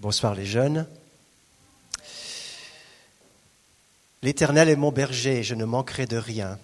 Bonsoir 0.00 0.36
les 0.36 0.46
jeunes. 0.46 0.86
L'Éternel 4.22 4.68
est 4.68 4.76
mon 4.76 4.92
berger, 4.92 5.42
je 5.42 5.56
ne 5.56 5.64
manquerai 5.64 6.06
de 6.06 6.16
rien. 6.16 6.56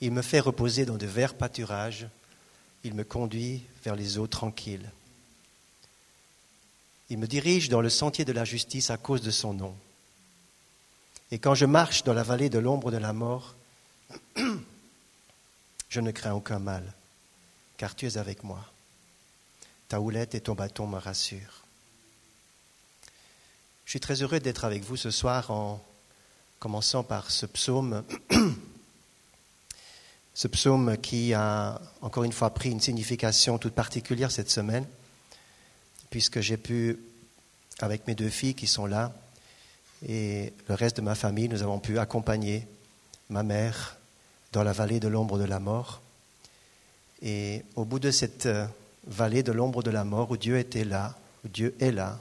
Il 0.00 0.10
me 0.10 0.22
fait 0.22 0.40
reposer 0.40 0.86
dans 0.86 0.96
de 0.96 1.04
verts 1.04 1.34
pâturages, 1.34 2.06
il 2.84 2.94
me 2.94 3.04
conduit 3.04 3.62
vers 3.84 3.96
les 3.96 4.16
eaux 4.16 4.26
tranquilles. 4.26 4.90
Il 7.10 7.18
me 7.18 7.26
dirige 7.26 7.68
dans 7.68 7.82
le 7.82 7.90
sentier 7.90 8.24
de 8.24 8.32
la 8.32 8.46
justice 8.46 8.88
à 8.88 8.96
cause 8.96 9.20
de 9.20 9.30
son 9.30 9.52
nom. 9.52 9.76
Et 11.30 11.38
quand 11.38 11.54
je 11.54 11.66
marche 11.66 12.02
dans 12.04 12.14
la 12.14 12.22
vallée 12.22 12.48
de 12.48 12.58
l'ombre 12.58 12.90
de 12.90 12.96
la 12.96 13.12
mort, 13.12 13.54
je 15.90 16.00
ne 16.00 16.12
crains 16.12 16.32
aucun 16.32 16.60
mal, 16.60 16.94
car 17.76 17.94
tu 17.94 18.06
es 18.06 18.16
avec 18.16 18.42
moi. 18.42 18.64
Ta 19.88 20.00
houlette 20.00 20.34
et 20.34 20.40
ton 20.40 20.54
bâton 20.54 20.86
me 20.86 20.96
rassurent. 20.96 21.59
Je 23.90 23.94
suis 23.94 24.00
très 24.00 24.22
heureux 24.22 24.38
d'être 24.38 24.64
avec 24.64 24.84
vous 24.84 24.96
ce 24.96 25.10
soir 25.10 25.50
en 25.50 25.82
commençant 26.60 27.02
par 27.02 27.28
ce 27.28 27.44
psaume, 27.44 28.04
ce 30.34 30.46
psaume 30.46 30.96
qui 30.96 31.34
a 31.34 31.80
encore 32.00 32.22
une 32.22 32.30
fois 32.30 32.54
pris 32.54 32.70
une 32.70 32.78
signification 32.78 33.58
toute 33.58 33.72
particulière 33.72 34.30
cette 34.30 34.48
semaine, 34.48 34.86
puisque 36.08 36.38
j'ai 36.38 36.56
pu, 36.56 37.00
avec 37.80 38.06
mes 38.06 38.14
deux 38.14 38.28
filles 38.28 38.54
qui 38.54 38.68
sont 38.68 38.86
là, 38.86 39.12
et 40.06 40.52
le 40.68 40.74
reste 40.76 40.98
de 40.98 41.02
ma 41.02 41.16
famille, 41.16 41.48
nous 41.48 41.64
avons 41.64 41.80
pu 41.80 41.98
accompagner 41.98 42.68
ma 43.28 43.42
mère 43.42 43.96
dans 44.52 44.62
la 44.62 44.72
vallée 44.72 45.00
de 45.00 45.08
l'ombre 45.08 45.36
de 45.36 45.46
la 45.46 45.58
mort. 45.58 46.00
Et 47.22 47.64
au 47.74 47.84
bout 47.84 47.98
de 47.98 48.12
cette 48.12 48.46
euh, 48.46 48.68
vallée 49.08 49.42
de 49.42 49.50
l'ombre 49.50 49.82
de 49.82 49.90
la 49.90 50.04
mort, 50.04 50.30
où 50.30 50.36
Dieu 50.36 50.58
était 50.58 50.84
là, 50.84 51.18
où 51.44 51.48
Dieu 51.48 51.74
est 51.80 51.90
là, 51.90 52.20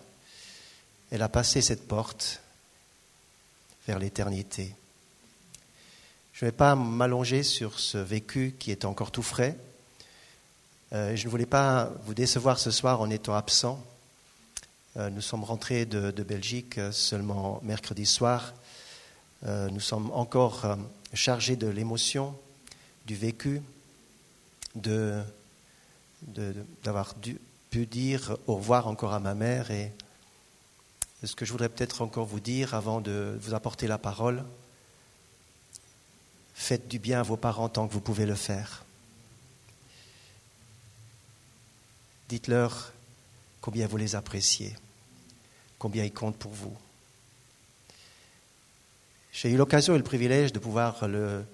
elle 1.12 1.22
a 1.22 1.30
passé 1.30 1.62
cette 1.62 1.88
porte 1.88 2.41
vers 3.88 3.99
l'éternité. 3.99 4.76
Je 6.34 6.46
ne 6.46 6.51
vais 6.51 6.55
pas 6.55 6.76
m'allonger 6.76 7.43
sur 7.43 7.79
ce 7.79 7.98
vécu 7.98 8.55
qui 8.57 8.71
est 8.71 8.85
encore 8.85 9.12
tout 9.12 9.24
frais. 9.24 9.57
Euh, 10.93 11.16
je 11.16 11.26
ne 11.26 11.29
voulais 11.29 11.46
pas 11.46 11.91
vous 12.05 12.13
décevoir 12.13 12.60
ce 12.60 12.71
soir 12.71 13.01
en 13.01 13.10
étant 13.10 13.34
absent. 13.34 13.84
Euh, 14.98 15.10
nous 15.10 15.21
sommes 15.21 15.43
rentrés 15.43 15.85
de, 15.85 16.12
Belgique 16.24 16.77
euh, 16.77 16.91
seulement 16.91 17.60
mercredi 17.63 18.05
soir. 18.05 18.54
nous 19.46 19.79
sommes 19.79 20.12
encore 20.12 20.77
chargés 21.13 21.55
de 21.55 21.68
l'émotion, 21.68 22.35
du 23.05 23.16
vécu, 23.16 23.62
d'avoir 26.84 27.16
pu 27.70 27.85
dire 27.85 28.38
au 28.48 28.55
revoir 28.55 28.88
encore 28.88 29.13
à 29.13 29.20
ma 29.20 29.34
mère 29.34 29.71
et 29.71 29.94
ce 31.23 31.35
que 31.35 31.45
je 31.45 31.51
voudrais 31.51 31.70
peut-être 31.70 32.01
encore 32.01 32.25
vous 32.25 32.39
dire 32.39 32.73
avant 32.73 33.01
de 33.01 33.37
vous 33.41 33.53
apporter 33.53 33.87
la 33.87 33.98
parole. 33.98 34.43
Faites 36.53 36.87
du 36.87 36.99
bien 36.99 37.20
à 37.20 37.23
vos 37.23 37.37
parents 37.37 37.70
tant 37.70 37.87
que 37.87 37.93
vous 37.93 38.01
pouvez 38.01 38.26
le 38.26 38.35
faire. 38.35 38.84
Dites-leur 42.29 42.93
combien 43.61 43.87
vous 43.87 43.98
les 43.98 44.15
appréciez, 44.15 44.76
combien 45.77 46.03
ils 46.03 46.13
comptent 46.13 46.37
pour 46.37 46.51
vous. 46.51 46.76
J'ai 49.31 49.51
eu 49.51 49.57
l'occasion 49.57 49.95
et 49.95 49.98
le 49.98 50.04
privilège 50.04 50.54
de 50.54 50.59
pouvoir 50.59 51.07
le, 51.07 51.45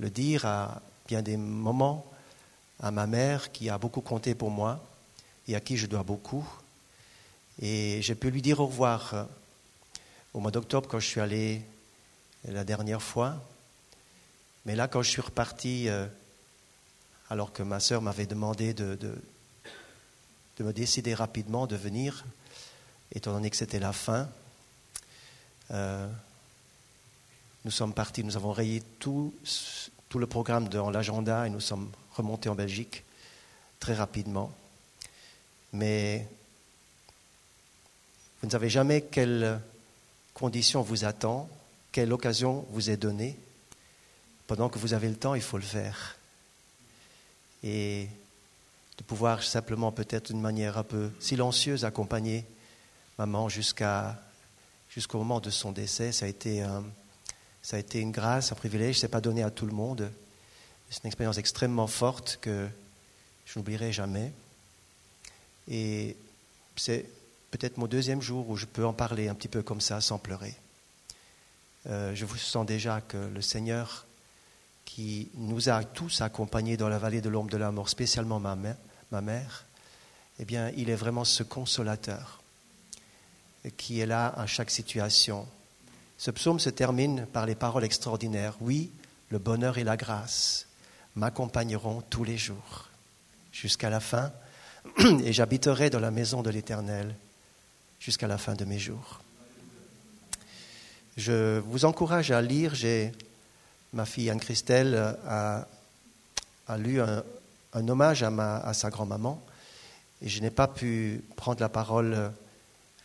dire 0.00 0.44
à 0.44 0.82
bien 1.06 1.22
des 1.22 1.36
moments 1.36 2.04
à 2.80 2.90
ma 2.90 3.06
mère 3.06 3.52
qui 3.52 3.70
a 3.70 3.78
beaucoup 3.78 4.00
compté 4.00 4.34
pour 4.34 4.50
moi 4.50 4.84
et 5.46 5.54
à 5.54 5.60
qui 5.60 5.76
je 5.76 5.86
dois 5.86 6.02
beaucoup. 6.02 6.46
Et 7.60 8.00
j'ai 8.02 8.14
pu 8.14 8.30
lui 8.30 8.42
dire 8.42 8.60
au 8.60 8.66
revoir 8.66 9.14
euh, 9.14 9.24
au 10.34 10.40
mois 10.40 10.50
d'octobre 10.50 10.88
quand 10.88 11.00
je 11.00 11.06
suis 11.06 11.20
allé 11.20 11.62
la 12.44 12.64
dernière 12.64 13.02
fois. 13.02 13.42
Mais 14.64 14.76
là, 14.76 14.86
quand 14.86 15.02
je 15.02 15.10
suis 15.10 15.22
reparti, 15.22 15.88
euh, 15.88 16.06
alors 17.30 17.52
que 17.52 17.62
ma 17.62 17.80
sœur 17.80 18.00
m'avait 18.02 18.26
demandé 18.26 18.74
de, 18.74 18.94
de, 18.96 19.14
me 20.62 20.72
décider 20.72 21.14
rapidement 21.14 21.66
de 21.66 21.76
venir, 21.76 22.24
étant 23.12 23.32
donné 23.32 23.48
que 23.48 23.56
c'était 23.56 23.78
la 23.78 23.92
fin, 23.92 24.28
euh, 25.70 26.08
nous 27.64 27.70
sommes 27.70 27.94
partis, 27.94 28.24
nous 28.24 28.36
avons 28.36 28.52
rayé 28.52 28.82
tout, 28.98 29.34
tout 30.08 30.18
le 30.18 30.26
programme 30.26 30.68
dans 30.68 30.90
l'agenda 30.90 31.46
et 31.46 31.50
nous 31.50 31.60
sommes 31.60 31.90
remontés 32.14 32.48
en 32.48 32.54
Belgique 32.54 33.04
très 33.78 33.94
rapidement. 33.94 34.52
Mais 35.72 36.28
vous 38.40 38.46
ne 38.46 38.52
savez 38.52 38.70
jamais 38.70 39.02
quelle 39.02 39.60
condition 40.32 40.82
vous 40.82 41.04
attend, 41.04 41.48
quelle 41.90 42.12
occasion 42.12 42.64
vous 42.70 42.90
est 42.90 42.96
donnée. 42.96 43.36
Pendant 44.46 44.68
que 44.68 44.78
vous 44.78 44.94
avez 44.94 45.08
le 45.08 45.16
temps, 45.16 45.34
il 45.34 45.42
faut 45.42 45.58
le 45.58 45.64
faire. 45.64 46.16
Et 47.64 48.08
de 48.96 49.02
pouvoir 49.02 49.42
simplement, 49.42 49.90
peut-être 49.90 50.32
d'une 50.32 50.40
manière 50.40 50.78
un 50.78 50.84
peu 50.84 51.10
silencieuse, 51.18 51.84
accompagner 51.84 52.44
maman 53.18 53.48
jusqu'à, 53.48 54.20
jusqu'au 54.88 55.18
moment 55.18 55.40
de 55.40 55.50
son 55.50 55.72
décès, 55.72 56.12
ça 56.12 56.26
a 56.26 56.28
été, 56.28 56.64
ça 57.62 57.76
a 57.76 57.80
été 57.80 57.98
une 57.98 58.12
grâce, 58.12 58.52
un 58.52 58.54
privilège. 58.54 59.00
Ce 59.00 59.06
n'est 59.06 59.10
pas 59.10 59.20
donné 59.20 59.42
à 59.42 59.50
tout 59.50 59.66
le 59.66 59.72
monde. 59.72 60.10
C'est 60.90 61.02
une 61.02 61.08
expérience 61.08 61.38
extrêmement 61.38 61.88
forte 61.88 62.38
que 62.40 62.68
je 63.46 63.58
n'oublierai 63.58 63.92
jamais. 63.92 64.32
Et 65.66 66.16
c'est 66.76 67.04
peut-être 67.50 67.78
mon 67.78 67.86
deuxième 67.86 68.20
jour 68.20 68.48
où 68.48 68.56
je 68.56 68.66
peux 68.66 68.84
en 68.84 68.92
parler 68.92 69.28
un 69.28 69.34
petit 69.34 69.48
peu 69.48 69.62
comme 69.62 69.80
ça 69.80 70.00
sans 70.00 70.18
pleurer. 70.18 70.54
Euh, 71.86 72.14
je 72.14 72.24
vous 72.24 72.36
sens 72.36 72.66
déjà 72.66 73.00
que 73.00 73.16
le 73.16 73.40
Seigneur 73.40 74.06
qui 74.84 75.28
nous 75.34 75.68
a 75.68 75.84
tous 75.84 76.20
accompagnés 76.20 76.76
dans 76.76 76.88
la 76.88 76.98
vallée 76.98 77.20
de 77.20 77.28
l'ombre 77.28 77.50
de 77.50 77.56
la 77.56 77.70
mort, 77.70 77.88
spécialement 77.88 78.40
ma 78.40 78.56
mère, 78.56 78.76
ma 79.10 79.20
mère, 79.20 79.64
eh 80.38 80.44
bien, 80.44 80.70
il 80.76 80.90
est 80.90 80.96
vraiment 80.96 81.24
ce 81.24 81.42
consolateur 81.42 82.42
qui 83.76 84.00
est 84.00 84.06
là 84.06 84.28
à 84.36 84.46
chaque 84.46 84.70
situation. 84.70 85.46
Ce 86.16 86.30
psaume 86.30 86.60
se 86.60 86.70
termine 86.70 87.26
par 87.26 87.46
les 87.46 87.54
paroles 87.54 87.84
extraordinaires. 87.84 88.56
Oui, 88.60 88.90
le 89.30 89.38
bonheur 89.38 89.78
et 89.78 89.84
la 89.84 89.96
grâce 89.96 90.66
m'accompagneront 91.16 92.02
tous 92.02 92.24
les 92.24 92.38
jours 92.38 92.88
jusqu'à 93.52 93.90
la 93.90 94.00
fin, 94.00 94.32
et 95.24 95.32
j'habiterai 95.32 95.90
dans 95.90 96.00
la 96.00 96.10
maison 96.10 96.42
de 96.42 96.50
l'Éternel 96.50 97.14
jusqu'à 98.00 98.26
la 98.26 98.38
fin 98.38 98.54
de 98.54 98.64
mes 98.64 98.78
jours. 98.78 99.20
Je 101.16 101.58
vous 101.60 101.84
encourage 101.84 102.30
à 102.30 102.40
lire. 102.40 102.74
J'ai, 102.74 103.12
ma 103.92 104.06
fille 104.06 104.30
Anne-Christelle 104.30 104.94
a, 105.26 105.66
lu 106.76 107.00
un, 107.00 107.88
hommage 107.88 108.22
à, 108.22 108.30
ma, 108.30 108.58
à 108.58 108.74
sa 108.74 108.90
grand-maman 108.90 109.42
et 110.20 110.28
je 110.28 110.40
n'ai 110.40 110.50
pas 110.50 110.66
pu 110.66 111.22
prendre 111.36 111.60
la 111.60 111.68
parole 111.68 112.32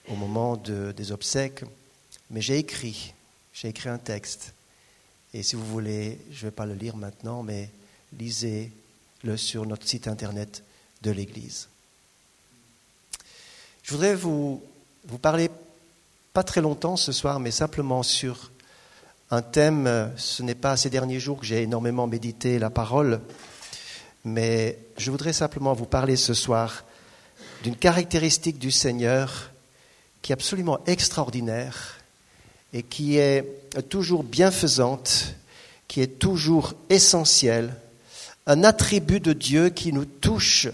au 0.10 0.16
moment 0.16 0.58
des 0.58 1.12
obsèques, 1.12 1.64
mais 2.30 2.42
j'ai 2.42 2.58
écrit, 2.58 3.14
j'ai 3.54 3.70
écrit 3.70 3.90
un 3.90 3.98
texte. 3.98 4.54
Et 5.34 5.44
si 5.44 5.56
vous 5.56 5.66
voulez, 5.66 6.18
je 6.32 6.46
ne 6.46 6.50
vais 6.50 6.56
pas 6.56 6.66
le 6.66 6.74
lire 6.74 6.96
maintenant, 6.96 7.44
mais 7.44 7.70
lisez-le 8.18 9.38
sur 9.38 9.66
notre 9.66 9.88
site 9.88 10.08
internet 10.08 10.64
de 11.02 11.12
l'Église. 11.12 11.70
Je 13.84 13.92
voudrais 13.92 14.16
vous 14.16 14.64
vous 15.06 15.18
parler 15.18 15.50
pas 16.34 16.44
très 16.44 16.62
longtemps 16.62 16.96
ce 16.96 17.12
soir, 17.12 17.40
mais 17.40 17.52
simplement 17.52 18.04
sur 18.04 18.52
un 19.32 19.42
thème. 19.42 20.12
Ce 20.16 20.42
n'est 20.44 20.56
pas 20.56 20.78
ces 20.78 20.90
derniers 20.90 21.20
jours 21.20 21.40
que 21.40 21.46
j'ai 21.46 21.64
énormément 21.64 22.08
médité 22.08 22.58
la 22.58 22.70
parole, 22.70 23.20
mais 24.24 24.80
je 24.98 25.12
voudrais 25.12 25.34
simplement 25.34 25.74
vous 25.74 25.86
parler 25.86 26.16
ce 26.16 26.34
soir 26.34 26.86
d'une 27.64 27.76
caractéristique 27.76 28.60
du 28.60 28.72
Seigneur 28.72 29.52
qui 30.22 30.32
est 30.32 30.34
absolument 30.34 30.80
extraordinaire 30.86 31.98
et 32.72 32.84
qui 32.84 33.18
est 33.18 33.46
toujours 33.90 34.24
bienfaisante, 34.24 35.36
qui 35.88 36.02
est 36.02 36.20
toujours 36.20 36.74
essentielle, 36.90 37.76
un 38.48 38.64
attribut 38.64 39.20
de 39.20 39.34
Dieu 39.34 39.70
qui 39.70 39.92
nous 39.92 40.06
touche 40.06 40.68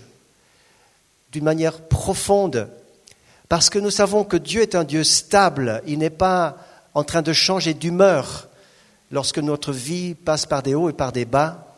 d'une 1.31 1.43
manière 1.43 1.81
profonde 1.81 2.69
parce 3.49 3.71
que 3.71 3.79
nous 3.79 3.89
savons 3.89 4.23
que 4.23 4.37
Dieu 4.37 4.61
est 4.61 4.75
un 4.75 4.83
Dieu 4.83 5.03
stable, 5.03 5.81
il 5.87 5.97
n'est 5.97 6.11
pas 6.11 6.57
en 6.93 7.03
train 7.03 7.23
de 7.23 7.33
changer 7.33 7.73
d'humeur 7.73 8.47
lorsque 9.11 9.39
notre 9.39 9.73
vie 9.73 10.13
passe 10.13 10.45
par 10.45 10.61
des 10.61 10.75
hauts 10.75 10.89
et 10.89 10.93
par 10.93 11.11
des 11.11 11.25
bas. 11.25 11.75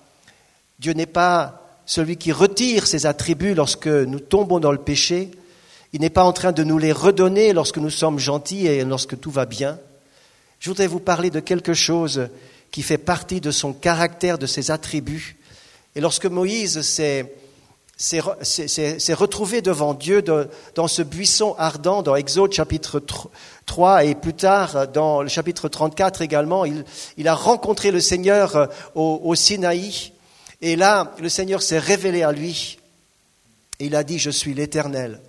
Dieu 0.80 0.92
n'est 0.92 1.06
pas 1.06 1.80
celui 1.86 2.18
qui 2.18 2.34
retire 2.34 2.88
ses 2.88 3.06
attributs 3.06 3.54
lorsque 3.54 3.88
nous 3.88 4.20
tombons 4.20 4.60
dans 4.60 4.74
le 4.74 4.80
péché. 4.80 5.32
Il 5.94 6.02
n'est 6.02 6.10
pas 6.10 6.24
en 6.24 6.34
train 6.34 6.52
de 6.52 6.64
nous 6.64 6.78
les 6.78 6.92
redonner 6.92 7.54
lorsque 7.54 7.78
nous 7.78 7.90
sommes 7.90 8.20
gentils 8.20 8.68
et 8.68 8.84
lorsque 8.84 9.20
tout 9.20 9.32
va 9.32 9.46
bien. 9.46 9.80
Je 10.60 10.70
voudrais 10.70 10.88
vous 10.88 11.00
parler 11.00 11.30
de 11.30 11.40
quelque 11.40 11.74
chose 11.74 12.28
qui 12.70 12.82
fait 12.82 12.98
partie 12.98 13.42
de 13.42 13.52
son 13.52 13.74
caractère, 13.74 14.38
de 14.38 14.46
ses 14.46 14.72
attributs. 14.72 15.38
Et 15.96 16.02
lorsque 16.02 16.26
Moïse 16.26 16.82
s'est 16.82 17.34
s'est 18.02 19.14
retrouvé 19.14 19.62
devant 19.62 19.94
Dieu 19.94 20.24
dans 20.76 20.88
ce 20.88 21.04
buisson 21.04 21.56
ardent 21.60 22.02
dans 22.02 22.16
Exode 22.16 22.52
chapitre 22.52 23.02
3 23.68 24.06
et 24.06 24.16
plus 24.16 24.34
tard 24.34 24.88
dans 24.88 25.22
le 25.22 25.30
chapitre 25.30 25.70
34 25.70 26.22
également. 26.22 26.66
Il, 26.66 27.28
a 27.28 27.36
rencontré 27.36 27.92
le 27.92 28.00
Seigneur 28.00 28.56
euh, 28.56 28.66
au, 28.96 29.22
au 29.24 29.36
Sinaï 29.36 30.14
et 30.62 30.76
là, 30.76 31.14
le 31.20 31.30
Seigneur 31.30 31.62
s'est 31.62 31.80
révélé 31.80 32.24
à 32.24 32.32
lui. 32.32 32.80
Et 33.80 33.86
il 33.86 33.96
a 33.96 34.04
dit, 34.04 34.20
je 34.20 34.30
suis 34.30 34.54
l'Éternel. 34.54 35.20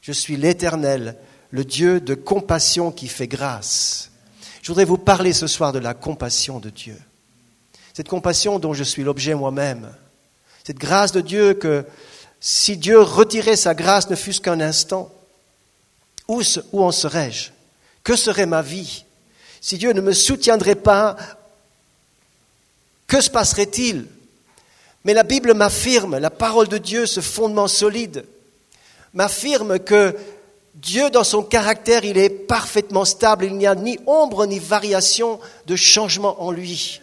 Je 0.00 0.12
suis 0.12 0.36
l'Éternel, 0.36 1.16
le 1.50 1.64
Dieu 1.64 2.00
de 2.00 2.14
compassion 2.14 2.90
qui 2.90 3.08
fait 3.08 3.28
grâce. 3.28 4.10
Je 4.62 4.68
voudrais 4.68 4.84
vous 4.84 4.98
parler 4.98 5.32
ce 5.32 5.46
soir 5.46 5.72
de 5.72 5.78
la 5.78 5.94
compassion 5.94 6.60
de 6.60 6.70
Dieu. 6.70 6.98
Cette 7.92 8.08
compassion 8.08 8.58
dont 8.58 8.74
je 8.74 8.84
suis 8.84 9.04
l'objet 9.04 9.34
moi-même. 9.34 9.94
Cette 10.66 10.78
grâce 10.78 11.12
de 11.12 11.20
Dieu 11.20 11.54
que 11.54 11.84
si 12.40 12.76
Dieu 12.76 13.00
retirait 13.00 13.56
sa 13.56 13.74
grâce 13.74 14.10
ne 14.10 14.16
fût-ce 14.16 14.40
qu'un 14.40 14.60
instant, 14.60 15.10
où, 16.28 16.42
où 16.72 16.82
en 16.82 16.92
serais-je? 16.92 17.50
Que 18.02 18.16
serait 18.16 18.46
ma 18.46 18.62
vie? 18.62 19.04
Si 19.60 19.78
Dieu 19.78 19.92
ne 19.92 20.00
me 20.00 20.12
soutiendrait 20.12 20.74
pas, 20.74 21.16
que 23.06 23.20
se 23.20 23.30
passerait-il? 23.30 24.06
Mais 25.04 25.14
la 25.14 25.22
Bible 25.22 25.54
m'affirme, 25.54 26.18
la 26.18 26.30
parole 26.30 26.68
de 26.68 26.78
Dieu, 26.78 27.06
ce 27.06 27.20
fondement 27.20 27.68
solide, 27.68 28.24
m'affirme 29.12 29.78
que 29.78 30.16
Dieu, 30.74 31.08
dans 31.10 31.24
son 31.24 31.42
caractère, 31.42 32.04
il 32.04 32.18
est 32.18 32.30
parfaitement 32.30 33.04
stable, 33.04 33.44
il 33.44 33.56
n'y 33.56 33.66
a 33.66 33.74
ni 33.74 33.98
ombre 34.06 34.46
ni 34.46 34.58
variation 34.58 35.38
de 35.66 35.76
changement 35.76 36.42
en 36.42 36.50
lui. 36.50 37.00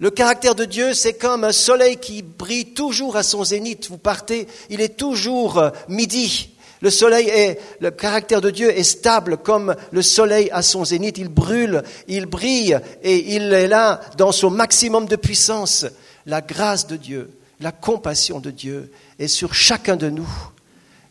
Le 0.00 0.10
caractère 0.10 0.54
de 0.54 0.64
Dieu, 0.64 0.94
c'est 0.94 1.12
comme 1.12 1.44
un 1.44 1.52
soleil 1.52 1.98
qui 1.98 2.22
brille 2.22 2.72
toujours 2.72 3.16
à 3.16 3.22
son 3.22 3.44
zénith. 3.44 3.88
Vous 3.90 3.98
partez, 3.98 4.48
il 4.70 4.80
est 4.80 4.96
toujours 4.96 5.58
euh, 5.58 5.70
midi. 5.90 6.48
Le 6.80 6.88
soleil 6.88 7.28
est, 7.28 7.60
le 7.80 7.90
caractère 7.90 8.40
de 8.40 8.48
Dieu 8.48 8.70
est 8.70 8.82
stable 8.82 9.36
comme 9.36 9.76
le 9.90 10.00
soleil 10.00 10.48
à 10.52 10.62
son 10.62 10.86
zénith. 10.86 11.18
Il 11.18 11.28
brûle, 11.28 11.82
il 12.08 12.24
brille 12.24 12.80
et 13.02 13.36
il 13.36 13.52
est 13.52 13.68
là 13.68 14.00
dans 14.16 14.32
son 14.32 14.48
maximum 14.48 15.04
de 15.04 15.16
puissance. 15.16 15.84
La 16.24 16.40
grâce 16.40 16.86
de 16.86 16.96
Dieu, 16.96 17.30
la 17.60 17.70
compassion 17.70 18.40
de 18.40 18.50
Dieu 18.50 18.90
est 19.18 19.28
sur 19.28 19.52
chacun 19.52 19.96
de 19.96 20.08
nous. 20.08 20.30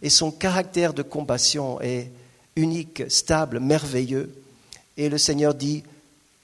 Et 0.01 0.09
son 0.09 0.31
caractère 0.31 0.95
de 0.95 1.03
compassion 1.03 1.79
est 1.79 2.09
unique, 2.55 3.03
stable, 3.07 3.59
merveilleux. 3.59 4.33
Et 4.97 5.09
le 5.09 5.19
Seigneur 5.19 5.53
dit, 5.53 5.83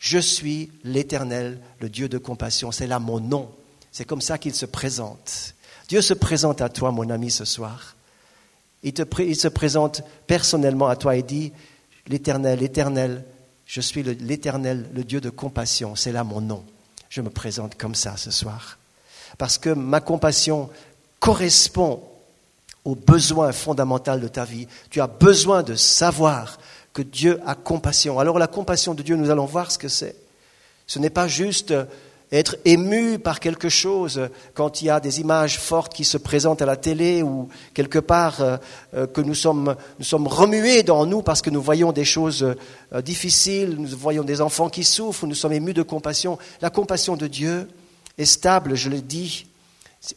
je 0.06 0.20
suis 0.20 0.70
l'Éternel, 0.84 1.60
le 1.80 1.90
Dieu 1.90 2.08
de 2.08 2.20
compassion. 2.20 2.72
C'est 2.72 2.86
là 2.86 3.00
mon 3.00 3.20
nom. 3.20 3.50
C'est 3.92 4.06
comme 4.06 4.22
ça 4.22 4.38
qu'il 4.38 4.54
se 4.54 4.68
présente. 4.68 5.56
Dieu 5.88 6.00
se 6.00 6.14
présente 6.14 6.62
à 6.62 6.70
toi, 6.70 6.92
mon 6.92 7.10
ami, 7.10 7.32
ce 7.32 7.44
soir. 7.44 7.96
Il, 8.84 9.36
se 9.36 9.48
présente 9.48 10.04
personnellement 10.28 10.88
à 10.90 10.96
toi 10.96 11.16
et 11.16 11.24
dit, 11.24 11.52
l'Éternel, 12.06 12.60
l'Éternel, 12.60 13.26
je 13.66 13.82
suis 13.82 14.04
l'Éternel, 14.04 14.88
le 14.94 15.04
Dieu 15.04 15.22
de 15.22 15.32
compassion. 15.32 15.96
C'est 15.96 16.12
là 16.12 16.24
mon 16.24 16.40
nom. 16.40 16.64
Je 17.10 17.22
me 17.22 17.32
présente 17.32 17.76
comme 17.76 17.96
ça 17.96 18.16
ce 18.16 18.30
soir. 18.30 18.78
Parce 19.40 19.58
que 19.58 19.72
ma 19.72 20.02
compassion 20.02 20.70
correspond 21.20 22.04
au 22.84 22.94
besoin 22.94 23.52
fondamental 23.52 24.22
de 24.22 24.28
ta 24.28 24.46
vie. 24.46 24.68
Tu 24.92 25.02
as 25.02 25.08
besoin 25.08 25.64
de 25.64 25.74
savoir 25.74 26.60
que 26.96 27.02
Dieu 27.02 27.40
a 27.46 27.56
compassion. 27.56 28.20
Alors 28.20 28.40
la 28.40 28.48
compassion 28.48 28.96
de 28.96 29.04
Dieu, 29.04 29.18
nous 29.18 29.30
allons 29.30 29.46
voir 29.46 29.70
ce 29.70 29.78
que 29.78 29.90
c'est. 29.90 30.16
Ce 30.88 30.98
n'est 30.98 31.10
pas 31.10 31.28
juste 31.28 31.74
être 32.32 32.56
ému 32.64 33.20
par 33.20 33.42
quelque 33.42 33.68
chose 33.68 34.30
quand 34.54 34.82
il 34.82 34.86
y 34.86 34.90
a 34.90 35.02
des 35.02 35.20
images 35.20 35.60
fortes 35.60 35.94
qui 35.94 36.06
se 36.06 36.18
présentent 36.18 36.62
à 36.62 36.66
la 36.66 36.78
télé 36.78 37.22
ou 37.22 37.50
quelque 37.74 38.00
part 38.00 38.42
euh, 38.42 38.58
euh, 38.96 39.08
que 39.08 39.20
nous 39.20 39.36
sommes, 39.36 39.76
nous 40.00 40.06
sommes 40.06 40.28
remués 40.28 40.84
dans 40.84 41.06
nous 41.06 41.22
parce 41.22 41.42
que 41.42 41.50
nous 41.50 41.62
voyons 41.62 41.92
des 41.92 42.06
choses 42.06 42.56
euh, 42.94 43.02
difficiles, 43.02 43.76
nous 43.78 43.90
voyons 43.90 44.24
des 44.24 44.40
enfants 44.40 44.70
qui 44.70 44.86
souffrent, 44.86 45.28
nous 45.28 45.36
sommes 45.36 45.54
émus 45.54 45.74
de 45.74 45.84
compassion. 45.84 46.38
La 46.62 46.70
compassion 46.70 47.18
de 47.18 47.28
Dieu 47.28 47.68
est 48.18 48.26
stable, 48.26 48.76
je 48.76 48.90
le 48.90 49.02
dis, 49.02 49.48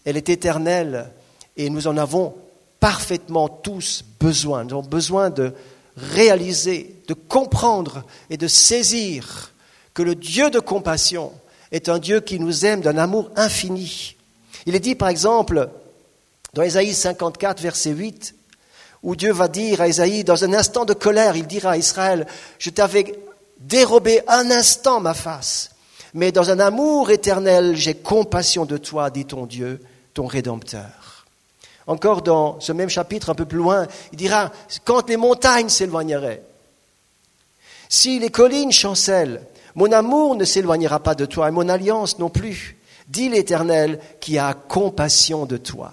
elle 0.05 0.17
est 0.17 0.29
éternelle 0.29 1.11
et 1.57 1.71
nous 1.71 1.89
en 1.89 1.97
avons 1.97 2.35
parfaitement 2.79 3.49
tous 3.49 4.05
besoin. 4.21 4.63
Nous 4.63 4.79
avons 4.79 4.89
besoin 4.89 5.29
de 5.29 5.53
réaliser, 5.99 6.97
de 7.09 7.15
comprendre 7.15 8.05
et 8.31 8.37
de 8.37 8.49
saisir 8.49 9.53
que 9.95 10.03
le 10.03 10.15
Dieu 10.15 10.51
de 10.51 10.61
compassion 10.61 11.33
est 11.73 11.89
un 11.89 11.99
Dieu 11.99 12.21
qui 12.21 12.39
nous 12.39 12.65
aime 12.65 12.81
d'un 12.81 12.99
amour 12.99 13.31
infini. 13.37 14.17
Il 14.67 14.75
est 14.75 14.81
dit 14.81 14.95
par 14.95 15.09
exemple 15.09 15.71
dans 16.55 16.63
Ésaïe 16.63 16.95
54, 16.95 17.61
verset 17.61 17.91
8, 17.91 18.35
où 19.03 19.17
Dieu 19.17 19.33
va 19.33 19.49
dire 19.49 19.81
à 19.81 19.89
Ésaïe, 19.89 20.25
dans 20.25 20.45
un 20.45 20.55
instant 20.55 20.85
de 20.85 20.95
colère, 20.95 21.37
il 21.37 21.47
dira 21.47 21.73
à 21.73 21.77
Israël, 21.77 22.27
je 22.59 22.71
t'avais 22.71 23.15
dérobé 23.61 24.23
un 24.29 24.51
instant 24.51 25.01
ma 25.01 25.15
face, 25.15 25.71
mais 26.15 26.33
dans 26.33 26.51
un 26.51 26.59
amour 26.59 27.11
éternel, 27.11 27.77
j'ai 27.77 27.95
compassion 27.95 28.65
de 28.65 28.77
toi, 28.77 29.11
dit 29.11 29.27
ton 29.27 29.47
Dieu, 29.47 29.81
ton 30.15 30.27
Rédempteur. 30.27 30.98
Encore 31.89 32.21
dans 32.21 32.61
ce 32.61 32.71
même 32.73 32.91
chapitre, 32.91 33.31
un 33.31 33.35
peu 33.35 33.47
plus 33.47 33.57
loin, 33.57 33.87
il 34.13 34.19
dira, 34.19 34.53
quand 34.85 35.09
les 35.09 35.17
montagnes 35.17 35.71
s'éloigneraient, 35.71 36.43
si 37.89 38.19
les 38.19 38.29
collines 38.29 38.71
chancellent, 38.71 39.41
mon 39.75 39.91
amour 39.93 40.37
ne 40.37 40.45
s'éloignera 40.45 41.01
pas 41.01 41.15
de 41.15 41.25
toi 41.25 41.49
et 41.49 41.51
mon 41.51 41.67
alliance 41.71 42.19
non 42.19 42.29
plus, 42.29 42.77
dit 43.09 43.31
l'Éternel 43.31 44.01
qui 44.21 44.39
a 44.39 44.53
compassion 44.53 45.47
de 45.47 45.57
toi. 45.57 45.93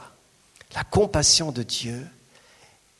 La 0.76 0.84
compassion 0.84 1.54
de 1.54 1.64
Dieu 1.64 2.06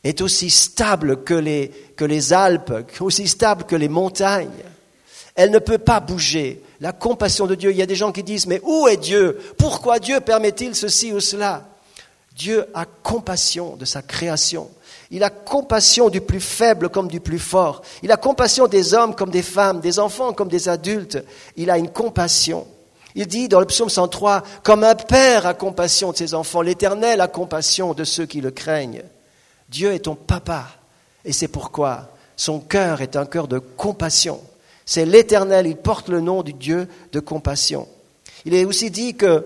est 0.06 0.22
aussi 0.22 0.50
stable 0.50 1.26
que 1.26 1.34
les, 1.34 1.72
que 1.98 2.06
les 2.06 2.32
Alpes, 2.32 2.90
aussi 3.02 3.28
stable 3.28 3.66
que 3.66 3.76
les 3.76 3.90
montagnes. 3.90 4.48
Elle 5.36 5.52
ne 5.52 5.60
peut 5.60 5.80
pas 5.80 6.00
bouger. 6.00 6.64
La 6.80 6.94
compassion 6.94 7.46
de 7.46 7.56
Dieu, 7.56 7.72
il 7.72 7.78
y 7.78 7.82
a 7.82 7.88
des 7.88 7.96
gens 7.96 8.14
qui 8.14 8.24
disent, 8.24 8.48
mais 8.48 8.62
où 8.64 8.88
est 8.88 8.96
Dieu? 8.96 9.38
Pourquoi 9.58 10.00
Dieu 10.00 10.22
permet-il 10.22 10.76
ceci 10.76 11.12
ou 11.12 11.20
cela? 11.20 11.75
Dieu 12.36 12.66
a 12.74 12.86
compassion 12.86 13.78
de 13.78 13.86
sa 13.86 14.02
création. 14.02 14.70
Il 15.10 15.24
a 15.24 15.30
compassion 15.30 16.10
du 16.10 16.20
plus 16.20 16.42
faible 16.42 16.90
comme 16.90 17.08
du 17.08 17.22
plus 17.22 17.40
fort. 17.40 17.82
Il 18.04 18.12
a 18.12 18.18
compassion 18.18 18.68
des 18.68 18.94
hommes 18.94 19.16
comme 19.16 19.30
des 19.30 19.42
femmes, 19.42 19.80
des 19.80 20.00
enfants 20.00 20.34
comme 20.34 20.50
des 20.50 20.68
adultes. 20.68 21.24
Il 21.56 21.70
a 21.70 21.78
une 21.78 21.90
compassion. 21.90 22.68
Il 23.16 23.28
dit 23.28 23.48
dans 23.48 23.62
le 23.62 23.66
psaume 23.66 23.90
103, 23.90 24.44
comme 24.64 24.84
un 24.84 24.96
père 24.96 25.46
a 25.46 25.54
compassion 25.54 26.12
de 26.12 26.18
ses 26.18 26.34
enfants, 26.34 26.62
l'Éternel 26.62 27.22
a 27.22 27.28
compassion 27.28 27.94
de 27.94 28.04
ceux 28.04 28.26
qui 28.26 28.42
le 28.42 28.52
craignent. 28.52 29.04
Dieu 29.70 29.94
est 29.94 30.00
ton 30.00 30.16
papa. 30.16 30.66
Et 31.24 31.32
c'est 31.32 31.48
pourquoi 31.48 32.10
son 32.36 32.60
cœur 32.60 33.02
est 33.02 33.16
un 33.16 33.26
cœur 33.26 33.48
de 33.48 33.60
compassion. 33.60 34.42
C'est 34.86 35.06
l'Éternel, 35.06 35.68
il 35.68 35.78
porte 35.78 36.10
le 36.10 36.20
nom 36.20 36.44
du 36.44 36.52
Dieu 36.52 36.90
de 37.14 37.20
compassion. 37.22 37.88
Il 38.44 38.54
est 38.54 38.66
aussi 38.66 38.92
dit 38.92 39.16
que 39.16 39.46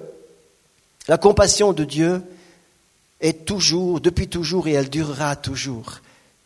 la 1.08 1.18
compassion 1.18 1.72
de 1.72 1.84
Dieu 1.84 2.24
est 3.20 3.46
toujours, 3.46 4.02
depuis 4.02 4.28
toujours, 4.28 4.68
et 4.68 4.74
elle 4.74 4.90
durera 4.90 5.36
toujours. 5.36 6.00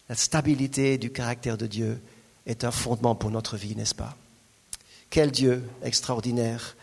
La 0.09 0.15
stabilité 0.15 0.97
du 0.97 1.11
caractère 1.11 1.57
de 1.57 1.67
Dieu 1.67 2.01
est 2.45 2.63
un 2.63 2.71
fondement 2.71 3.15
pour 3.15 3.31
notre 3.31 3.57
vie, 3.57 3.75
n'est-ce 3.75 3.95
pas? 3.95 4.15
Quel 5.09 5.31
Dieu 5.31 5.63
extraordinaire 5.83 6.75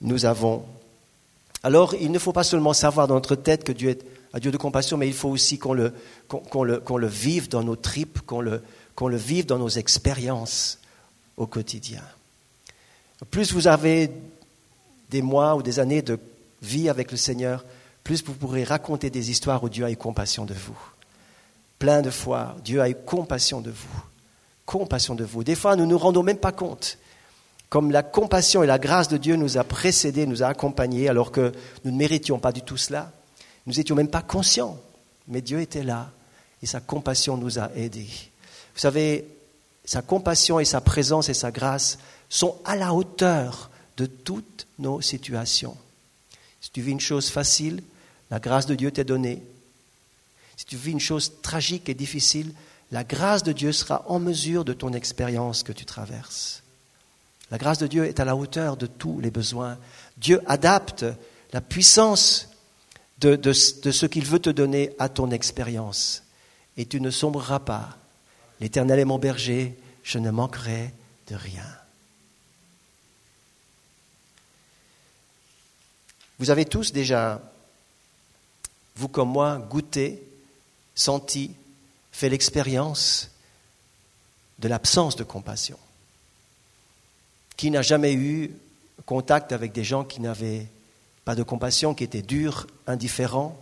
nous 0.00 0.24
avons. 0.24 0.64
Alors, 1.62 1.94
il 1.94 2.10
ne 2.10 2.18
faut 2.18 2.32
pas 2.32 2.44
seulement 2.44 2.72
savoir 2.72 3.06
dans 3.06 3.14
notre 3.14 3.36
tête 3.36 3.64
que 3.64 3.72
Dieu 3.72 3.90
est 3.90 4.04
un 4.32 4.38
Dieu 4.38 4.52
de 4.52 4.56
compassion, 4.56 4.96
mais 4.96 5.08
il 5.08 5.14
faut 5.14 5.28
aussi 5.28 5.58
qu'on 5.58 5.72
le, 5.72 5.92
le, 6.54 6.82
le, 6.98 7.06
vive 7.08 7.48
dans 7.48 7.64
nos 7.64 7.76
tripes, 7.76 8.20
qu'on 8.20 8.40
le, 8.40 8.62
le 9.00 9.16
vive 9.16 9.46
dans 9.46 9.58
nos 9.58 9.68
expériences 9.68 10.78
au 11.36 11.46
quotidien. 11.46 12.02
Plus 13.30 13.52
vous 13.52 13.66
avez 13.66 14.10
des 15.10 15.22
mois 15.22 15.56
ou 15.56 15.62
des 15.62 15.80
années 15.80 16.02
de 16.02 16.18
vie 16.62 16.88
avec 16.88 17.10
le 17.10 17.16
Seigneur, 17.16 17.64
plus 18.04 18.24
vous 18.24 18.34
pourrez 18.34 18.64
raconter 18.64 19.10
des 19.10 19.30
histoires 19.30 19.62
où 19.62 19.68
Dieu 19.68 19.84
a 19.84 19.90
eu 19.90 19.96
compassion 19.96 20.44
de 20.44 20.54
vous. 20.54 20.78
Plein 21.78 22.02
de 22.02 22.10
fois, 22.10 22.56
Dieu 22.64 22.80
a 22.80 22.88
eu 22.88 22.94
compassion 22.94 23.60
de 23.60 23.70
vous. 23.70 24.02
Compassion 24.66 25.14
de 25.14 25.24
vous. 25.24 25.44
Des 25.44 25.54
fois, 25.54 25.76
nous 25.76 25.84
ne 25.84 25.90
nous 25.90 25.98
rendons 25.98 26.22
même 26.22 26.38
pas 26.38 26.52
compte. 26.52 26.98
Comme 27.68 27.90
la 27.90 28.02
compassion 28.02 28.62
et 28.62 28.66
la 28.66 28.78
grâce 28.78 29.08
de 29.08 29.16
Dieu 29.16 29.36
nous 29.36 29.56
a 29.56 29.64
précédés, 29.64 30.26
nous 30.26 30.42
a 30.42 30.48
accompagnés, 30.48 31.08
alors 31.08 31.32
que 31.32 31.52
nous 31.84 31.92
ne 31.92 31.96
méritions 31.96 32.38
pas 32.38 32.52
du 32.52 32.62
tout 32.62 32.76
cela. 32.76 33.12
Nous 33.66 33.74
n'étions 33.74 33.94
même 33.94 34.08
pas 34.08 34.22
conscients. 34.22 34.78
Mais 35.28 35.40
Dieu 35.40 35.60
était 35.60 35.84
là 35.84 36.10
et 36.62 36.66
sa 36.66 36.80
compassion 36.80 37.36
nous 37.36 37.58
a 37.58 37.70
aidés. 37.74 38.08
Vous 38.74 38.80
savez, 38.80 39.26
sa 39.84 40.02
compassion 40.02 40.60
et 40.60 40.64
sa 40.64 40.80
présence 40.80 41.28
et 41.28 41.34
sa 41.34 41.50
grâce 41.50 41.98
sont 42.28 42.56
à 42.64 42.76
la 42.76 42.92
hauteur 42.92 43.70
de 43.96 44.06
toutes 44.06 44.66
nos 44.78 45.00
situations. 45.00 45.76
Si 46.60 46.70
tu 46.70 46.82
vis 46.82 46.92
une 46.92 47.00
chose 47.00 47.30
facile, 47.30 47.82
la 48.30 48.38
grâce 48.38 48.66
de 48.66 48.74
Dieu 48.74 48.90
t'est 48.90 49.04
donnée. 49.04 49.42
Si 50.56 50.64
tu 50.66 50.76
vis 50.76 50.92
une 50.92 51.00
chose 51.00 51.40
tragique 51.42 51.88
et 51.88 51.94
difficile, 51.94 52.52
la 52.92 53.04
grâce 53.04 53.42
de 53.42 53.52
Dieu 53.52 53.72
sera 53.72 54.04
en 54.08 54.18
mesure 54.18 54.64
de 54.64 54.72
ton 54.72 54.92
expérience 54.92 55.62
que 55.62 55.72
tu 55.72 55.84
traverses. 55.84 56.62
La 57.50 57.58
grâce 57.58 57.78
de 57.78 57.86
Dieu 57.86 58.04
est 58.04 58.20
à 58.20 58.24
la 58.24 58.36
hauteur 58.36 58.76
de 58.76 58.86
tous 58.86 59.20
les 59.20 59.30
besoins. 59.30 59.78
Dieu 60.18 60.40
adapte 60.46 61.04
la 61.52 61.60
puissance 61.60 62.48
de, 63.18 63.36
de 63.36 63.52
ce 63.52 64.06
qu'il 64.06 64.24
veut 64.24 64.38
te 64.38 64.50
donner 64.50 64.92
à 64.98 65.08
ton 65.08 65.30
expérience. 65.30 66.22
Et 66.76 66.86
tu 66.86 67.00
ne 67.00 67.10
sombreras 67.10 67.60
pas. 67.60 67.96
L'Éternel 68.60 68.98
est 68.98 69.04
mon 69.04 69.18
berger, 69.18 69.76
je 70.02 70.18
ne 70.18 70.30
manquerai 70.30 70.92
de 71.28 71.34
rien. 71.34 71.79
Vous 76.40 76.48
avez 76.48 76.64
tous 76.64 76.90
déjà, 76.90 77.38
vous 78.96 79.08
comme 79.08 79.28
moi, 79.28 79.58
goûté, 79.58 80.22
senti, 80.94 81.50
fait 82.12 82.30
l'expérience 82.30 83.30
de 84.58 84.66
l'absence 84.66 85.16
de 85.16 85.22
compassion. 85.22 85.78
Qui 87.58 87.70
n'a 87.70 87.82
jamais 87.82 88.14
eu 88.14 88.52
contact 89.04 89.52
avec 89.52 89.72
des 89.72 89.84
gens 89.84 90.02
qui 90.02 90.22
n'avaient 90.22 90.66
pas 91.26 91.34
de 91.34 91.42
compassion, 91.42 91.94
qui 91.94 92.04
étaient 92.04 92.22
durs, 92.22 92.66
indifférents, 92.86 93.60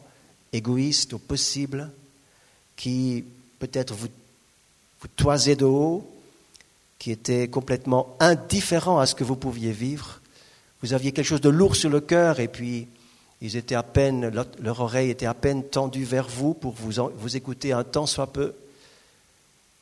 égoïstes 0.52 1.14
au 1.14 1.18
possible, 1.18 1.90
qui 2.76 3.24
peut-être 3.58 3.92
vous, 3.92 4.06
vous 5.00 5.08
toisaient 5.16 5.56
de 5.56 5.64
haut, 5.64 6.08
qui 7.00 7.10
étaient 7.10 7.48
complètement 7.48 8.16
indifférents 8.20 9.00
à 9.00 9.06
ce 9.06 9.16
que 9.16 9.24
vous 9.24 9.34
pouviez 9.34 9.72
vivre. 9.72 10.20
Vous 10.82 10.92
aviez 10.92 11.12
quelque 11.12 11.26
chose 11.26 11.40
de 11.40 11.48
lourd 11.48 11.76
sur 11.76 11.90
le 11.90 12.00
cœur 12.00 12.40
et 12.40 12.48
puis 12.48 12.86
ils 13.40 13.56
étaient 13.56 13.74
à 13.74 13.82
peine, 13.82 14.32
leur 14.60 14.80
oreille 14.80 15.10
était 15.10 15.26
à 15.26 15.34
peine 15.34 15.64
tendue 15.64 16.04
vers 16.04 16.28
vous 16.28 16.54
pour 16.54 16.72
vous, 16.72 17.36
écouter 17.36 17.72
un 17.72 17.84
temps 17.84 18.06
soit 18.06 18.32
peu. 18.32 18.54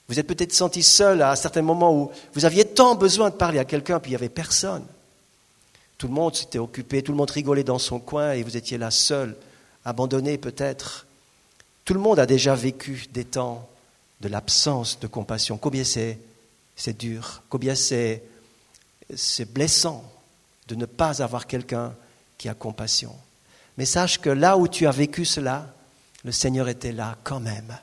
Vous 0.09 0.21
êtes 0.21 0.27
peut-être 0.27 0.53
senti 0.53 0.83
seul 0.83 1.23
à 1.23 1.35
certains 1.37 1.63
moments 1.63 1.95
où 1.95 2.11
vous 2.35 2.45
aviez 2.45 2.65
tant 2.65 2.95
besoin 2.95 3.31
de 3.31 3.35
parler 3.35 3.59
à 3.59 3.65
quelqu'un, 3.65 3.99
puis 3.99 4.11
il 4.11 4.13
n'y 4.13 4.17
avait 4.17 4.29
personne. 4.29 4.85
Tout 5.99 6.09
le 6.09 6.13
monde 6.13 6.37
s'était 6.37 6.59
occupé, 6.59 7.03
tout 7.03 7.13
le 7.13 7.19
monde 7.19 7.31
rigolait 7.31 7.65
dans 7.65 7.79
son 7.79 7.99
coin 7.99 8.33
et 8.33 8.43
vous 8.43 8.57
étiez 8.57 8.77
là 8.77 8.91
seul, 8.91 9.35
abandonné 9.85 10.37
peut-être. 10.37 11.07
Tout 11.85 11.95
le 11.95 12.01
monde 12.01 12.19
a 12.19 12.27
déjà 12.27 12.55
vécu 12.55 13.07
des 13.13 13.25
temps 13.25 13.69
de 14.21 14.29
l'absence 14.29 15.01
de 15.01 15.07
compassion. 15.07 15.57
Combien 15.57 15.85
c'est, 15.85 16.19
dur, 16.99 17.43
combien 17.49 17.75
c'est 17.75 18.23
blessant 19.53 20.05
de 20.69 20.75
ne 20.75 20.87
pas 20.87 21.23
avoir 21.23 21.47
quelqu'un 21.47 21.95
qui 22.39 22.49
a 22.49 22.55
compassion. 22.55 23.15
Mais 23.77 23.85
sache 23.85 24.19
que 24.19 24.31
là 24.31 24.57
où 24.57 24.69
tu 24.69 24.87
as 24.87 24.91
vécu 24.91 25.25
cela, 25.25 25.73
le 26.25 26.33
Seigneur 26.33 26.69
était 26.69 26.93
là 26.93 27.17
quand 27.25 27.41
même. 27.41 27.79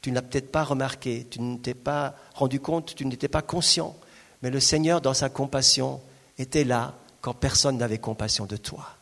Tu 0.00 0.10
ne 0.10 0.14
l'as 0.16 0.22
peut-être 0.22 0.50
pas 0.50 0.64
remarqué, 0.64 1.26
tu 1.30 1.40
ne 1.40 1.56
t'es 1.56 1.74
pas 1.74 2.14
rendu 2.34 2.58
compte, 2.58 2.94
tu 2.94 3.04
n'étais 3.06 3.28
pas 3.28 3.42
conscient. 3.42 3.96
Mais 4.42 4.50
le 4.50 4.60
Seigneur, 4.60 5.00
dans 5.00 5.14
sa 5.14 5.28
compassion, 5.28 6.00
était 6.38 6.64
là 6.64 6.94
quand 7.20 7.34
personne 7.34 7.78
n'avait 7.78 7.98
compassion 7.98 8.46
de 8.46 8.56
toi. 8.56 8.96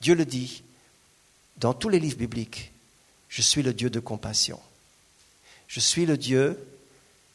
Dieu 0.00 0.14
le 0.14 0.24
dit 0.24 0.62
dans 1.58 1.74
tous 1.74 1.90
les 1.90 2.00
livres 2.00 2.16
bibliques, 2.16 2.72
je 3.28 3.42
suis 3.42 3.62
le 3.62 3.74
Dieu 3.74 3.90
de 3.90 4.00
compassion. 4.00 4.58
Je 5.68 5.78
suis 5.78 6.06
le 6.06 6.16
Dieu 6.16 6.58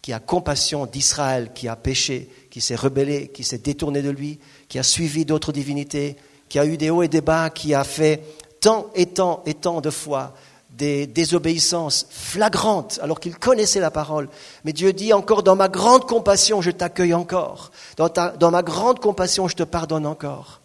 qui 0.06 0.14
a 0.14 0.20
compassion 0.20 0.86
d'Israël, 0.86 1.50
qui 1.56 1.68
a 1.68 1.76
péché, 1.76 2.30
qui 2.52 2.62
s'est 2.62 2.76
rebellé, 2.76 3.30
qui 3.30 3.44
s'est 3.44 3.58
détourné 3.58 4.04
de 4.04 4.12
lui, 4.12 4.38
qui 4.70 4.78
a 4.78 4.84
suivi 4.84 5.26
d'autres 5.26 5.52
divinités, 5.52 6.16
qui 6.48 6.60
a 6.60 6.66
eu 6.68 6.78
des 6.78 6.92
hauts 6.92 7.02
et 7.02 7.08
des 7.08 7.22
bas, 7.22 7.50
qui 7.50 7.74
a 7.74 7.84
fait 7.84 8.22
tant 8.62 8.92
et 8.94 9.08
tant 9.08 9.42
et 9.48 9.56
tant 9.56 9.82
de 9.82 9.90
fois 9.90 10.36
des 10.70 11.08
désobéissances 11.08 12.06
flagrantes 12.12 13.00
alors 13.02 13.20
qu'il 13.20 13.36
connaissait 13.36 13.80
la 13.80 13.90
parole. 13.90 14.30
Mais 14.64 14.74
Dieu 14.74 14.94
dit 14.94 15.12
encore, 15.12 15.42
dans 15.42 15.56
ma 15.56 15.70
grande 15.70 16.06
compassion, 16.06 16.62
je 16.62 16.70
t'accueille 16.70 17.16
encore. 17.16 17.72
Dans, 17.98 18.08
dans, 18.08 18.52
ma 18.52 18.62
grande 18.62 19.00
compassion, 19.00 19.48
je 19.48 19.56
te 19.56 19.64
pardonne 19.64 20.06
encore. 20.06 20.62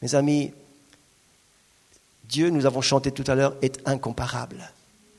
Mes 0.00 0.14
amis, 0.14 0.50
Dieu, 2.24 2.48
nous 2.48 2.64
avons 2.64 2.80
chanté 2.80 3.10
tout 3.10 3.24
à 3.30 3.34
l'heure, 3.34 3.54
est 3.60 3.86
incomparable. 3.86 4.72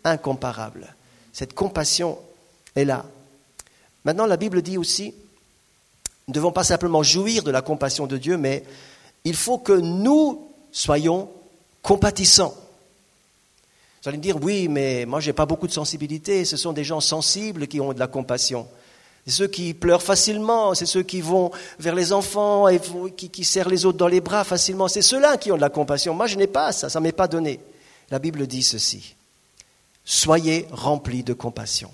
Incomparable. 0.05 0.95
Cette 1.33 1.53
compassion 1.53 2.17
est 2.75 2.85
là. 2.85 3.05
Maintenant, 4.05 4.25
la 4.25 4.37
Bible 4.37 4.61
dit 4.61 4.77
aussi, 4.77 5.13
nous 6.27 6.31
ne 6.31 6.33
devons 6.33 6.51
pas 6.51 6.63
simplement 6.63 7.03
jouir 7.03 7.43
de 7.43 7.51
la 7.51 7.61
compassion 7.61 8.07
de 8.07 8.17
Dieu, 8.17 8.37
mais 8.37 8.63
il 9.23 9.35
faut 9.35 9.57
que 9.57 9.73
nous 9.73 10.47
soyons 10.71 11.29
compatissants. 11.81 12.55
Vous 14.01 14.09
allez 14.09 14.17
me 14.17 14.23
dire, 14.23 14.41
oui, 14.41 14.67
mais 14.67 15.05
moi, 15.05 15.21
je 15.21 15.27
n'ai 15.27 15.33
pas 15.33 15.45
beaucoup 15.45 15.67
de 15.67 15.71
sensibilité. 15.71 16.43
Ce 16.43 16.57
sont 16.57 16.73
des 16.73 16.83
gens 16.83 16.99
sensibles 16.99 17.67
qui 17.67 17.79
ont 17.79 17.93
de 17.93 17.99
la 17.99 18.07
compassion. 18.07 18.67
C'est 19.25 19.31
ceux 19.31 19.47
qui 19.47 19.73
pleurent 19.73 20.01
facilement, 20.01 20.73
c'est 20.73 20.85
ceux 20.85 21.03
qui 21.03 21.21
vont 21.21 21.51
vers 21.79 21.95
les 21.95 22.11
enfants 22.11 22.67
et 22.67 22.81
qui, 23.15 23.45
serrent 23.45 23.69
les 23.69 23.85
autres 23.85 23.97
dans 23.97 24.09
les 24.09 24.19
bras 24.19 24.43
facilement. 24.43 24.89
C'est 24.89 25.01
ceux-là 25.01 25.37
qui 25.37 25.51
ont 25.53 25.55
de 25.55 25.61
la 25.61 25.69
compassion. 25.69 26.13
Moi, 26.13 26.27
je 26.27 26.35
n'ai 26.35 26.47
pas 26.47 26.73
ça, 26.73 26.89
ça 26.89 26.99
ne 26.99 27.03
m'est 27.03 27.13
pas 27.13 27.29
donné. 27.29 27.61
La 28.11 28.19
Bible 28.19 28.45
dit 28.47 28.63
ceci. 28.63 29.15
Soyez 30.03 30.67
remplis 30.71 31.23
de 31.23 31.31
compassion. 31.31 31.89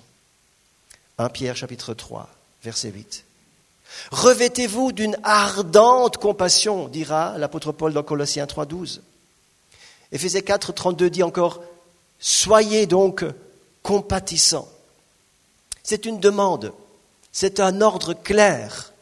1 1.19 1.27
Pierre 1.29 1.57
chapitre 1.57 1.93
3, 1.93 2.29
verset 2.63 2.91
8. 2.91 3.25
Revêtez-vous 4.11 4.93
d'une 4.93 5.17
ardente 5.23 6.17
compassion, 6.17 6.87
dira 6.87 7.37
l'apôtre 7.37 7.73
Paul 7.73 7.91
dans 7.91 8.03
Colossiens 8.03 8.47
3, 8.47 8.65
12. 8.65 9.01
Éphésiens 10.13 10.41
4, 10.41 10.71
32 10.71 11.09
dit 11.09 11.23
encore, 11.23 11.61
Soyez 12.19 12.85
donc 12.85 13.25
compatissants. 13.83 14.69
C'est 15.83 16.05
une 16.05 16.19
demande, 16.19 16.73
c'est 17.33 17.59
un 17.59 17.81
ordre 17.81 18.13
clair. 18.13 18.93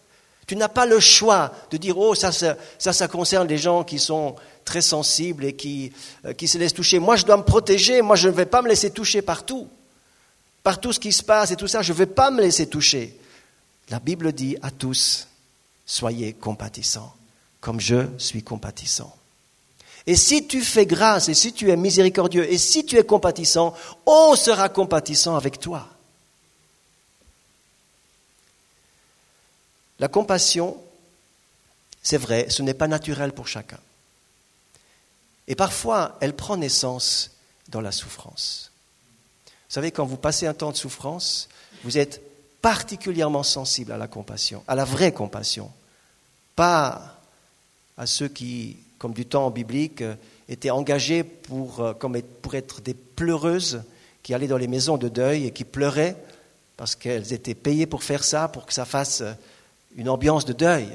Tu 0.48 0.56
n'as 0.56 0.70
pas 0.70 0.86
le 0.86 1.00
choix 1.00 1.52
de 1.70 1.78
dire, 1.78 1.98
oh, 2.00 2.16
ça, 2.16 2.32
ça, 2.32 2.56
ça, 2.80 3.08
concerne 3.08 3.48
les 3.48 3.58
gens 3.58 3.84
qui 3.84 4.00
sont 4.00 4.36
très 4.66 4.82
sensibles 4.82 5.46
et 5.46 5.54
qui, 5.54 5.92
euh, 6.26 6.34
qui 6.34 6.48
se 6.48 6.58
laissent 6.58 6.74
toucher. 6.74 7.00
Moi, 7.00 7.18
je 7.18 7.26
dois 7.26 7.38
me 7.38 7.44
protéger, 7.44 8.02
moi, 8.02 8.16
je 8.16 8.30
ne 8.30 8.34
vais 8.34 8.46
pas 8.46 8.62
me 8.62 8.70
laisser 8.70 8.90
toucher 8.90 9.22
partout. 9.22 9.68
Par 10.68 10.82
tout 10.82 10.92
ce 10.92 11.00
qui 11.00 11.14
se 11.14 11.24
passe 11.24 11.52
et 11.52 11.56
tout 11.56 11.70
ça, 11.70 11.82
je 11.82 11.94
ne 11.94 11.98
vais 11.98 12.06
pas 12.06 12.30
me 12.30 12.42
laisser 12.42 12.68
toucher. 12.68 13.18
La 13.88 14.02
Bible 14.02 14.34
dit 14.34 14.58
à 14.62 14.70
tous, 14.70 15.30
soyez 15.86 16.34
compatissants, 16.34 17.16
comme 17.62 17.80
je 17.80 18.10
suis 18.18 18.44
compatissant. 18.44 19.16
Et 20.06 20.18
si 20.18 20.46
tu 20.46 20.62
fais 20.62 20.86
grâce, 20.86 21.30
et 21.30 21.34
si 21.34 21.54
tu 21.54 21.72
es 21.72 21.78
miséricordieux, 21.78 22.52
et 22.52 22.58
si 22.58 22.86
tu 22.86 22.98
es 22.98 23.06
compatissant, 23.06 23.74
on 24.06 24.36
sera 24.36 24.68
compatissant 24.68 25.38
avec 25.38 25.58
toi. 25.58 25.88
La 30.00 30.10
compassion, 30.10 30.76
c'est 32.04 32.18
vrai, 32.18 32.48
ce 32.50 32.62
n'est 32.62 32.74
pas 32.74 32.90
naturel 32.90 33.32
pour 33.32 33.48
chacun. 33.48 33.80
Et 35.48 35.56
parfois, 35.56 36.18
elle 36.20 36.36
prend 36.36 36.58
naissance 36.58 37.32
dans 37.70 37.80
la 37.80 37.94
souffrance. 37.94 38.74
Vous 39.70 39.74
savez, 39.74 39.92
quand 39.92 40.06
vous 40.06 40.18
passez 40.18 40.48
un 40.48 40.54
temps 40.54 40.72
de 40.72 40.78
souffrance, 40.78 41.50
vous 41.84 41.98
êtes 41.98 42.22
particulièrement 42.62 43.44
sensible 43.44 43.92
à 43.92 43.98
la 43.98 44.08
compassion, 44.08 44.64
à 44.68 44.76
la 44.76 44.86
vraie 44.86 45.12
compassion, 45.12 45.72
pas 46.56 47.20
à 47.98 48.06
ceux 48.06 48.28
qui 48.28 48.78
comme 48.98 49.14
du 49.14 49.26
temps 49.26 49.50
biblique, 49.50 50.02
euh, 50.02 50.16
étaient 50.50 50.70
engagées 50.70 51.24
pour, 51.24 51.82
euh, 51.82 51.94
comme 51.94 52.20
pour 52.42 52.56
être 52.56 52.82
des 52.82 52.94
pleureuses 52.94 53.84
qui 54.24 54.34
allaient 54.34 54.48
dans 54.48 54.58
les 54.58 54.68
maisons 54.68 54.98
de 54.98 55.10
deuil 55.10 55.46
et 55.46 55.52
qui 55.52 55.64
pleuraient 55.64 56.16
parce 56.76 56.96
qu'elles 56.96 57.34
étaient 57.34 57.56
payées 57.56 57.86
pour 57.86 58.04
faire 58.04 58.24
ça, 58.24 58.48
pour 58.48 58.66
que 58.66 58.74
ça 58.74 58.86
fasse 58.86 59.22
euh, 59.22 59.34
une 59.96 60.10
ambiance 60.10 60.46
de 60.46 60.54
deuil. 60.54 60.90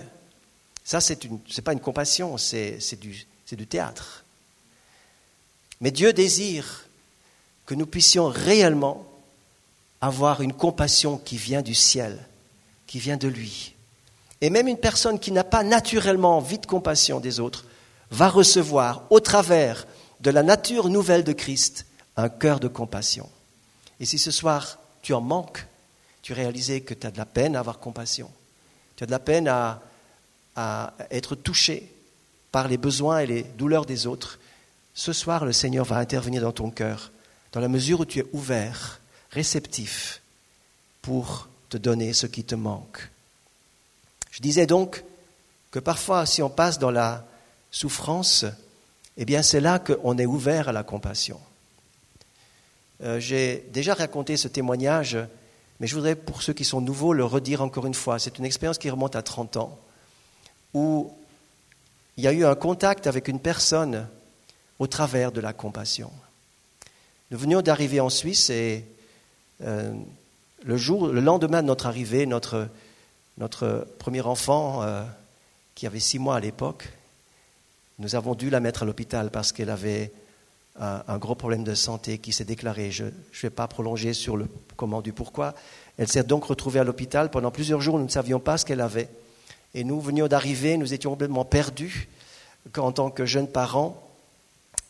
Ça, 0.85 1.01
ce 1.01 1.13
n'est 1.13 1.63
pas 1.65 1.73
une 1.73 1.81
compassion, 1.81 2.37
c'est 2.39 2.79
du 3.01 3.67
théâtre. 3.67 4.25
Mais 5.81 5.91
Dieu 5.91 6.13
désire 6.13 6.82
que 7.67 7.75
nous 7.75 7.87
puissions 7.87 8.27
réellement 8.27 9.07
avoir 10.01 10.43
une 10.43 10.53
compassion 10.53 11.17
qui 11.19 11.37
vient 11.37 11.63
du 11.63 11.75
ciel, 11.75 12.19
qui 12.87 12.99
vient 12.99 13.17
de 13.17 13.29
lui. 13.29 13.75
Et 14.41 14.51
même 14.51 14.67
une 14.67 14.77
personne 14.77 15.21
qui 15.21 15.31
n'a 15.31 15.45
pas 15.45 15.63
naturellement 15.63 16.37
envie 16.37 16.59
de 16.59 16.67
compassion 16.67 17.21
des 17.21 17.39
autres 17.39 17.65
va 18.11 18.29
recevoir 18.29 19.05
au 19.11 19.21
travers 19.21 19.87
de 20.21 20.31
la 20.31 20.43
nature 20.43 20.89
nouvelle 20.89 21.25
de 21.25 21.33
Christ 21.33 21.87
un 22.17 22.29
cœur 22.29 22.61
de 22.61 22.69
compassion. 22.69 23.29
Et 24.01 24.05
si 24.05 24.19
ce 24.19 24.31
soir 24.31 24.79
tu 25.01 25.15
en 25.15 25.21
manques, 25.21 25.67
tu 26.23 26.33
réalises 26.33 26.83
que 26.85 26.95
tu 26.95 27.07
as 27.07 27.11
de 27.11 27.19
la 27.19 27.27
peine 27.27 27.57
à 27.57 27.61
avoir 27.61 27.79
compassion, 27.79 28.31
tu 28.97 29.05
as 29.05 29.07
de 29.07 29.11
la 29.11 29.19
peine 29.19 29.49
à, 29.49 29.81
être 31.11 31.35
touché 31.35 31.91
par 32.51 32.69
les 32.69 32.77
besoins 32.77 33.21
et 33.21 33.27
les 33.27 33.43
douleurs 33.43 33.87
des 33.87 34.07
autres, 34.07 34.39
ce 34.93 35.15
soir 35.15 35.47
le 35.47 35.53
Seigneur 35.53 35.87
va 35.87 35.97
intervenir 35.97 36.43
dans 36.43 36.53
ton 36.53 36.71
cœur, 36.71 37.11
dans 37.53 37.61
la 37.61 37.69
mesure 37.69 38.01
où 38.01 38.05
tu 38.05 38.21
es 38.21 38.27
ouvert, 38.33 39.01
réceptif, 39.31 40.21
pour 41.03 41.49
te 41.69 41.77
donner 41.77 42.13
ce 42.13 42.27
qui 42.27 42.45
te 42.45 42.55
manque. 42.55 43.11
Je 44.31 44.41
disais 44.41 44.67
donc 44.67 45.05
que 45.71 45.79
parfois, 45.79 46.27
si 46.27 46.43
on 46.43 46.51
passe 46.51 46.79
dans 46.79 46.91
la 46.91 47.27
souffrance, 47.71 48.45
eh 49.17 49.25
bien 49.25 49.43
c'est 49.43 49.61
là 49.61 49.79
qu'on 49.79 50.19
est 50.19 50.27
ouvert 50.27 50.69
à 50.69 50.73
la 50.73 50.83
compassion. 50.83 51.41
Euh, 53.03 53.21
j'ai 53.21 53.69
déjà 53.73 53.95
raconté 53.95 54.37
ce 54.37 54.49
témoignage, 54.49 55.19
mais 55.81 55.87
je 55.87 55.95
voudrais 55.95 56.15
pour 56.15 56.43
ceux 56.43 56.53
qui 56.53 56.65
sont 56.65 56.81
nouveaux 56.81 57.13
le 57.13 57.25
redire 57.25 57.63
encore 57.63 57.87
une 57.87 57.95
fois. 57.95 58.19
C'est 58.19 58.39
une 58.39 58.45
expérience 58.45 58.79
qui 58.79 58.91
remonte 58.91 59.17
à 59.17 59.23
30 59.23 59.57
ans, 59.57 59.79
où 60.73 61.13
il 62.17 62.25
y 62.25 62.29
a 62.29 62.33
eu 62.33 62.45
un 62.45 62.55
contact 62.55 63.07
avec 63.07 63.29
une 63.29 63.41
personne 63.41 64.09
au 64.79 64.87
travers 64.87 65.33
de 65.33 65.41
la 65.41 65.53
compassion. 65.53 66.11
Nous 67.33 67.39
venions 67.39 67.63
d'arriver 67.63 67.99
en 67.99 68.11
Suisse 68.11 68.51
et 68.51 68.85
euh, 69.63 69.91
le 70.65 70.77
jour, 70.77 71.07
le 71.07 71.23
lendemain 71.23 71.63
de 71.63 71.67
notre 71.67 71.87
arrivée, 71.87 72.27
notre, 72.27 72.69
notre 73.39 73.89
premier 73.99 74.21
enfant, 74.21 74.83
euh, 74.83 75.03
qui 75.75 75.87
avait 75.87 75.99
six 75.99 76.19
mois 76.19 76.37
à 76.37 76.41
l'époque, 76.41 76.91
nous 77.99 78.17
avons 78.17 78.35
dû 78.35 78.51
la 78.51 78.61
mettre 78.61 78.83
à 78.83 78.85
l'hôpital 78.85 79.31
parce 79.31 79.51
qu'elle 79.51 79.71
avait 79.71 80.13
un, 80.79 81.17
gros 81.17 81.35
problème 81.35 81.65
de 81.65 81.75
santé 81.75 82.19
qui 82.19 82.35
s'est 82.35 82.45
déclaré. 82.45 82.91
Je 82.91 83.05
ne 83.05 83.11
vais 83.41 83.49
pas 83.49 83.67
prolonger 83.67 84.13
sur 84.13 84.37
le 84.37 84.47
comment 84.77 85.01
du 85.01 85.15
pourquoi. 85.15 85.55
Elle 85.97 86.09
s'est 86.09 86.25
donc 86.25 86.45
retrouvée 86.45 86.81
à 86.81 86.85
l'hôpital. 86.85 87.31
Pendant 87.31 87.51
plusieurs 87.51 87.81
jours, 87.81 87.99
nous 87.99 88.05
ne 88.05 88.11
savions 88.11 88.41
pas 88.41 88.59
ce 88.59 88.67
qu'elle 88.67 88.83
avait. 88.83 89.09
Et 89.73 89.85
nous 89.85 90.03
venions 90.03 90.29
d'arriver, 90.29 90.77
nous 90.77 90.93
étions 90.93 91.13
complètement 91.13 91.47
perdus 91.47 92.11
en 92.77 92.93
tant 92.93 93.11
que 93.11 93.25
jeunes 93.25 93.49
parents. 93.49 94.07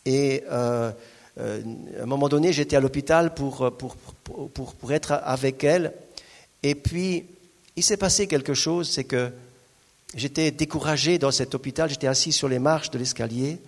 Et 0.05 0.43
euh, 0.51 0.91
euh, 1.39 1.61
à 1.99 2.03
un 2.03 2.05
moment 2.05 2.29
donné, 2.29 2.53
j'étais 2.53 2.75
à 2.75 2.79
l'hôpital 2.79 3.33
pour, 3.33 3.71
pour, 3.77 3.95
pour, 3.95 4.73
pour, 4.73 4.91
être 4.91 5.19
avec 5.23 5.63
elle. 5.63 5.93
Et 6.61 6.75
puis, 6.75 7.25
il 7.75 7.83
s'est 7.83 7.97
passé 7.97 8.27
quelque 8.27 8.53
chose, 8.53 8.89
c'est 8.89 9.03
que 9.03 9.31
j'étais 10.15 10.51
découragé 10.51 11.17
dans 11.17 11.31
cet 11.31 11.55
hôpital, 11.55 11.89
j'étais 11.89 12.07
assis 12.07 12.31
sur 12.31 12.47
les 12.47 12.59
marches 12.59 12.91
de 12.91 12.99
l'escalier 12.99 13.59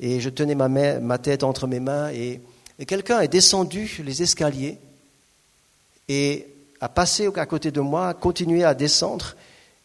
et 0.00 0.20
je 0.20 0.28
tenais 0.28 0.54
ma, 0.54 0.68
ma 0.68 1.18
tête 1.18 1.44
entre 1.44 1.66
mes 1.66 1.80
mains 1.80 2.10
et, 2.10 2.40
quelqu'un 2.86 3.20
est 3.20 3.28
descendu 3.28 4.02
les 4.04 4.22
escaliers 4.22 4.76
et 6.08 6.46
a 6.80 6.90
passé 6.90 7.28
à 7.34 7.46
côté 7.46 7.70
de 7.70 7.80
moi, 7.80 8.08
a 8.08 8.14
continué 8.14 8.64
à 8.64 8.74
descendre. 8.74 9.34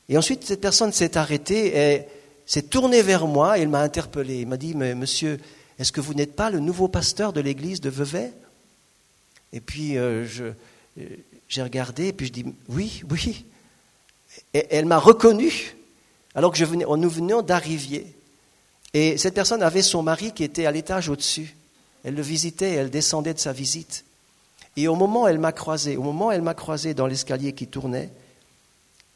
Et 0.09 0.17
ensuite, 0.17 0.43
cette 0.43 0.59
personne 0.59 0.91
s'est 0.91 1.15
arrêtée 1.15 1.77
et 1.77 2.01
s'est 2.45 2.63
tournée 2.63 3.01
vers 3.01 3.27
moi 3.27 3.57
et 3.57 3.61
il 3.61 3.69
m'a 3.69 3.79
interpellé. 3.79 4.41
Il 4.41 4.47
m'a 4.47 4.57
dit, 4.57 4.75
mais 4.75 4.93
monsieur, 4.93 5.39
est-ce 5.81 5.91
que 5.91 5.99
vous 5.99 6.13
n'êtes 6.13 6.35
pas 6.35 6.51
le 6.51 6.59
nouveau 6.59 6.87
pasteur 6.87 7.33
de 7.33 7.41
l'église 7.41 7.81
de 7.81 7.89
Vevey? 7.89 8.31
Et 9.51 9.59
puis, 9.59 9.97
euh, 9.97 10.27
j'ai 11.49 11.63
regardé 11.63 12.09
et 12.09 12.13
puis 12.13 12.27
je 12.27 12.31
dis, 12.31 12.45
oui, 12.69 13.01
oui. 13.09 13.45
Elle 14.53 14.85
m'a 14.85 14.99
reconnu 14.99 15.75
alors 16.35 16.53
que 16.53 16.63
nous 16.63 17.09
venions 17.09 17.41
d'arriver. 17.41 18.05
Et 18.93 19.17
cette 19.17 19.33
personne 19.33 19.63
avait 19.63 19.81
son 19.81 20.03
mari 20.03 20.33
qui 20.33 20.43
était 20.43 20.67
à 20.67 20.71
l'étage 20.71 21.09
au-dessus. 21.09 21.55
Elle 22.03 22.13
le 22.13 22.21
visitait, 22.21 22.73
elle 22.73 22.91
descendait 22.91 23.33
de 23.33 23.39
sa 23.39 23.51
visite. 23.51 24.05
Et 24.77 24.87
au 24.87 24.95
moment 24.95 25.23
où 25.23 25.27
elle 25.27 25.39
m'a 25.39 25.51
croisé, 25.51 25.97
au 25.97 26.03
moment 26.03 26.27
où 26.27 26.31
elle 26.31 26.43
m'a 26.43 26.53
croisé 26.53 26.93
dans 26.93 27.07
l'escalier 27.07 27.53
qui 27.53 27.65
tournait, 27.65 28.11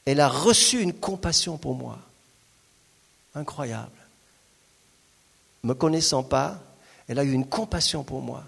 elle 0.05 0.19
a 0.19 0.27
reçu 0.27 0.81
une 0.81 0.93
compassion 0.93 1.59
pour 1.59 1.75
moi. 1.75 1.99
Incroyable. 3.35 3.91
Me 5.65 5.73
connaissant 5.73 6.21
pas, 6.21 6.61
elle 7.07 7.17
a 7.17 7.23
eu 7.23 7.31
une 7.31 7.47
compassion 7.47 8.03
pour 8.03 8.21
moi. 8.21 8.43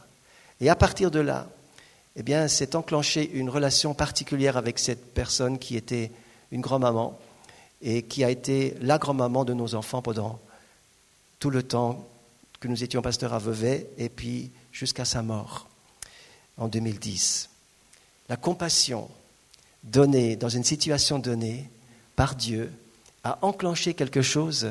Et 0.62 0.70
à 0.70 0.76
partir 0.76 1.10
de 1.10 1.20
là, 1.20 1.48
eh 2.16 2.22
bien, 2.22 2.48
s'est 2.48 2.76
enclenchée 2.76 3.28
une 3.34 3.50
relation 3.50 3.96
particulière 3.96 4.56
avec 4.56 4.78
cette 4.78 5.16
personne 5.16 5.58
qui 5.58 5.76
était 5.76 6.12
une 6.52 6.62
grand-maman 6.62 7.20
et 7.82 8.04
qui 8.04 8.24
a 8.24 8.30
été 8.30 8.76
la 8.82 9.00
grand-maman 9.00 9.46
de 9.46 9.56
nos 9.56 9.74
enfants 9.74 10.04
pendant 10.04 10.40
tout 11.40 11.50
le 11.50 11.64
temps 11.64 12.08
que 12.60 12.68
nous 12.68 12.84
étions 12.84 13.02
pasteurs 13.02 13.34
à 13.34 13.40
Vevey 13.40 13.90
et 13.98 14.10
puis 14.10 14.52
jusqu'à 14.72 15.04
sa 15.04 15.24
mort 15.24 15.68
en 16.58 16.68
2010. 16.68 17.50
La 18.30 18.38
compassion 18.38 19.10
donnée 19.82 20.36
dans 20.36 20.50
une 20.50 20.64
situation 20.64 21.18
donnée 21.18 21.68
par 22.16 22.36
Dieu 22.36 22.72
a 23.24 23.40
enclenché 23.42 23.96
quelque 23.96 24.22
chose 24.22 24.70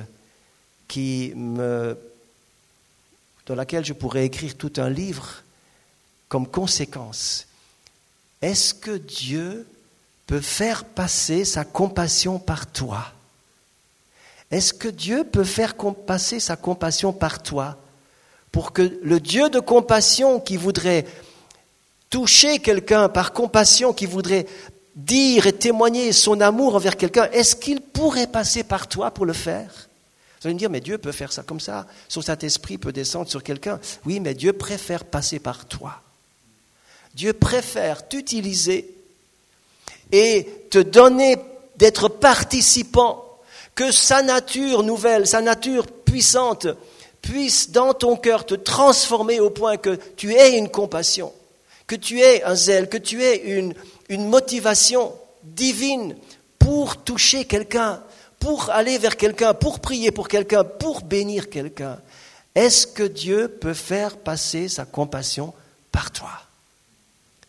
qui 0.87 1.33
me, 1.35 1.99
dans 3.47 3.55
laquelle 3.55 3.85
je 3.85 3.93
pourrais 3.93 4.27
écrire 4.27 4.57
tout 4.57 4.73
un 4.77 4.91
livre 4.91 5.43
comme 6.29 6.47
conséquence. 6.47 7.47
Est-ce 8.43 8.75
que 8.75 8.97
Dieu 8.97 9.67
peut 10.27 10.41
faire 10.41 10.85
passer 10.85 11.45
sa 11.45 11.65
compassion 11.65 12.39
par 12.39 12.67
toi? 12.67 13.13
Est-ce 14.51 14.75
que 14.75 14.89
Dieu 14.89 15.25
peut 15.25 15.45
faire 15.45 15.75
passer 16.07 16.41
sa 16.41 16.57
compassion 16.57 17.13
par 17.13 17.43
toi 17.43 17.79
pour 18.53 18.73
que 18.73 18.99
le 19.03 19.21
Dieu 19.21 19.49
de 19.49 19.61
compassion 19.61 20.41
qui 20.41 20.57
voudrait 20.57 21.07
toucher 22.11 22.59
quelqu'un 22.59 23.09
par 23.09 23.33
compassion, 23.33 23.93
qui 23.93 24.07
voudrait 24.07 24.47
dire 24.95 25.47
et 25.47 25.53
témoigner 25.53 26.13
son 26.13 26.41
amour 26.41 26.75
envers 26.75 26.97
quelqu'un, 26.97 27.29
est-ce 27.33 27.55
qu'il 27.55 27.81
pourrait 27.81 28.29
passer 28.29 28.65
par 28.65 28.89
toi 28.89 29.11
pour 29.11 29.27
le 29.27 29.33
faire? 29.33 29.86
Vous 30.41 30.49
allez 30.49 30.55
me 30.55 30.59
dire, 30.59 30.71
mais 30.71 30.81
Dieu 30.81 30.99
peut 30.99 31.13
faire 31.13 31.33
ça 31.33 31.43
comme 31.43 31.61
ça, 31.61 31.87
son 32.09 32.23
Saint-Esprit 32.23 32.79
peut 32.79 32.93
descendre 32.93 33.29
sur 33.29 33.43
quelqu'un. 33.43 33.81
Oui, 34.05 34.21
mais 34.21 34.35
Dieu 34.35 34.53
préfère 34.53 35.05
passer 35.05 35.39
par 35.39 35.67
toi. 35.67 36.01
Dieu 37.15 37.33
préfère 37.33 38.09
t'utiliser 38.09 38.95
et 40.13 40.47
te 40.71 40.79
donner 40.79 41.37
d'être 41.77 42.09
participant 42.09 43.25
que 43.75 43.91
sa 43.91 44.23
nature 44.23 44.83
nouvelle, 44.83 45.27
sa 45.27 45.41
nature 45.41 45.87
puissante, 45.87 46.67
puisse 47.23 47.71
dans 47.71 47.95
ton 47.95 48.17
cœur 48.17 48.47
te 48.47 48.55
transformer 48.55 49.41
au 49.41 49.51
point 49.51 49.77
que 49.77 49.99
tu 50.17 50.35
aies 50.35 50.57
une 50.57 50.69
compassion, 50.69 51.33
que 51.87 51.97
tu 51.97 52.21
aies 52.21 52.43
un 52.45 52.55
zèle, 52.55 52.89
que 52.89 52.99
tu 52.99 53.23
aies 53.23 53.59
une, 53.59 53.75
une 54.09 54.29
motivation 54.29 55.13
divine 55.43 56.17
pour 56.59 57.03
toucher 57.03 57.45
quelqu'un, 57.45 58.03
pour 58.39 58.71
aller 58.71 58.99
vers 58.99 59.17
quelqu'un, 59.17 59.55
pour 59.55 59.81
prier 59.81 60.11
pour 60.11 60.29
quelqu'un, 60.29 60.65
pour 60.65 61.03
bénir 61.03 61.51
quelqu'un. 61.51 61.99
Est-ce 62.55 62.87
que 62.87 63.03
Dieu 63.03 63.49
peut 63.49 63.75
faire 63.75 64.17
passer 64.17 64.69
sa 64.69 64.85
compassion 64.85 65.53
par 65.93 66.11
toi? 66.11 66.33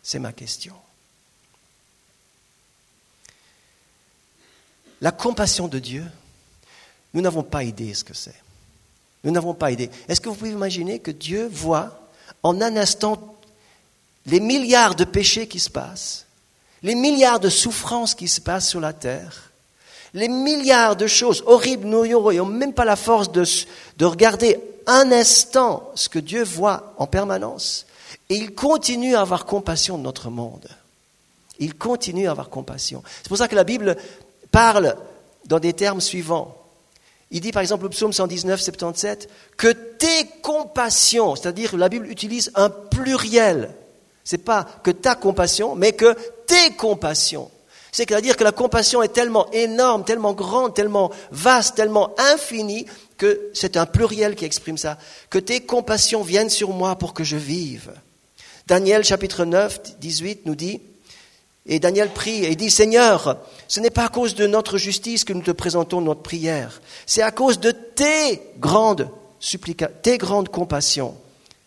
C'est 0.04 0.20
ma 0.20 0.34
question. 0.34 0.74
La 5.02 5.12
compassion 5.12 5.68
de 5.68 5.80
Dieu, 5.80 6.04
nous 7.14 7.22
n'avons 7.22 7.44
pas 7.44 7.64
idée 7.64 7.94
ce 7.94 8.04
que 8.04 8.14
c'est. 8.14 8.36
Nous 9.24 9.32
n'avons 9.32 9.54
pas 9.54 9.72
idée. 9.72 9.90
Est-ce 10.08 10.22
que 10.22 10.30
vous 10.30 10.36
pouvez 10.36 10.52
imaginer 10.52 11.00
que 11.00 11.12
Dieu 11.12 11.48
voit 11.48 12.10
en 12.44 12.62
un 12.62 12.76
instant 12.78 13.36
les 14.26 14.40
milliards 14.40 14.96
de 14.96 15.06
péchés 15.06 15.48
qui 15.48 15.60
se 15.60 15.70
passent, 15.70 16.26
les 16.84 16.96
milliards 16.96 17.40
de 17.40 17.50
souffrances 17.50 18.14
qui 18.14 18.28
se 18.28 18.42
passent 18.42 18.70
sur 18.70 18.80
la 18.80 18.94
terre, 18.94 19.52
les 20.18 20.30
milliards 20.30 20.96
de 20.96 21.06
choses 21.06 21.44
horribles, 21.46 21.86
nous 21.86 22.08
n'aurions 22.08 22.46
même 22.46 22.74
pas 22.74 22.86
la 22.86 22.96
force 22.96 23.32
de, 23.32 23.44
de 23.98 24.06
regarder 24.06 24.60
un 24.88 25.12
instant 25.12 25.92
ce 25.94 26.10
que 26.10 26.18
Dieu 26.18 26.44
voit 26.44 26.96
en 26.98 27.06
permanence. 27.06 27.86
Et 28.28 28.36
il 28.36 28.56
continue 28.56 29.16
à 29.16 29.22
avoir 29.22 29.46
compassion 29.46 29.96
de 29.96 30.02
notre 30.02 30.32
monde. 30.32 30.68
Il 31.60 31.76
continue 31.76 32.28
à 32.28 32.32
avoir 32.32 32.50
compassion. 32.50 33.04
C'est 33.18 33.28
pour 33.28 33.38
ça 33.38 33.48
que 33.48 33.56
la 33.56 33.64
Bible 33.64 33.96
parle 34.52 34.96
dans 35.46 35.60
des 35.60 35.74
termes 35.74 36.02
suivants. 36.02 36.58
Il 37.30 37.42
dit 37.42 37.52
par 37.52 37.62
exemple 37.62 37.86
au 37.86 37.90
psaume 37.90 38.12
119, 38.12 38.60
77, 38.60 39.30
que 39.56 39.68
tes 39.68 40.28
compassions, 40.42 41.36
c'est-à-dire 41.36 41.78
la 41.78 41.90
Bible 41.90 42.10
utilise 42.10 42.52
un 42.56 42.72
pluriel. 42.72 43.72
C'est 44.24 44.40
pas 44.40 44.66
que 44.84 44.90
ta 44.90 45.14
compassion, 45.14 45.76
mais 45.76 45.92
que 45.92 46.18
tes 46.48 46.76
compassions. 46.76 47.52
C'est-à-dire 47.98 48.38
que 48.38 48.44
la 48.44 48.52
compassion 48.52 49.02
est 49.02 49.08
tellement 49.08 49.50
énorme, 49.54 50.06
tellement 50.06 50.34
grande, 50.34 50.76
tellement 50.76 51.12
vaste, 51.32 51.78
tellement 51.78 52.14
infinie, 52.20 52.86
que 53.18 53.50
c'est 53.56 53.76
un 53.76 53.88
pluriel 53.88 54.36
qui 54.36 54.46
exprime 54.46 54.78
ça. 54.78 55.00
Que 55.32 55.40
tes 55.40 55.62
compassions 55.62 56.22
viennent 56.22 56.52
sur 56.52 56.70
moi 56.70 56.96
pour 56.96 57.16
que 57.16 57.24
je 57.24 57.38
vive. 57.38 57.92
Daniel 58.68 59.04
chapitre 59.04 59.46
9, 59.46 59.98
18 60.00 60.46
nous 60.46 60.54
dit, 60.54 60.80
et 61.66 61.80
Daniel 61.80 62.10
prie 62.10 62.46
et 62.46 62.56
dit, 62.56 62.70
Seigneur, 62.70 63.40
ce 63.68 63.80
n'est 63.80 63.90
pas 63.90 64.06
à 64.06 64.10
cause 64.10 64.36
de 64.36 64.46
notre 64.46 64.78
justice 64.78 65.24
que 65.24 65.34
nous 65.34 65.42
te 65.42 65.50
présentons 65.50 66.00
notre 66.00 66.22
prière, 66.22 66.84
c'est 67.08 67.24
à 67.24 67.32
cause 67.32 67.60
de 67.60 67.72
tes 67.72 68.44
grandes 68.60 69.10
supplications, 69.40 69.96
tes 70.04 70.20
grandes 70.20 70.50
compassions. 70.50 71.18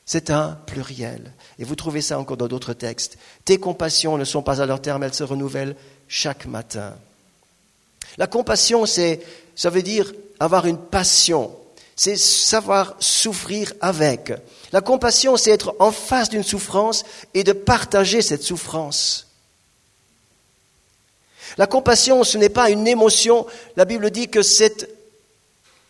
C'est 0.06 0.30
un 0.30 0.58
pluriel. 0.66 1.32
Et 1.58 1.64
vous 1.64 1.76
trouvez 1.76 2.02
ça 2.02 2.18
encore 2.18 2.36
dans 2.36 2.48
d'autres 2.48 2.72
textes. 2.72 3.16
Tes 3.44 3.58
compassions 3.58 4.16
ne 4.16 4.24
sont 4.24 4.42
pas 4.42 4.60
à 4.60 4.66
leur 4.66 4.82
terme, 4.82 5.04
elles 5.04 5.14
se 5.14 5.22
renouvellent 5.22 5.76
chaque 6.10 6.44
matin. 6.44 6.92
La 8.18 8.26
compassion, 8.26 8.84
c'est, 8.84 9.20
ça 9.54 9.70
veut 9.70 9.82
dire 9.82 10.12
avoir 10.40 10.66
une 10.66 10.76
passion. 10.76 11.56
C'est 11.94 12.16
savoir 12.16 12.96
souffrir 12.98 13.72
avec. 13.80 14.32
La 14.72 14.80
compassion, 14.80 15.36
c'est 15.36 15.52
être 15.52 15.74
en 15.78 15.92
face 15.92 16.28
d'une 16.28 16.42
souffrance 16.42 17.04
et 17.32 17.44
de 17.44 17.52
partager 17.52 18.22
cette 18.22 18.42
souffrance. 18.42 19.28
La 21.56 21.68
compassion, 21.68 22.24
ce 22.24 22.38
n'est 22.38 22.48
pas 22.48 22.70
une 22.70 22.88
émotion. 22.88 23.46
La 23.76 23.84
Bible 23.84 24.10
dit 24.10 24.28
que 24.28 24.42
c'est 24.42 24.90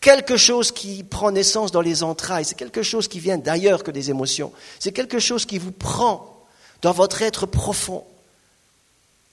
quelque 0.01 0.37
chose 0.37 0.71
qui 0.71 1.03
prend 1.03 1.31
naissance 1.31 1.73
dans 1.73 1.81
les 1.81 2.03
entrailles. 2.03 2.45
C'est 2.45 2.59
quelque 2.59 2.83
chose 2.83 3.09
qui 3.09 3.21
vient 3.21 3.39
d'ailleurs 3.39 3.85
que 3.85 3.91
des 3.91 4.11
émotions. 4.11 4.53
C'est 4.79 4.93
quelque 4.93 5.19
chose 5.19 5.47
qui 5.47 5.59
vous 5.59 5.73
prend 5.73 6.45
dans 6.83 6.93
votre 6.93 7.23
être 7.23 7.47
profond. 7.47 8.05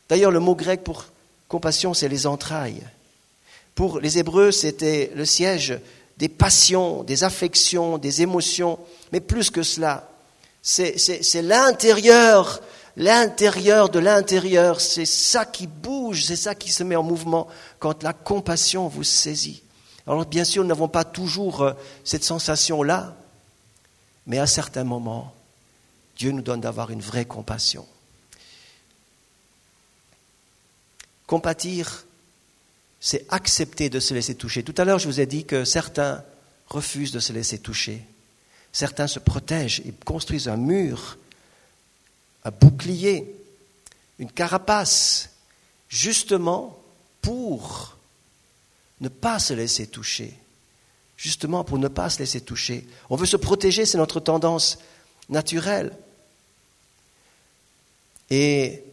D'ailleurs, 0.10 0.32
le 0.32 0.40
mot 0.40 0.56
grec 0.56 0.84
pour 0.84 1.06
compassion, 1.48 1.94
c'est 1.94 2.10
les 2.10 2.28
entrailles. 2.28 2.84
Pour 3.76 4.00
les 4.00 4.18
Hébreux, 4.18 4.52
c'était 4.52 5.12
le 5.16 5.26
siège 5.26 5.80
des 6.18 6.30
passions, 6.30 7.04
des 7.04 7.24
affections, 7.24 7.98
des 7.98 8.22
émotions, 8.22 8.80
mais 9.12 9.20
plus 9.20 9.52
que 9.52 9.64
cela, 9.64 10.10
c'est 10.62 11.42
l'intérieur, 11.42 12.60
l'intérieur 12.96 13.90
de 13.90 14.00
l'intérieur, 14.00 14.82
c'est 14.82 15.06
ça 15.06 15.46
qui 15.46 15.68
bouge, 15.68 16.26
c'est 16.26 16.36
ça 16.36 16.56
qui 16.56 16.72
se 16.72 16.84
met 16.84 16.96
en 16.96 17.04
mouvement 17.04 17.48
quand 17.80 18.04
la 18.04 18.14
compassion 18.14 18.88
vous 18.88 19.04
saisit. 19.04 19.62
Alors 20.08 20.26
bien 20.26 20.44
sûr, 20.44 20.64
nous 20.64 20.70
n'avons 20.70 20.88
pas 20.88 21.04
toujours 21.04 21.62
euh, 21.62 21.74
cette 22.04 22.24
sensation-là, 22.24 23.16
mais 24.26 24.40
à 24.40 24.48
certains 24.48 24.86
moments, 24.86 25.34
Dieu 26.18 26.32
nous 26.32 26.42
donne 26.42 26.62
d'avoir 26.62 26.90
une 26.92 27.02
vraie 27.02 27.26
compassion. 27.26 27.86
Compatir, 31.28 32.06
c'est 33.00 33.26
accepter 33.30 33.90
de 33.90 34.00
se 34.00 34.14
laisser 34.14 34.36
toucher. 34.36 34.64
Tout 34.64 34.74
à 34.78 34.86
l'heure, 34.86 35.00
je 35.00 35.08
vous 35.08 35.20
ai 35.20 35.26
dit 35.26 35.46
que 35.46 35.66
certains 35.66 36.24
refusent 36.68 37.12
de 37.12 37.20
se 37.20 37.34
laisser 37.34 37.60
toucher. 37.60 38.02
Certains 38.72 39.08
se 39.08 39.20
protègent 39.20 39.82
et 39.86 39.94
construisent 40.06 40.48
un 40.48 40.58
mur, 40.58 41.18
un 42.44 42.52
bouclier, 42.52 43.36
une 44.20 44.32
carapace, 44.32 45.30
justement 45.90 46.80
pour 47.22 47.98
ne 49.02 49.10
pas 49.10 49.40
se 49.40 49.54
laisser 49.54 49.88
toucher. 49.88 50.34
Justement 51.18 51.64
pour 51.64 51.78
ne 51.78 51.88
pas 51.88 52.10
se 52.10 52.20
laisser 52.20 52.42
toucher. 52.42 52.88
On 53.10 53.16
veut 53.16 53.26
se 53.26 53.38
protéger, 53.38 53.86
c'est 53.86 53.98
notre 53.98 54.20
tendance 54.20 54.78
naturelle. 55.30 55.92
Et 58.30 58.84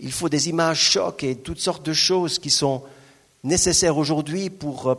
il 0.00 0.12
faut 0.12 0.28
des 0.28 0.48
images 0.48 0.80
chocs 0.80 1.22
et 1.24 1.36
toutes 1.36 1.60
sortes 1.60 1.84
de 1.84 1.92
choses 1.92 2.38
qui 2.38 2.50
sont 2.50 2.82
nécessaires 3.44 3.96
aujourd'hui 3.96 4.50
pour 4.50 4.88
euh, 4.88 4.94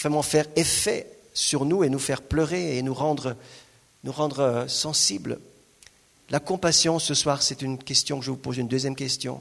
vraiment 0.00 0.22
faire 0.22 0.46
effet 0.56 1.06
sur 1.34 1.64
nous 1.64 1.84
et 1.84 1.88
nous 1.88 1.98
faire 1.98 2.22
pleurer 2.22 2.76
et 2.76 2.82
nous 2.82 2.94
rendre, 2.94 3.36
nous 4.04 4.12
rendre 4.12 4.40
euh, 4.40 4.68
sensibles. 4.68 5.38
La 6.30 6.40
compassion, 6.40 6.98
ce 6.98 7.14
soir, 7.14 7.42
c'est 7.42 7.62
une 7.62 7.78
question 7.78 8.18
que 8.18 8.24
je 8.24 8.30
vous 8.30 8.36
pose, 8.36 8.58
une 8.58 8.68
deuxième 8.68 8.96
question. 8.96 9.40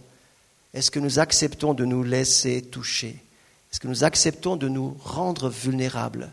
Est-ce 0.74 0.92
que 0.92 1.00
nous 1.00 1.20
acceptons 1.20 1.74
de 1.74 1.86
nous 1.86 2.04
laisser 2.04 2.62
toucher? 2.62 3.22
Est-ce 3.72 3.80
que 3.80 3.88
nous 3.88 4.04
acceptons 4.04 4.56
de 4.56 4.70
nous 4.70 4.96
rendre 5.04 5.50
vulnérables 5.50 6.32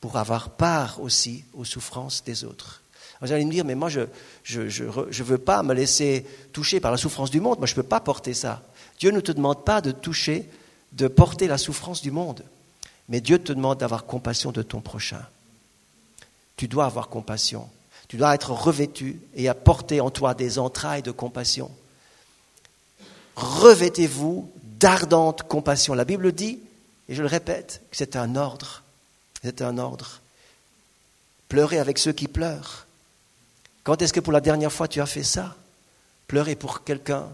pour 0.00 0.16
avoir 0.16 0.50
part 0.50 1.00
aussi 1.00 1.44
aux 1.54 1.64
souffrances 1.64 2.24
des 2.24 2.44
autres? 2.44 2.82
Vous 3.20 3.32
allez 3.32 3.44
me 3.44 3.50
dire, 3.50 3.64
mais 3.64 3.74
moi, 3.74 3.88
je 3.88 4.00
ne 4.00 4.06
je, 4.44 4.84
je, 5.10 5.22
veux 5.22 5.38
pas 5.38 5.62
me 5.62 5.74
laisser 5.74 6.24
toucher 6.52 6.80
par 6.80 6.90
la 6.90 6.96
souffrance 6.96 7.30
du 7.30 7.40
monde. 7.40 7.58
Moi, 7.58 7.66
je 7.66 7.72
ne 7.72 7.76
peux 7.76 7.82
pas 7.82 8.00
porter 8.00 8.32
ça. 8.32 8.62
Dieu 8.98 9.10
ne 9.10 9.20
te 9.20 9.32
demande 9.32 9.64
pas 9.64 9.80
de 9.80 9.90
toucher, 9.90 10.48
de 10.92 11.06
porter 11.06 11.46
la 11.46 11.58
souffrance 11.58 12.00
du 12.00 12.10
monde. 12.10 12.42
Mais 13.08 13.20
Dieu 13.20 13.38
te 13.38 13.52
demande 13.52 13.78
d'avoir 13.78 14.06
compassion 14.06 14.52
de 14.52 14.62
ton 14.62 14.80
prochain. 14.80 15.22
Tu 16.56 16.66
dois 16.68 16.86
avoir 16.86 17.08
compassion. 17.08 17.68
Tu 18.08 18.16
dois 18.16 18.34
être 18.34 18.52
revêtu 18.52 19.20
et 19.34 19.48
apporter 19.48 20.00
en 20.00 20.10
toi 20.10 20.34
des 20.34 20.58
entrailles 20.58 21.02
de 21.02 21.10
compassion. 21.10 21.70
Revêtez-vous 23.36 24.50
d'ardente 24.62 25.42
compassion. 25.42 25.94
La 25.94 26.04
Bible 26.04 26.32
dit, 26.32 26.58
et 27.08 27.14
je 27.14 27.22
le 27.22 27.28
répète, 27.28 27.82
que 27.90 27.96
c'est 27.96 28.16
un 28.16 28.36
ordre. 28.36 28.82
C'est 29.42 29.62
un 29.62 29.78
ordre. 29.78 30.20
Pleurez 31.48 31.78
avec 31.78 31.98
ceux 31.98 32.12
qui 32.12 32.28
pleurent. 32.28 32.86
Quand 33.84 34.00
est-ce 34.02 34.12
que 34.12 34.20
pour 34.20 34.32
la 34.32 34.40
dernière 34.40 34.72
fois 34.72 34.88
tu 34.88 35.00
as 35.00 35.06
fait 35.06 35.22
ça? 35.22 35.56
Pleurer 36.26 36.54
pour 36.54 36.84
quelqu'un. 36.84 37.28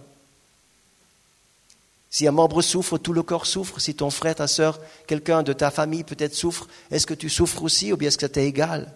Si 2.11 2.27
un 2.27 2.33
membre 2.33 2.63
souffre, 2.63 2.99
tout 2.99 3.13
le 3.13 3.23
corps 3.23 3.47
souffre. 3.47 3.79
Si 3.79 3.95
ton 3.95 4.11
frère, 4.11 4.37
ta 4.37 4.47
soeur, 4.47 4.81
quelqu'un 5.07 5.43
de 5.43 5.53
ta 5.53 5.71
famille 5.71 6.05
peut-être 6.05 6.35
souffre, 6.35 6.67
est-ce 6.91 7.07
que 7.07 7.15
tu 7.15 7.29
souffres 7.29 7.63
aussi 7.63 7.93
ou 7.93 7.97
bien 7.97 8.09
est-ce 8.09 8.19
que 8.19 8.27
ça 8.33 8.41
égal? 8.41 8.93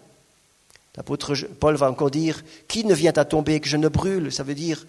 L'apôtre 0.95 1.35
Paul 1.59 1.75
va 1.75 1.89
encore 1.89 2.11
dire 2.11 2.43
Qui 2.67 2.83
ne 2.83 2.93
vient 2.93 3.13
à 3.15 3.25
tomber 3.25 3.59
que 3.59 3.67
je 3.67 3.77
ne 3.77 3.87
brûle? 3.87 4.31
Ça 4.31 4.43
veut 4.43 4.55
dire 4.55 4.85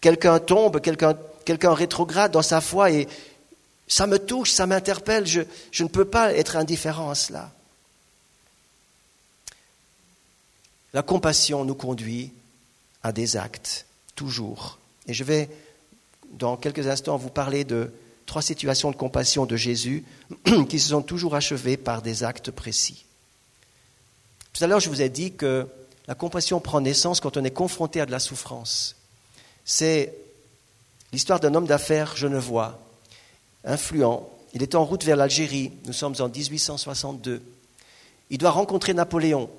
quelqu'un 0.00 0.38
tombe, 0.38 0.80
quelqu'un 0.80 1.74
rétrograde 1.74 2.32
dans 2.32 2.42
sa 2.42 2.60
foi 2.60 2.90
et 2.90 3.08
ça 3.86 4.06
me 4.06 4.18
touche, 4.18 4.50
ça 4.50 4.66
m'interpelle. 4.66 5.26
Je 5.26 5.82
ne 5.82 5.88
peux 5.88 6.04
pas 6.04 6.34
être 6.34 6.56
indifférent 6.56 7.10
à 7.10 7.14
cela. 7.14 7.52
La 10.94 11.02
compassion 11.02 11.64
nous 11.64 11.74
conduit 11.74 12.32
à 13.02 13.12
des 13.12 13.36
actes, 13.36 13.84
toujours. 14.14 14.78
Et 15.06 15.12
je 15.12 15.24
vais, 15.24 15.50
dans 16.32 16.56
quelques 16.56 16.86
instants, 16.86 17.16
vous 17.16 17.30
parler 17.30 17.64
de 17.64 17.92
trois 18.26 18.42
situations 18.42 18.92
de 18.92 18.96
compassion 18.96 19.44
de 19.44 19.56
Jésus 19.56 20.04
qui 20.68 20.78
se 20.78 20.90
sont 20.90 21.02
toujours 21.02 21.34
achevées 21.34 21.76
par 21.76 22.00
des 22.00 22.22
actes 22.22 22.52
précis. 22.52 23.04
Tout 24.52 24.62
à 24.62 24.68
l'heure, 24.68 24.80
je 24.80 24.88
vous 24.88 25.02
ai 25.02 25.08
dit 25.08 25.32
que 25.32 25.66
la 26.06 26.14
compassion 26.14 26.60
prend 26.60 26.80
naissance 26.80 27.18
quand 27.20 27.36
on 27.36 27.44
est 27.44 27.50
confronté 27.50 28.00
à 28.00 28.06
de 28.06 28.12
la 28.12 28.20
souffrance. 28.20 28.94
C'est 29.64 30.14
l'histoire 31.12 31.40
d'un 31.40 31.54
homme 31.54 31.66
d'affaires 31.66 32.16
genevois, 32.16 32.80
influent. 33.64 34.30
Il 34.52 34.62
est 34.62 34.76
en 34.76 34.84
route 34.84 35.02
vers 35.02 35.16
l'Algérie. 35.16 35.72
Nous 35.86 35.92
sommes 35.92 36.14
en 36.20 36.28
1862. 36.28 37.42
Il 38.30 38.38
doit 38.38 38.50
rencontrer 38.50 38.94
Napoléon. 38.94 39.50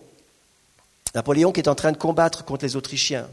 Napoléon 1.16 1.54
qui 1.54 1.62
est 1.62 1.70
en 1.70 1.76
train 1.76 1.94
de 1.94 1.98
combattre 1.98 2.44
contre 2.44 2.66
les 2.66 2.76
Autrichiens. 2.76 3.28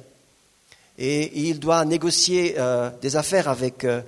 Et 0.99 1.49
il 1.49 1.59
doit 1.59 1.85
négocier 1.85 2.55
euh, 2.59 2.90
des 3.03 3.16
affaires 3.16 3.49
avec, 3.49 3.85
euh, 3.85 4.01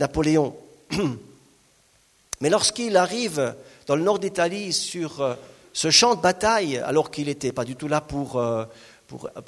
Napoléon. 0.00 0.56
Mais 2.40 2.48
lorsqu'il 2.48 2.96
arrive 2.96 3.54
dans 3.86 3.96
le 3.96 4.02
nord 4.02 4.18
d'Italie 4.18 4.72
sur 4.72 5.20
euh, 5.20 5.34
ce 5.74 5.90
champ 5.90 6.14
de 6.14 6.22
bataille, 6.22 6.78
alors 6.78 7.10
qu'il 7.10 7.26
n'était 7.26 7.52
pas 7.52 7.64
du 7.64 7.76
tout 7.76 7.88
là 7.88 8.00
pour, 8.00 8.40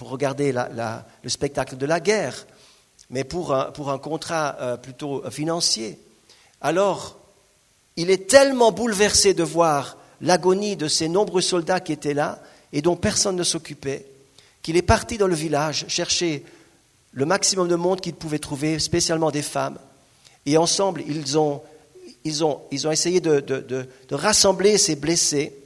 regarder 0.01 0.53
le 0.53 1.29
spectacle 1.29 1.77
de 1.77 1.87
la 1.87 2.01
guerre, 2.01 2.47
mais 3.11 3.25
pour 3.25 3.53
un 3.53 3.99
contrat 3.99 4.77
plutôt 4.83 5.23
financier, 5.31 5.99
alors 6.61 7.17
il 7.95 8.11
est 8.11 8.29
tellement 8.29 8.73
bouleversé 8.73 9.35
de 9.35 9.45
voir 9.45 9.97
l'agonie 10.21 10.77
de 10.77 10.89
ces 10.89 11.09
nombreux 11.09 11.41
soldats 11.41 11.79
qui 11.79 11.93
étaient 11.93 12.15
là 12.15 12.41
et 12.77 12.83
dont 12.83 12.95
personne 12.95 13.37
ne 13.37 13.43
s'occupait, 13.43 14.05
qu'il 14.61 14.77
est 14.77 14.83
parti 14.83 15.17
dans 15.17 15.27
le 15.27 15.35
village 15.35 15.87
chercher 15.89 16.45
le 17.13 17.25
maximum 17.25 17.69
de 17.69 17.75
monde 17.75 18.03
qu'il 18.03 18.13
pouvait 18.13 18.39
trouver, 18.39 18.79
spécialement 18.79 19.31
des 19.31 19.41
femmes. 19.41 19.79
Et 20.45 20.59
ensemble, 20.59 21.03
ils 21.09 21.39
ont, 21.39 21.63
ils 22.25 22.45
ont, 22.45 22.61
ils 22.71 22.87
ont 22.87 22.93
essayé 22.93 23.21
de, 23.21 23.41
de, 23.41 23.61
de, 23.61 24.15
rassembler 24.15 24.77
ces 24.77 24.95
blessés 24.95 25.57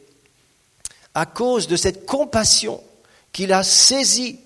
à 1.12 1.26
cause 1.26 1.66
de 1.66 1.74
cette 1.74 2.06
compassion 2.06 2.80
qu'il 3.32 3.52
a 3.52 3.64
saisie 3.64 4.38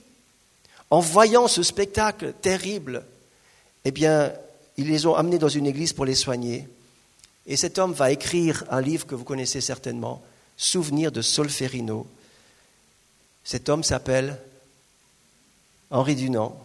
en 0.88 1.00
voyant 1.00 1.48
ce 1.48 1.62
spectacle 1.62 2.32
terrible. 2.40 3.04
Eh 3.84 3.90
bien, 3.90 4.32
ils 4.78 4.88
les 4.88 5.04
ont 5.04 5.14
amenés 5.14 5.38
dans 5.38 5.50
une 5.50 5.66
église 5.66 5.92
pour 5.92 6.06
les 6.06 6.14
soigner. 6.14 6.66
Et 7.46 7.58
cet 7.58 7.78
homme 7.78 7.92
va 7.92 8.10
écrire 8.10 8.64
un 8.70 8.80
livre 8.80 9.06
que 9.06 9.14
vous 9.14 9.24
connaissez 9.24 9.60
certainement, 9.60 10.22
Souvenirs 10.56 11.12
de 11.12 11.20
Solferino, 11.20 12.06
cet 13.44 13.68
homme 13.68 13.84
s'appelle 13.84 14.38
Henri 15.90 16.16
Dunant 16.16 16.58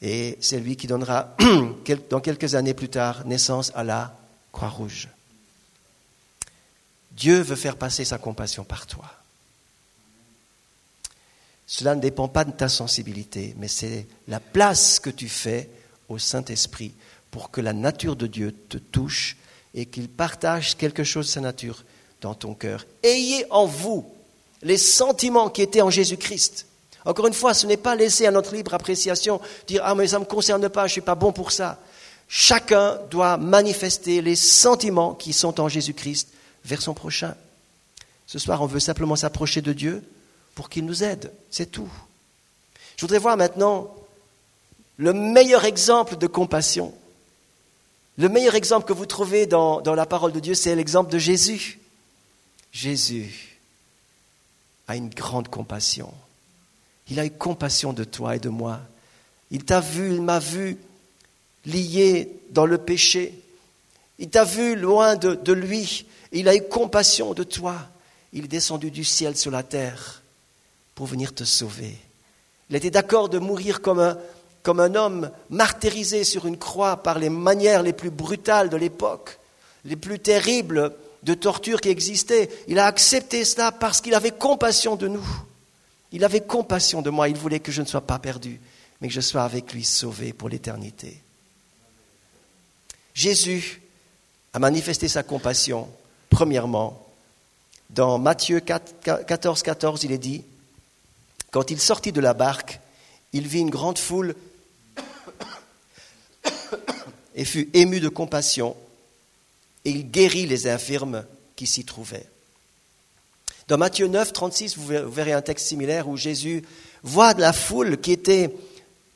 et 0.00 0.38
c'est 0.40 0.60
lui 0.60 0.76
qui 0.76 0.86
donnera, 0.86 1.34
dans 2.10 2.20
quelques 2.20 2.54
années 2.54 2.74
plus 2.74 2.88
tard, 2.88 3.26
naissance 3.26 3.72
à 3.74 3.82
la 3.82 4.16
Croix-Rouge. 4.52 5.08
Dieu 7.12 7.40
veut 7.40 7.56
faire 7.56 7.76
passer 7.76 8.04
sa 8.04 8.18
compassion 8.18 8.62
par 8.62 8.86
toi. 8.86 9.10
Cela 11.66 11.94
ne 11.94 12.00
dépend 12.00 12.28
pas 12.28 12.44
de 12.44 12.52
ta 12.52 12.68
sensibilité, 12.68 13.54
mais 13.58 13.68
c'est 13.68 14.06
la 14.28 14.38
place 14.38 15.00
que 15.00 15.10
tu 15.10 15.28
fais 15.28 15.68
au 16.08 16.18
Saint-Esprit 16.18 16.92
pour 17.30 17.50
que 17.50 17.60
la 17.60 17.72
nature 17.72 18.16
de 18.16 18.26
Dieu 18.26 18.54
te 18.68 18.78
touche 18.78 19.36
et 19.74 19.86
qu'il 19.86 20.08
partage 20.08 20.76
quelque 20.76 21.04
chose 21.04 21.26
de 21.26 21.32
sa 21.32 21.40
nature 21.40 21.84
dans 22.20 22.34
ton 22.34 22.54
cœur. 22.54 22.86
Ayez 23.02 23.44
en 23.50 23.66
vous 23.66 24.15
les 24.66 24.78
sentiments 24.78 25.48
qui 25.48 25.62
étaient 25.62 25.80
en 25.80 25.90
Jésus-Christ. 25.90 26.66
Encore 27.04 27.28
une 27.28 27.34
fois, 27.34 27.54
ce 27.54 27.68
n'est 27.68 27.76
pas 27.76 27.94
laisser 27.94 28.26
à 28.26 28.32
notre 28.32 28.52
libre 28.52 28.74
appréciation 28.74 29.40
dire 29.68 29.80
Ah, 29.84 29.94
mais 29.94 30.08
ça 30.08 30.18
ne 30.18 30.24
me 30.24 30.28
concerne 30.28 30.68
pas, 30.68 30.82
je 30.82 30.90
ne 30.90 30.92
suis 30.92 31.00
pas 31.00 31.14
bon 31.14 31.32
pour 31.32 31.52
ça. 31.52 31.78
Chacun 32.28 32.98
doit 33.08 33.36
manifester 33.36 34.20
les 34.20 34.34
sentiments 34.34 35.14
qui 35.14 35.32
sont 35.32 35.60
en 35.60 35.68
Jésus-Christ 35.68 36.28
vers 36.64 36.82
son 36.82 36.94
prochain. 36.94 37.36
Ce 38.26 38.40
soir, 38.40 38.60
on 38.60 38.66
veut 38.66 38.80
simplement 38.80 39.14
s'approcher 39.14 39.62
de 39.62 39.72
Dieu 39.72 40.02
pour 40.56 40.68
qu'il 40.68 40.84
nous 40.84 41.04
aide. 41.04 41.30
C'est 41.48 41.70
tout. 41.70 41.88
Je 42.96 43.02
voudrais 43.02 43.20
voir 43.20 43.36
maintenant 43.36 43.94
le 44.96 45.12
meilleur 45.12 45.64
exemple 45.64 46.16
de 46.16 46.26
compassion. 46.26 46.92
Le 48.18 48.28
meilleur 48.28 48.56
exemple 48.56 48.88
que 48.88 48.92
vous 48.92 49.06
trouvez 49.06 49.46
dans, 49.46 49.80
dans 49.80 49.94
la 49.94 50.06
parole 50.06 50.32
de 50.32 50.40
Dieu, 50.40 50.54
c'est 50.54 50.74
l'exemple 50.74 51.12
de 51.12 51.18
Jésus. 51.18 51.78
Jésus 52.72 53.45
a 54.88 54.96
une 54.96 55.08
grande 55.08 55.48
compassion. 55.48 56.12
Il 57.08 57.20
a 57.20 57.26
eu 57.26 57.30
compassion 57.30 57.92
de 57.92 58.04
toi 58.04 58.36
et 58.36 58.40
de 58.40 58.48
moi. 58.48 58.80
Il 59.50 59.64
t'a 59.64 59.80
vu, 59.80 60.14
il 60.14 60.22
m'a 60.22 60.38
vu 60.38 60.78
lié 61.64 62.30
dans 62.50 62.66
le 62.66 62.78
péché. 62.78 63.34
Il 64.18 64.28
t'a 64.28 64.44
vu 64.44 64.76
loin 64.76 65.16
de, 65.16 65.34
de 65.34 65.52
lui. 65.52 66.06
Il 66.32 66.48
a 66.48 66.56
eu 66.56 66.62
compassion 66.62 67.34
de 67.34 67.44
toi. 67.44 67.76
Il 68.32 68.44
est 68.44 68.48
descendu 68.48 68.90
du 68.90 69.04
ciel 69.04 69.36
sur 69.36 69.50
la 69.50 69.62
terre 69.62 70.22
pour 70.94 71.06
venir 71.06 71.34
te 71.34 71.44
sauver. 71.44 71.96
Il 72.70 72.76
était 72.76 72.90
d'accord 72.90 73.28
de 73.28 73.38
mourir 73.38 73.80
comme 73.80 74.00
un, 74.00 74.18
comme 74.62 74.80
un 74.80 74.94
homme 74.96 75.30
martyrisé 75.50 76.24
sur 76.24 76.46
une 76.46 76.58
croix 76.58 76.96
par 76.96 77.18
les 77.20 77.30
manières 77.30 77.82
les 77.82 77.92
plus 77.92 78.10
brutales 78.10 78.68
de 78.68 78.76
l'époque, 78.76 79.38
les 79.84 79.94
plus 79.94 80.18
terribles 80.18 80.92
de 81.26 81.34
torture 81.34 81.80
qui 81.80 81.88
existaient. 81.88 82.48
Il 82.68 82.78
a 82.78 82.86
accepté 82.86 83.44
cela 83.44 83.72
parce 83.72 84.00
qu'il 84.00 84.14
avait 84.14 84.30
compassion 84.30 84.94
de 84.94 85.08
nous. 85.08 85.26
Il 86.12 86.24
avait 86.24 86.40
compassion 86.40 87.02
de 87.02 87.10
moi. 87.10 87.28
Il 87.28 87.36
voulait 87.36 87.58
que 87.58 87.72
je 87.72 87.82
ne 87.82 87.86
sois 87.86 88.00
pas 88.00 88.20
perdu, 88.20 88.60
mais 89.00 89.08
que 89.08 89.14
je 89.14 89.20
sois 89.20 89.42
avec 89.42 89.72
lui 89.72 89.84
sauvé 89.84 90.32
pour 90.32 90.48
l'éternité. 90.48 91.20
Jésus 93.12 93.82
a 94.52 94.60
manifesté 94.60 95.08
sa 95.08 95.24
compassion, 95.24 95.88
premièrement, 96.30 97.04
dans 97.90 98.18
Matthieu 98.18 98.60
14, 98.60 99.62
14, 99.62 100.04
il 100.04 100.12
est 100.12 100.18
dit, 100.18 100.44
quand 101.50 101.72
il 101.72 101.80
sortit 101.80 102.12
de 102.12 102.20
la 102.20 102.34
barque, 102.34 102.80
il 103.32 103.48
vit 103.48 103.60
une 103.60 103.70
grande 103.70 103.98
foule 103.98 104.36
et 107.34 107.44
fut 107.44 107.68
ému 107.74 107.98
de 107.98 108.08
compassion, 108.08 108.76
et 109.86 109.90
il 109.90 110.10
guérit 110.10 110.46
les 110.46 110.66
infirmes 110.66 111.24
qui 111.54 111.66
s'y 111.66 111.84
trouvaient. 111.84 112.26
Dans 113.68 113.78
Matthieu 113.78 114.08
9, 114.08 114.32
36, 114.32 114.76
vous 114.76 115.10
verrez 115.10 115.32
un 115.32 115.42
texte 115.42 115.68
similaire 115.68 116.08
où 116.08 116.16
Jésus 116.16 116.64
voit 117.04 117.34
de 117.34 117.40
la 117.40 117.52
foule 117.52 118.00
qui 118.00 118.10
était 118.10 118.50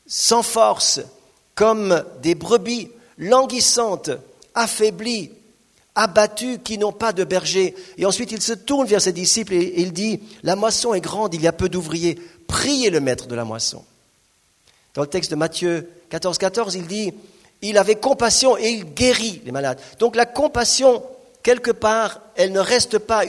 sans 0.07 0.43
force, 0.43 1.01
comme 1.55 2.03
des 2.21 2.35
brebis 2.35 2.89
languissantes, 3.17 4.11
affaiblies, 4.55 5.31
abattues, 5.93 6.59
qui 6.59 6.77
n'ont 6.77 6.93
pas 6.93 7.11
de 7.11 7.25
berger. 7.25 7.75
Et 7.97 8.05
ensuite, 8.05 8.31
il 8.31 8.41
se 8.41 8.53
tourne 8.53 8.87
vers 8.87 9.01
ses 9.01 9.11
disciples 9.11 9.53
et 9.53 9.73
il 9.75 9.91
dit, 9.91 10.21
la 10.41 10.55
moisson 10.55 10.93
est 10.93 11.01
grande, 11.01 11.33
il 11.33 11.41
y 11.41 11.47
a 11.47 11.53
peu 11.53 11.67
d'ouvriers, 11.67 12.17
priez 12.47 12.89
le 12.89 13.01
maître 13.01 13.27
de 13.27 13.35
la 13.35 13.43
moisson. 13.43 13.83
Dans 14.93 15.01
le 15.01 15.07
texte 15.09 15.31
de 15.31 15.35
Matthieu 15.35 15.89
14, 16.09 16.37
14, 16.37 16.75
il 16.75 16.87
dit, 16.87 17.13
il 17.61 17.77
avait 17.77 17.95
compassion 17.95 18.57
et 18.57 18.69
il 18.69 18.93
guérit 18.93 19.41
les 19.45 19.51
malades. 19.51 19.79
Donc 19.99 20.15
la 20.15 20.25
compassion, 20.25 21.03
quelque 21.43 21.71
part, 21.71 22.21
elle 22.35 22.51
ne 22.51 22.59
reste 22.59 22.97
pas 22.97 23.23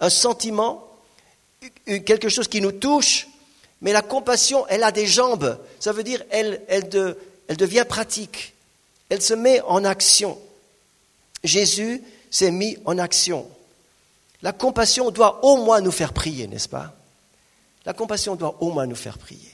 un 0.00 0.10
sentiment, 0.10 0.84
quelque 1.86 2.28
chose 2.28 2.48
qui 2.48 2.60
nous 2.60 2.72
touche, 2.72 3.28
mais 3.80 3.92
la 3.92 4.02
compassion, 4.02 4.66
elle 4.68 4.82
a 4.82 4.90
des 4.90 5.06
jambes. 5.06 5.58
Ça 5.78 5.92
veut 5.92 6.02
dire, 6.02 6.22
elle, 6.30 6.60
elle 6.68 7.56
devient 7.56 7.84
pratique. 7.88 8.54
Elle 9.08 9.22
se 9.22 9.34
met 9.34 9.60
en 9.62 9.84
action. 9.84 10.38
Jésus 11.44 12.02
s'est 12.30 12.50
mis 12.50 12.76
en 12.84 12.98
action. 12.98 13.48
La 14.42 14.52
compassion 14.52 15.10
doit 15.10 15.44
au 15.44 15.56
moins 15.64 15.80
nous 15.80 15.92
faire 15.92 16.12
prier, 16.12 16.46
n'est-ce 16.46 16.68
pas? 16.68 16.94
La 17.84 17.92
compassion 17.92 18.36
doit 18.36 18.56
au 18.60 18.70
moins 18.70 18.86
nous 18.86 18.96
faire 18.96 19.18
prier. 19.18 19.52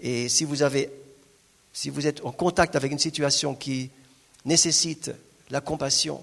Et 0.00 0.28
si 0.28 0.44
vous, 0.44 0.62
avez, 0.62 0.90
si 1.74 1.90
vous 1.90 2.06
êtes 2.06 2.24
en 2.24 2.32
contact 2.32 2.76
avec 2.76 2.92
une 2.92 2.98
situation 2.98 3.54
qui 3.54 3.90
nécessite 4.46 5.10
la 5.50 5.60
compassion, 5.60 6.20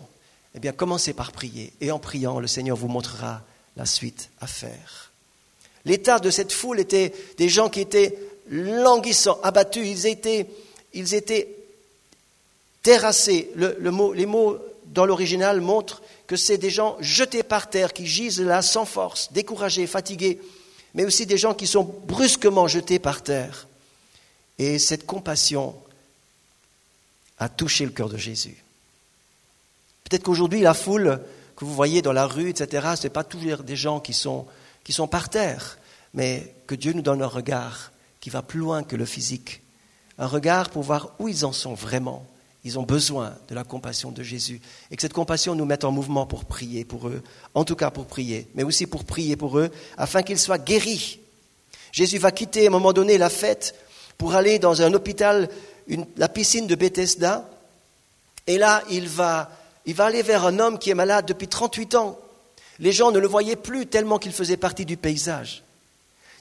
eh 0.56 0.60
bien 0.60 0.72
commencez 0.72 1.14
par 1.14 1.32
prier. 1.34 1.74
Et 1.82 1.92
en 1.92 2.00
priant, 2.00 2.40
le 2.40 2.48
Seigneur 2.48 2.78
vous 2.78 2.88
montrera 2.88 3.42
la 3.76 3.86
suite 3.86 4.30
à 4.40 4.48
faire. 4.48 5.12
L'état 5.86 6.20
de 6.20 6.30
cette 6.30 6.54
foule 6.54 6.80
était 6.80 7.14
des 7.38 7.50
gens 7.50 7.70
qui 7.70 7.82
étaient 7.82 8.18
languissants, 8.50 9.40
abattus, 9.44 9.88
ils 9.88 10.08
étaient, 10.08 10.48
ils 10.94 11.14
étaient 11.14 11.50
terrassés. 12.82 13.52
les 13.56 14.26
mots 14.26 14.58
dans 14.86 15.06
l'original 15.06 15.62
montrent 15.62 16.02
que 16.28 16.36
c'est 16.38 16.58
des 16.58 16.70
gens 16.70 16.96
jetés 17.02 17.44
par 17.44 17.70
terre, 17.70 17.94
qui 17.94 18.08
gisent 18.08 18.42
là 18.42 18.62
sans 18.62 18.86
force, 18.86 19.32
découragés, 19.34 19.88
fatigués, 19.88 20.40
mais 20.94 21.06
aussi 21.06 21.26
des 21.26 21.38
gens 21.38 21.54
qui 21.54 21.68
sont 21.68 21.84
brusquement 21.84 22.68
jetés 22.68 23.00
par 23.00 23.22
terre. 23.22 23.68
Et 24.62 24.78
cette 24.78 25.08
compassion 25.08 25.76
a 27.40 27.50
touché 27.50 27.84
le 27.84 27.90
cœur 27.90 28.10
de 28.10 28.18
Jésus. 28.18 28.64
Peut-être 30.04 30.22
qu'aujourd'hui, 30.22 30.62
la 30.62 30.76
foule 30.76 31.20
que 31.56 31.66
vous 31.66 31.74
voyez 31.74 32.04
dans 32.04 32.14
la 32.14 32.28
rue, 32.28 32.48
etc., 32.48 32.90
ce 32.96 33.02
n'est 33.02 33.10
pas 33.10 33.24
toujours 33.24 33.64
des 33.64 33.76
gens 33.76 34.00
qui 34.00 34.14
sont, 34.14 34.46
qui 34.84 34.94
sont 34.94 35.08
par 35.08 35.30
terre, 35.30 35.80
mais 36.14 36.54
que 36.68 36.76
Dieu 36.76 36.94
nous 36.94 37.02
donne 37.02 37.24
un 37.24 37.28
regard 37.28 37.92
qui 38.20 38.30
va 38.30 38.44
plus 38.44 38.60
loin 38.60 38.84
que 38.84 38.96
le 38.96 39.06
physique. 39.06 39.64
Un 40.20 40.28
regard 40.28 40.70
pour 40.70 40.84
voir 40.84 41.16
où 41.18 41.28
ils 41.28 41.44
en 41.44 41.54
sont 41.54 41.74
vraiment. 41.74 42.24
Ils 42.64 42.78
ont 42.78 42.84
besoin 42.84 43.34
de 43.50 43.56
la 43.56 43.64
compassion 43.64 44.12
de 44.12 44.22
Jésus. 44.22 44.62
Et 44.92 44.96
que 44.96 45.02
cette 45.02 45.12
compassion 45.12 45.56
nous 45.56 45.66
mette 45.66 45.86
en 45.86 45.92
mouvement 45.92 46.28
pour 46.28 46.46
prier 46.46 46.86
pour 46.86 47.08
eux, 47.08 47.24
en 47.56 47.66
tout 47.66 47.76
cas 47.76 47.90
pour 47.90 48.06
prier, 48.06 48.48
mais 48.54 48.62
aussi 48.62 48.86
pour 48.86 49.06
prier 49.06 49.36
pour 49.36 49.58
eux, 49.58 49.72
afin 49.98 50.22
qu'ils 50.22 50.38
soient 50.38 50.60
guéris. 50.60 51.20
Jésus 51.92 52.20
va 52.20 52.32
quitter 52.32 52.66
à 52.66 52.68
un 52.68 52.72
moment 52.72 52.94
donné 52.94 53.18
la 53.18 53.32
fête 53.32 53.74
pour 54.22 54.36
aller 54.36 54.60
dans 54.60 54.84
un 54.84 54.94
hôpital, 54.94 55.50
la 56.16 56.30
piscine 56.30 56.68
de 56.68 56.76
Bethesda. 56.76 57.50
Et 58.46 58.60
là, 58.60 58.84
il 58.92 59.08
va, 59.08 59.50
il 59.88 59.96
va 59.96 60.06
aller 60.06 60.22
vers 60.22 60.46
un 60.46 60.60
homme 60.60 60.78
qui 60.78 60.92
est 60.92 60.94
malade 60.94 61.26
depuis 61.26 61.48
38 61.48 61.96
ans. 61.96 62.20
Les 62.78 62.92
gens 62.92 63.12
ne 63.12 63.18
le 63.18 63.28
voyaient 63.28 63.56
plus 63.56 63.88
tellement 63.88 64.20
qu'il 64.20 64.32
faisait 64.32 64.58
partie 64.58 64.86
du 64.86 64.96
paysage. 64.96 65.64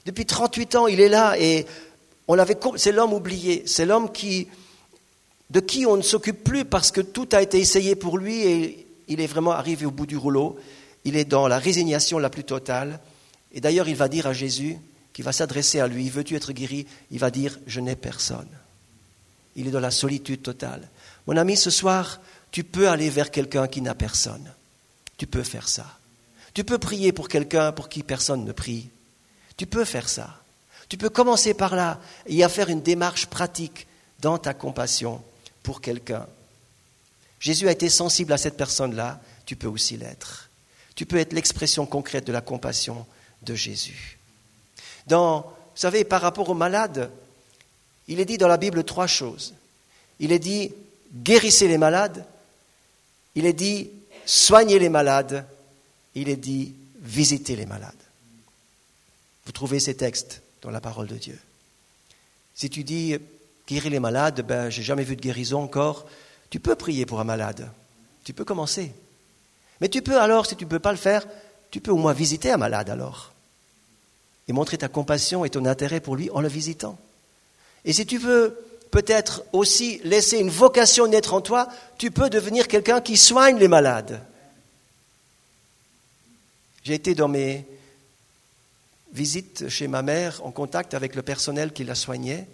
Depuis 0.05 0.27
38 0.27 0.75
ans, 0.75 0.85
il 0.85 1.01
est 1.01 1.09
là 1.09 1.33
et 1.39 1.65
on 2.27 2.37
c'est 2.75 2.91
l'homme 2.91 3.13
oublié, 3.13 3.63
c'est 3.65 3.87
l'homme 3.87 4.11
qui, 4.11 4.47
de 5.49 5.59
qui 5.59 5.87
on 5.87 5.97
ne 5.97 6.03
s'occupe 6.03 6.43
plus 6.43 6.65
parce 6.65 6.91
que 6.91 7.01
tout 7.01 7.29
a 7.31 7.41
été 7.41 7.57
essayé 7.57 7.95
pour 7.95 8.19
lui 8.19 8.43
et 8.43 8.85
il 9.07 9.21
est 9.21 9.25
vraiment 9.25 9.53
arrivé 9.53 9.87
au 9.87 9.91
bout 9.91 10.05
du 10.05 10.17
rouleau. 10.17 10.55
Il 11.03 11.17
est 11.17 11.25
dans 11.25 11.47
la 11.47 11.57
résignation 11.57 12.19
la 12.19 12.29
plus 12.29 12.43
totale. 12.43 12.99
Et 13.51 13.59
d'ailleurs, 13.59 13.89
il 13.89 13.95
va 13.95 14.07
dire 14.07 14.27
à 14.27 14.33
Jésus, 14.33 14.77
qui 15.13 15.21
va 15.21 15.31
s'adresser 15.33 15.79
à 15.79 15.87
lui, 15.87 16.09
veux-tu 16.09 16.35
être 16.35 16.53
guéri? 16.53 16.87
Il 17.11 17.19
va 17.19 17.31
dire, 17.31 17.59
je 17.67 17.79
n'ai 17.79 17.95
personne. 17.95 18.47
Il 19.55 19.67
est 19.67 19.71
dans 19.71 19.79
la 19.79 19.91
solitude 19.91 20.41
totale. 20.41 20.87
Mon 21.27 21.37
ami, 21.37 21.57
ce 21.57 21.69
soir, 21.69 22.21
tu 22.51 22.63
peux 22.63 22.89
aller 22.89 23.09
vers 23.09 23.31
quelqu'un 23.31 23.67
qui 23.67 23.81
n'a 23.81 23.95
personne. 23.95 24.51
Tu 25.17 25.27
peux 25.27 25.43
faire 25.43 25.67
ça. 25.67 25.85
Tu 26.53 26.63
peux 26.63 26.77
prier 26.77 27.11
pour 27.11 27.29
quelqu'un 27.29 27.71
pour 27.71 27.89
qui 27.89 28.03
personne 28.03 28.45
ne 28.45 28.51
prie. 28.51 28.89
Tu 29.57 29.65
peux 29.65 29.85
faire 29.85 30.09
ça. 30.09 30.41
Tu 30.89 30.97
peux 30.97 31.09
commencer 31.09 31.53
par 31.53 31.75
là 31.75 31.99
et 32.25 32.43
à 32.43 32.49
faire 32.49 32.69
une 32.69 32.81
démarche 32.81 33.27
pratique 33.27 33.87
dans 34.19 34.37
ta 34.37 34.53
compassion 34.53 35.23
pour 35.63 35.81
quelqu'un. 35.81 36.25
Jésus 37.39 37.67
a 37.67 37.71
été 37.71 37.89
sensible 37.89 38.33
à 38.33 38.37
cette 38.37 38.57
personne-là, 38.57 39.21
tu 39.45 39.55
peux 39.55 39.67
aussi 39.67 39.97
l'être. 39.97 40.49
Tu 40.95 41.05
peux 41.05 41.17
être 41.17 41.33
l'expression 41.33 41.85
concrète 41.85 42.27
de 42.27 42.33
la 42.33 42.41
compassion 42.41 43.05
de 43.41 43.55
Jésus. 43.55 44.19
Dans, 45.11 45.41
vous 45.41 45.75
savez, 45.75 46.05
par 46.05 46.21
rapport 46.21 46.49
aux 46.49 46.53
malades, 46.53 47.11
il 48.07 48.21
est 48.21 48.25
dit 48.25 48.37
dans 48.37 48.47
la 48.47 48.55
Bible 48.55 48.85
trois 48.85 49.07
choses. 49.07 49.53
Il 50.21 50.31
est 50.31 50.39
dit 50.39 50.71
guérissez 51.13 51.67
les 51.67 51.77
malades, 51.77 52.25
il 53.35 53.45
est 53.45 53.51
dit 53.51 53.89
soignez 54.25 54.79
les 54.79 54.87
malades, 54.87 55.45
il 56.15 56.29
est 56.29 56.37
dit 56.37 56.73
visitez 57.01 57.57
les 57.57 57.65
malades. 57.65 57.91
Vous 59.45 59.51
trouvez 59.51 59.81
ces 59.81 59.95
textes 59.95 60.41
dans 60.61 60.71
la 60.71 60.79
parole 60.79 61.07
de 61.07 61.17
Dieu. 61.17 61.37
Si 62.55 62.69
tu 62.69 62.85
dis 62.85 63.17
guérir 63.67 63.91
les 63.91 63.99
malades, 63.99 64.45
ben 64.47 64.69
j'ai 64.69 64.83
jamais 64.83 65.03
vu 65.03 65.17
de 65.17 65.21
guérison 65.21 65.61
encore, 65.61 66.07
tu 66.49 66.61
peux 66.61 66.75
prier 66.75 67.05
pour 67.05 67.19
un 67.19 67.25
malade. 67.25 67.69
Tu 68.23 68.31
peux 68.31 68.45
commencer. 68.45 68.93
Mais 69.81 69.89
tu 69.89 70.01
peux 70.01 70.21
alors, 70.21 70.45
si 70.45 70.55
tu 70.55 70.63
ne 70.63 70.69
peux 70.69 70.79
pas 70.79 70.93
le 70.93 70.97
faire, 70.97 71.27
tu 71.69 71.81
peux 71.81 71.91
au 71.91 71.97
moins 71.97 72.13
visiter 72.13 72.49
un 72.49 72.57
malade 72.57 72.89
alors 72.89 73.31
et 74.51 74.53
montrer 74.53 74.77
ta 74.77 74.89
compassion 74.89 75.45
et 75.45 75.49
ton 75.49 75.65
intérêt 75.65 76.01
pour 76.01 76.17
lui 76.17 76.29
en 76.31 76.41
le 76.41 76.49
visitant. 76.49 76.99
Et 77.85 77.93
si 77.93 78.05
tu 78.05 78.17
veux 78.17 78.59
peut-être 78.91 79.45
aussi 79.53 80.01
laisser 80.03 80.39
une 80.39 80.49
vocation 80.49 81.07
naître 81.07 81.33
en 81.33 81.39
toi, 81.39 81.69
tu 81.97 82.11
peux 82.11 82.29
devenir 82.29 82.67
quelqu'un 82.67 82.99
qui 82.99 83.15
soigne 83.15 83.57
les 83.57 83.69
malades. 83.69 84.21
J'ai 86.83 86.95
été 86.95 87.15
dans 87.15 87.29
mes 87.29 87.65
visites 89.13 89.69
chez 89.69 89.87
ma 89.87 90.01
mère 90.01 90.45
en 90.45 90.51
contact 90.51 90.95
avec 90.95 91.15
le 91.15 91.21
personnel 91.21 91.71
qui 91.71 91.85
la 91.85 91.95
soignait, 91.95 92.45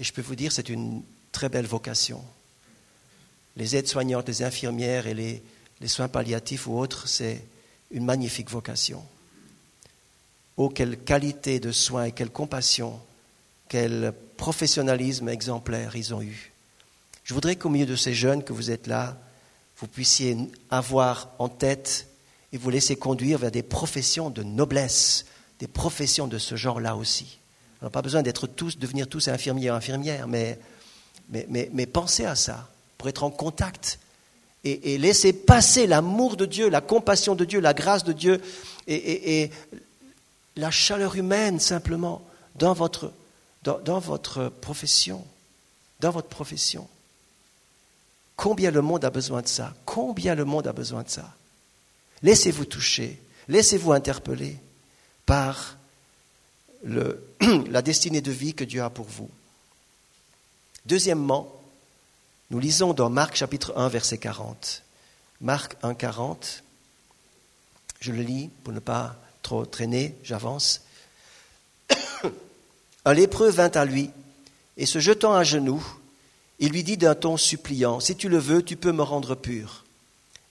et 0.00 0.02
je 0.02 0.12
peux 0.12 0.22
vous 0.22 0.34
dire, 0.34 0.50
c'est 0.50 0.68
une 0.68 1.02
très 1.30 1.48
belle 1.48 1.66
vocation. 1.66 2.24
Les 3.56 3.76
aides-soignantes, 3.76 4.26
les 4.26 4.42
infirmières 4.42 5.06
et 5.06 5.14
les, 5.14 5.44
les 5.80 5.88
soins 5.88 6.08
palliatifs 6.08 6.66
ou 6.66 6.76
autres, 6.76 7.06
c'est 7.06 7.40
une 7.92 8.04
magnifique 8.04 8.50
vocation. 8.50 9.04
Oh, 10.62 10.68
quelle 10.68 10.98
qualité 10.98 11.58
de 11.58 11.72
soins 11.72 12.04
et 12.04 12.12
quelle 12.12 12.28
compassion, 12.28 13.00
quel 13.70 14.12
professionnalisme 14.36 15.30
exemplaire 15.30 15.96
ils 15.96 16.12
ont 16.12 16.20
eu. 16.20 16.52
Je 17.24 17.32
voudrais 17.32 17.56
qu'au 17.56 17.70
milieu 17.70 17.86
de 17.86 17.96
ces 17.96 18.12
jeunes 18.12 18.44
que 18.44 18.52
vous 18.52 18.70
êtes 18.70 18.86
là, 18.86 19.16
vous 19.78 19.86
puissiez 19.86 20.36
avoir 20.68 21.30
en 21.38 21.48
tête 21.48 22.08
et 22.52 22.58
vous 22.58 22.68
laisser 22.68 22.94
conduire 22.94 23.38
vers 23.38 23.50
des 23.50 23.62
professions 23.62 24.28
de 24.28 24.42
noblesse, 24.42 25.24
des 25.60 25.66
professions 25.66 26.26
de 26.26 26.36
ce 26.36 26.56
genre-là 26.56 26.94
aussi. 26.94 27.38
On 27.80 27.86
n'a 27.86 27.90
pas 27.90 28.02
besoin 28.02 28.20
d'être 28.20 28.46
tous, 28.46 28.76
devenir 28.76 29.08
tous 29.08 29.28
infirmiers 29.28 29.70
ou 29.70 29.74
infirmières, 29.74 30.28
mais, 30.28 30.58
mais, 31.30 31.46
mais, 31.48 31.70
mais 31.72 31.86
pensez 31.86 32.26
à 32.26 32.34
ça, 32.34 32.68
pour 32.98 33.08
être 33.08 33.22
en 33.22 33.30
contact 33.30 33.98
et, 34.62 34.98
laissez 34.98 35.32
passer 35.32 35.86
l'amour 35.86 36.36
de 36.36 36.44
Dieu, 36.44 36.68
la 36.68 36.82
compassion 36.82 37.34
de 37.34 37.46
Dieu, 37.46 37.60
la 37.60 37.72
grâce 37.72 38.04
de 38.04 38.12
Dieu 38.12 38.42
et, 38.86 39.50
la 40.60 40.70
chaleur 40.70 41.16
humaine 41.16 41.58
simplement 41.58 42.22
dans 42.54 42.74
votre, 42.74 43.12
profession, 44.60 45.26
dans 46.00 46.10
votre 46.10 46.28
profession. 46.28 46.86
Combien 48.36 48.70
le 48.70 48.82
monde 48.82 49.04
a 49.04 49.10
besoin 49.10 49.40
de 49.40 49.48
ça? 49.48 49.74
Combien 49.86 50.34
le 50.34 50.44
monde 50.44 50.66
a 50.66 50.72
besoin 50.72 51.02
de 51.02 51.08
ça? 51.08 51.34
Laissez-vous 52.22 52.66
toucher, 52.66 53.20
laissez-vous 53.48 53.92
interpeller 53.92 54.58
par 55.24 55.78
la 56.84 57.82
destinée 57.82 58.20
de 58.20 58.30
vie 58.30 58.54
que 58.54 58.64
Dieu 58.64 58.82
a 58.82 58.90
pour 58.90 59.06
vous. 59.06 59.30
Deuxièmement, 60.84 61.54
nous 62.50 62.58
lisons 62.58 62.92
dans 62.92 63.08
Marc 63.08 63.36
chapitre 63.36 63.72
1 63.76 63.88
verset 63.88 64.18
40. 64.18 64.82
Marc 65.40 65.76
1 65.82 65.94
40. 65.94 66.62
Je 68.00 68.12
le 68.12 68.22
lis 68.22 68.50
pour 68.62 68.74
ne 68.74 68.80
pas 68.80 69.16
traîner, 69.70 70.14
j'avance. 70.22 70.82
Un 73.04 73.14
lépreux 73.14 73.50
vint 73.50 73.70
à 73.70 73.84
lui 73.84 74.10
et 74.76 74.86
se 74.86 74.98
jetant 74.98 75.34
à 75.34 75.44
genoux, 75.44 75.84
il 76.58 76.72
lui 76.72 76.82
dit 76.82 76.96
d'un 76.96 77.14
ton 77.14 77.36
suppliant, 77.36 78.00
Si 78.00 78.16
tu 78.16 78.28
le 78.28 78.38
veux, 78.38 78.62
tu 78.62 78.76
peux 78.76 78.92
me 78.92 79.02
rendre 79.02 79.34
pur. 79.34 79.84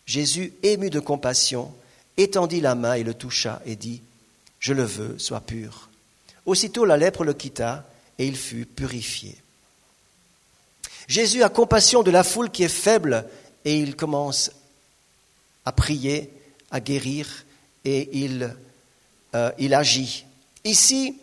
Jésus, 0.06 0.54
ému 0.64 0.90
de 0.90 1.00
compassion, 1.00 1.74
étendit 2.18 2.62
la 2.62 2.76
main 2.76 2.94
et 2.94 3.04
le 3.04 3.14
toucha 3.14 3.62
et 3.66 3.76
dit, 3.76 4.02
Je 4.60 4.74
le 4.74 4.84
veux, 4.84 5.18
sois 5.20 5.42
pur. 5.42 5.90
Aussitôt 6.46 6.86
la 6.86 6.98
lèpre 6.98 7.24
le 7.24 7.34
quitta 7.34 7.86
et 8.18 8.28
il 8.28 8.36
fut 8.36 8.66
purifié. 8.66 9.36
Jésus 11.08 11.44
a 11.44 11.50
compassion 11.50 12.04
de 12.04 12.12
la 12.12 12.24
foule 12.24 12.52
qui 12.52 12.64
est 12.64 12.68
faible 12.68 13.26
et 13.66 13.80
il 13.80 13.96
commence 13.96 14.52
à 15.66 15.72
prier, 15.72 16.32
à 16.72 16.80
guérir 16.80 17.46
et 17.86 18.10
il, 18.20 18.56
euh, 19.36 19.52
il 19.58 19.74
agit. 19.74 20.26
Ici, 20.63 21.15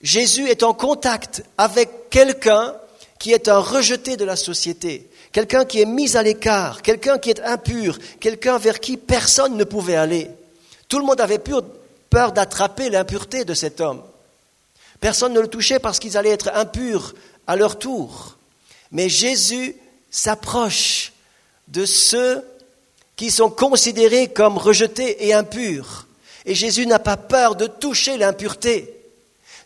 Jésus 0.00 0.48
est 0.48 0.62
en 0.62 0.74
contact 0.74 1.42
avec 1.56 2.10
quelqu'un 2.10 2.74
qui 3.18 3.32
est 3.32 3.48
un 3.48 3.58
rejeté 3.58 4.16
de 4.16 4.24
la 4.24 4.36
société, 4.36 5.08
quelqu'un 5.32 5.64
qui 5.64 5.80
est 5.80 5.86
mis 5.86 6.16
à 6.16 6.22
l'écart, 6.22 6.82
quelqu'un 6.82 7.18
qui 7.18 7.30
est 7.30 7.40
impur, 7.40 7.98
quelqu'un 8.20 8.58
vers 8.58 8.80
qui 8.80 8.96
personne 8.96 9.56
ne 9.56 9.64
pouvait 9.64 9.96
aller. 9.96 10.30
Tout 10.88 10.98
le 10.98 11.04
monde 11.04 11.20
avait 11.20 11.40
peur 12.10 12.32
d'attraper 12.32 12.90
l'impureté 12.90 13.44
de 13.44 13.54
cet 13.54 13.80
homme. 13.80 14.02
Personne 15.00 15.32
ne 15.32 15.40
le 15.40 15.48
touchait 15.48 15.78
parce 15.78 15.98
qu'ils 15.98 16.16
allaient 16.16 16.30
être 16.30 16.50
impurs 16.54 17.14
à 17.46 17.56
leur 17.56 17.78
tour. 17.78 18.36
Mais 18.90 19.08
Jésus 19.08 19.76
s'approche 20.10 21.12
de 21.68 21.84
ceux 21.84 22.42
qui 23.16 23.30
sont 23.30 23.50
considérés 23.50 24.28
comme 24.28 24.56
rejetés 24.56 25.26
et 25.26 25.34
impurs. 25.34 26.07
Et 26.48 26.54
Jésus 26.54 26.86
n'a 26.86 26.98
pas 26.98 27.18
peur 27.18 27.56
de 27.56 27.66
toucher 27.66 28.16
l'impureté. 28.16 28.94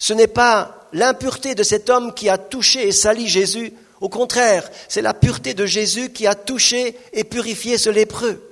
Ce 0.00 0.12
n'est 0.12 0.26
pas 0.26 0.88
l'impureté 0.92 1.54
de 1.54 1.62
cet 1.62 1.88
homme 1.88 2.12
qui 2.12 2.28
a 2.28 2.38
touché 2.38 2.88
et 2.88 2.90
sali 2.90 3.28
Jésus. 3.28 3.72
Au 4.00 4.08
contraire, 4.08 4.68
c'est 4.88 5.00
la 5.00 5.14
pureté 5.14 5.54
de 5.54 5.64
Jésus 5.64 6.10
qui 6.10 6.26
a 6.26 6.34
touché 6.34 6.96
et 7.12 7.22
purifié 7.22 7.78
ce 7.78 7.88
lépreux. 7.88 8.42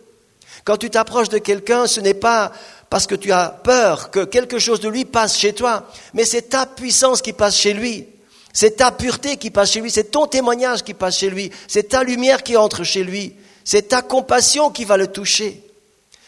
Quand 0.63 0.77
tu 0.77 0.91
t'approches 0.91 1.29
de 1.29 1.39
quelqu'un, 1.39 1.89
ce 1.89 1.99
n'est 1.99 2.15
pas 2.15 2.53
parce 2.89 3.09
que 3.09 3.17
tu 3.17 3.33
as 3.33 3.49
peur 3.49 4.13
que 4.13 4.25
quelque 4.25 4.61
chose 4.61 4.79
de 4.79 4.89
lui 4.89 5.05
passe 5.05 5.37
chez 5.37 5.53
toi, 5.53 5.89
mais 6.15 6.25
c'est 6.25 6.51
ta 6.51 6.67
puissance 6.67 7.23
qui 7.23 7.33
passe 7.33 7.57
chez 7.57 7.73
lui. 7.73 8.07
C'est 8.53 8.77
ta 8.77 8.93
pureté 8.93 9.39
qui 9.39 9.51
passe 9.51 9.73
chez 9.73 9.81
lui, 9.81 9.91
c'est 9.91 10.13
ton 10.13 10.29
témoignage 10.29 10.85
qui 10.85 10.95
passe 10.95 11.19
chez 11.19 11.31
lui, 11.31 11.51
c'est 11.67 11.89
ta 11.89 12.05
lumière 12.05 12.45
qui 12.45 12.57
entre 12.57 12.85
chez 12.85 13.03
lui, 13.03 13.35
c'est 13.65 13.89
ta 13.89 14.03
compassion 14.03 14.71
qui 14.71 14.85
va 14.85 14.97
le 14.97 15.09
toucher. 15.09 15.65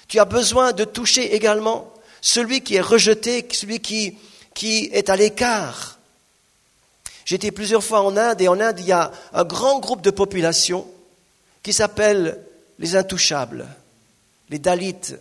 Tu 0.09 0.19
as 0.19 0.25
besoin 0.25 0.73
de 0.73 0.83
toucher 0.83 1.37
également 1.37 1.92
celui 2.23 2.63
qui 2.63 2.77
est 2.77 2.81
rejeté, 2.81 3.47
celui 3.53 3.81
qui, 3.81 4.17
est 4.93 5.11
à 5.11 5.17
l'écart. 5.17 5.99
J'étais 7.25 7.51
plusieurs 7.51 7.85
fois 7.85 8.03
en 8.03 8.17
Inde 8.17 8.41
et 8.41 8.49
en 8.49 8.61
Inde, 8.61 8.79
il 8.79 8.87
y 8.87 8.93
a 8.93 9.11
un 9.35 9.45
grand 9.45 9.81
groupe 9.81 10.03
de 10.03 10.11
population 10.11 10.87
qui 11.63 11.73
s'appelle 11.73 12.39
les 12.79 12.97
intouchables, 12.97 13.67
les 14.49 14.59
Dalits. 14.59 15.17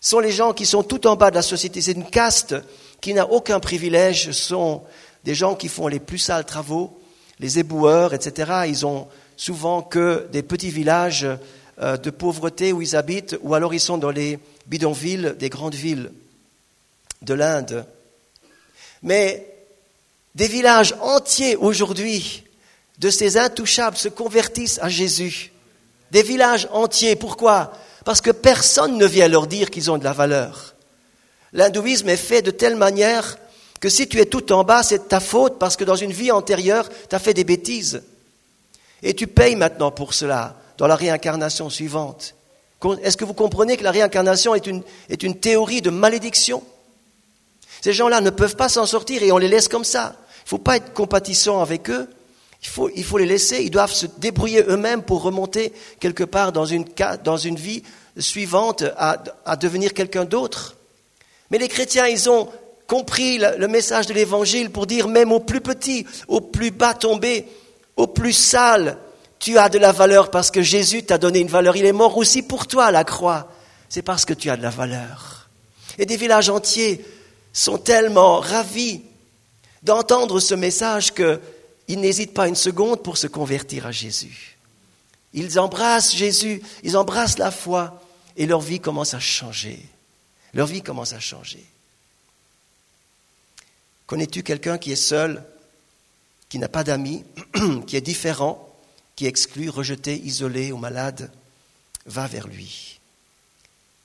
Ce 0.00 0.10
sont 0.10 0.20
les 0.20 0.32
gens 0.32 0.52
qui 0.52 0.64
sont 0.64 0.84
tout 0.84 1.06
en 1.06 1.16
bas 1.16 1.30
de 1.30 1.34
la 1.34 1.42
société. 1.42 1.82
C'est 1.82 1.92
une 1.92 2.08
caste 2.08 2.54
qui 3.00 3.14
n'a 3.14 3.28
aucun 3.28 3.58
privilège. 3.58 4.26
Ce 4.26 4.32
sont 4.32 4.82
des 5.24 5.34
gens 5.34 5.56
qui 5.56 5.68
font 5.68 5.88
les 5.88 6.00
plus 6.00 6.18
sales 6.18 6.44
travaux, 6.44 7.00
les 7.40 7.58
éboueurs, 7.58 8.14
etc. 8.14 8.62
Ils 8.68 8.86
ont 8.86 9.08
souvent 9.36 9.82
que 9.82 10.28
des 10.30 10.42
petits 10.42 10.70
villages 10.70 11.26
euh, 11.80 11.96
de 11.96 12.10
pauvreté 12.10 12.72
où 12.72 12.80
ils 12.80 12.94
habitent, 12.94 13.36
ou 13.42 13.54
alors 13.54 13.74
ils 13.74 13.80
sont 13.80 13.98
dans 13.98 14.10
les 14.10 14.38
bidonvilles 14.66 15.34
des 15.38 15.48
grandes 15.48 15.74
villes 15.74 16.10
de 17.22 17.34
l'Inde. 17.34 17.86
Mais 19.02 19.46
des 20.34 20.48
villages 20.48 20.94
entiers 21.00 21.56
aujourd'hui 21.56 22.44
de 22.98 23.10
ces 23.10 23.36
intouchables 23.36 23.96
se 23.96 24.08
convertissent 24.08 24.78
à 24.82 24.88
Jésus. 24.88 25.52
Des 26.10 26.22
villages 26.22 26.68
entiers. 26.72 27.16
Pourquoi? 27.16 27.72
Parce 28.04 28.20
que 28.20 28.30
personne 28.30 28.96
ne 28.96 29.06
vient 29.06 29.28
leur 29.28 29.46
dire 29.46 29.70
qu'ils 29.70 29.90
ont 29.90 29.98
de 29.98 30.04
la 30.04 30.12
valeur. 30.12 30.74
L'hindouisme 31.52 32.08
est 32.08 32.16
fait 32.16 32.42
de 32.42 32.50
telle 32.50 32.76
manière 32.76 33.38
que 33.80 33.88
si 33.88 34.08
tu 34.08 34.18
es 34.20 34.26
tout 34.26 34.52
en 34.52 34.64
bas, 34.64 34.82
c'est 34.82 35.08
ta 35.08 35.20
faute 35.20 35.58
parce 35.58 35.76
que 35.76 35.84
dans 35.84 35.96
une 35.96 36.12
vie 36.12 36.32
antérieure, 36.32 36.88
tu 37.08 37.14
as 37.14 37.18
fait 37.18 37.34
des 37.34 37.44
bêtises. 37.44 38.02
Et 39.02 39.14
tu 39.14 39.26
payes 39.26 39.54
maintenant 39.54 39.90
pour 39.90 40.14
cela 40.14 40.56
dans 40.76 40.86
la 40.86 40.96
réincarnation 40.96 41.70
suivante. 41.70 42.34
Est-ce 43.02 43.16
que 43.16 43.24
vous 43.24 43.34
comprenez 43.34 43.76
que 43.76 43.84
la 43.84 43.90
réincarnation 43.90 44.54
est 44.54 44.66
une, 44.66 44.82
est 45.08 45.22
une 45.22 45.38
théorie 45.38 45.82
de 45.82 45.90
malédiction? 45.90 46.62
Ces 47.80 47.92
gens-là 47.92 48.20
ne 48.20 48.30
peuvent 48.30 48.56
pas 48.56 48.68
s'en 48.68 48.86
sortir 48.86 49.22
et 49.22 49.32
on 49.32 49.38
les 49.38 49.48
laisse 49.48 49.68
comme 49.68 49.84
ça. 49.84 50.16
Il 50.16 50.44
ne 50.46 50.48
faut 50.48 50.58
pas 50.58 50.76
être 50.76 50.92
compatissant 50.92 51.60
avec 51.60 51.90
eux. 51.90 52.08
Il 52.62 52.68
faut, 52.68 52.90
il 52.94 53.04
faut 53.04 53.18
les 53.18 53.26
laisser. 53.26 53.62
Ils 53.62 53.70
doivent 53.70 53.92
se 53.92 54.06
débrouiller 54.06 54.64
eux-mêmes 54.68 55.02
pour 55.02 55.22
remonter 55.22 55.72
quelque 56.00 56.24
part 56.24 56.52
dans 56.52 56.64
une, 56.64 56.84
dans 57.22 57.36
une 57.36 57.56
vie 57.56 57.82
suivante 58.18 58.84
à, 58.96 59.22
à 59.44 59.56
devenir 59.56 59.94
quelqu'un 59.94 60.24
d'autre. 60.24 60.76
Mais 61.50 61.58
les 61.58 61.68
chrétiens, 61.68 62.06
ils 62.06 62.28
ont 62.28 62.48
compris 62.88 63.38
le, 63.38 63.68
message 63.68 64.06
de 64.06 64.14
l'évangile 64.14 64.70
pour 64.70 64.86
dire 64.86 65.06
même 65.06 65.30
au 65.30 65.40
plus 65.40 65.60
petit, 65.60 66.06
au 66.26 66.40
plus 66.40 66.72
bas 66.72 66.94
tombé, 66.94 67.46
au 67.96 68.08
plus 68.08 68.32
sale, 68.32 68.96
tu 69.38 69.58
as 69.58 69.68
de 69.68 69.78
la 69.78 69.92
valeur 69.92 70.30
parce 70.30 70.50
que 70.50 70.62
Jésus 70.62 71.04
t'a 71.04 71.18
donné 71.18 71.38
une 71.38 71.48
valeur. 71.48 71.76
Il 71.76 71.84
est 71.84 71.92
mort 71.92 72.16
aussi 72.16 72.42
pour 72.42 72.66
toi 72.66 72.90
la 72.90 73.04
croix. 73.04 73.52
C'est 73.88 74.02
parce 74.02 74.24
que 74.24 74.34
tu 74.34 74.50
as 74.50 74.56
de 74.56 74.62
la 74.62 74.70
valeur. 74.70 75.48
Et 75.98 76.06
des 76.06 76.16
villages 76.16 76.48
entiers 76.48 77.04
sont 77.58 77.78
tellement 77.78 78.38
ravis 78.38 79.02
d'entendre 79.82 80.38
ce 80.38 80.54
message 80.54 81.12
qu'ils 81.12 82.00
n'hésitent 82.00 82.34
pas 82.34 82.46
une 82.46 82.54
seconde 82.54 83.02
pour 83.02 83.18
se 83.18 83.26
convertir 83.26 83.86
à 83.86 83.92
Jésus. 83.92 84.56
Ils 85.32 85.58
embrassent 85.58 86.14
Jésus, 86.14 86.62
ils 86.84 86.96
embrassent 86.96 87.38
la 87.38 87.50
foi 87.50 88.00
et 88.36 88.46
leur 88.46 88.60
vie 88.60 88.80
commence 88.80 89.12
à 89.14 89.18
changer. 89.18 89.84
Leur 90.54 90.68
vie 90.68 90.82
commence 90.82 91.12
à 91.12 91.20
changer. 91.20 91.64
Connais-tu 94.06 94.42
quelqu'un 94.42 94.78
qui 94.78 94.92
est 94.92 94.96
seul, 94.96 95.44
qui 96.48 96.58
n'a 96.58 96.68
pas 96.68 96.84
d'amis, 96.84 97.24
qui 97.86 97.96
est 97.96 98.00
différent, 98.00 98.72
qui 99.16 99.26
est 99.26 99.28
exclu, 99.28 99.68
rejeté, 99.68 100.16
isolé 100.16 100.70
ou 100.70 100.78
malade? 100.78 101.30
Va 102.06 102.26
vers 102.26 102.46
lui. 102.46 103.00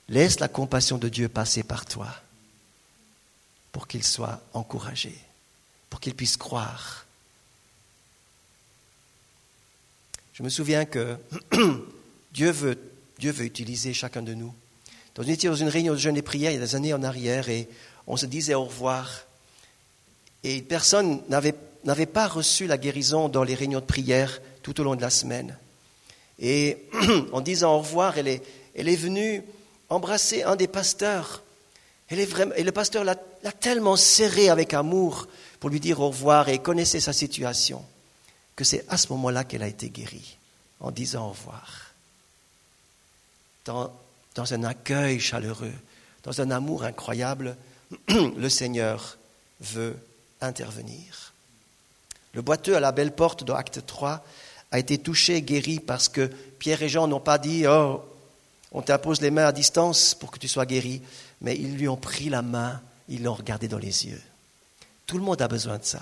Laisse 0.08 0.40
la 0.40 0.48
compassion 0.48 0.98
de 0.98 1.08
Dieu 1.08 1.28
passer 1.28 1.62
par 1.62 1.86
toi 1.86 2.08
pour 3.74 3.88
qu'il 3.88 4.04
soit 4.04 4.40
encouragé, 4.52 5.12
pour 5.90 5.98
qu'il 5.98 6.14
puisse 6.14 6.36
croire. 6.36 7.06
Je 10.32 10.44
me 10.44 10.48
souviens 10.48 10.84
que 10.84 11.16
Dieu 12.32 12.52
veut, 12.52 12.78
Dieu 13.18 13.32
veut 13.32 13.44
utiliser 13.44 13.92
chacun 13.92 14.22
de 14.22 14.32
nous. 14.32 14.54
On 15.18 15.24
était 15.24 15.48
dans 15.48 15.56
une 15.56 15.68
réunion 15.68 15.94
de 15.94 15.98
jeûne 15.98 16.16
et 16.16 16.22
prière 16.22 16.52
il 16.52 16.54
y 16.54 16.56
a 16.56 16.64
des 16.64 16.76
années 16.76 16.94
en 16.94 17.02
arrière 17.02 17.48
et 17.48 17.68
on 18.06 18.16
se 18.16 18.26
disait 18.26 18.54
au 18.54 18.62
revoir. 18.62 19.24
Et 20.44 20.62
personne 20.62 21.20
n'avait 21.28 22.06
pas 22.06 22.28
reçu 22.28 22.68
la 22.68 22.78
guérison 22.78 23.28
dans 23.28 23.42
les 23.42 23.56
réunions 23.56 23.80
de 23.80 23.84
prière 23.84 24.40
tout 24.62 24.80
au 24.80 24.84
long 24.84 24.94
de 24.94 25.02
la 25.02 25.10
semaine. 25.10 25.58
Et 26.38 26.78
en 27.32 27.40
disant 27.40 27.74
au 27.74 27.78
revoir, 27.78 28.18
elle 28.18 28.28
est, 28.28 28.42
elle 28.76 28.88
est 28.88 28.94
venue 28.94 29.42
embrasser 29.88 30.44
un 30.44 30.54
des 30.54 30.68
pasteurs 30.68 31.43
et 32.18 32.62
le 32.62 32.72
pasteur 32.72 33.04
l'a 33.04 33.16
tellement 33.52 33.96
serré 33.96 34.48
avec 34.48 34.74
amour 34.74 35.28
pour 35.60 35.70
lui 35.70 35.80
dire 35.80 36.00
au 36.00 36.08
revoir 36.08 36.48
et 36.48 36.58
connaissait 36.58 37.00
sa 37.00 37.12
situation, 37.12 37.84
que 38.56 38.64
c'est 38.64 38.84
à 38.88 38.96
ce 38.96 39.08
moment-là 39.12 39.44
qu'elle 39.44 39.62
a 39.62 39.68
été 39.68 39.88
guérie, 39.88 40.36
en 40.80 40.90
disant 40.90 41.26
au 41.26 41.30
revoir. 41.30 41.92
Dans, 43.64 43.90
dans 44.34 44.52
un 44.52 44.64
accueil 44.64 45.20
chaleureux, 45.20 45.72
dans 46.22 46.40
un 46.40 46.50
amour 46.50 46.84
incroyable, 46.84 47.56
le 48.08 48.48
Seigneur 48.48 49.16
veut 49.60 49.96
intervenir. 50.40 51.32
Le 52.34 52.42
boiteux 52.42 52.76
à 52.76 52.80
la 52.80 52.92
belle 52.92 53.12
porte 53.12 53.44
de 53.44 53.52
Acte 53.52 53.86
3 53.86 54.24
a 54.72 54.78
été 54.78 54.98
touché, 54.98 55.40
guéri, 55.42 55.78
parce 55.78 56.08
que 56.08 56.30
Pierre 56.58 56.82
et 56.82 56.88
Jean 56.88 57.06
n'ont 57.06 57.20
pas 57.20 57.38
dit 57.38 57.64
Oh, 57.66 58.02
on 58.72 58.82
t'impose 58.82 59.20
les 59.20 59.30
mains 59.30 59.46
à 59.46 59.52
distance 59.52 60.14
pour 60.14 60.32
que 60.32 60.38
tu 60.38 60.48
sois 60.48 60.66
guéri, 60.66 61.00
mais 61.44 61.56
ils 61.56 61.76
lui 61.76 61.88
ont 61.88 61.96
pris 61.96 62.30
la 62.30 62.42
main, 62.42 62.80
ils 63.08 63.22
l'ont 63.22 63.34
regardé 63.34 63.68
dans 63.68 63.78
les 63.78 64.06
yeux. 64.06 64.20
Tout 65.06 65.18
le 65.18 65.24
monde 65.24 65.42
a 65.42 65.48
besoin 65.48 65.78
de 65.78 65.84
ça. 65.84 66.00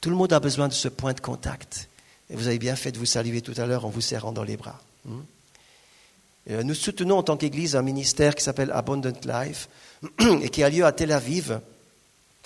Tout 0.00 0.08
le 0.08 0.16
monde 0.16 0.32
a 0.32 0.38
besoin 0.40 0.68
de 0.68 0.72
ce 0.72 0.88
point 0.88 1.12
de 1.12 1.20
contact. 1.20 1.88
Et 2.30 2.36
vous 2.36 2.46
avez 2.46 2.58
bien 2.58 2.76
fait 2.76 2.92
de 2.92 2.98
vous 2.98 3.06
saluer 3.06 3.42
tout 3.42 3.54
à 3.56 3.66
l'heure 3.66 3.84
en 3.84 3.88
vous 3.90 4.00
serrant 4.00 4.30
dans 4.30 4.44
les 4.44 4.56
bras. 4.56 4.80
Hmm? 5.04 5.20
Euh, 6.50 6.62
nous 6.62 6.74
soutenons 6.74 7.18
en 7.18 7.22
tant 7.24 7.36
qu'Église 7.36 7.74
un 7.74 7.82
ministère 7.82 8.34
qui 8.34 8.44
s'appelle 8.44 8.70
Abundant 8.70 9.12
Life 9.24 9.68
et 10.42 10.48
qui 10.48 10.62
a 10.62 10.70
lieu 10.70 10.84
à 10.84 10.92
Tel 10.92 11.10
Aviv, 11.10 11.58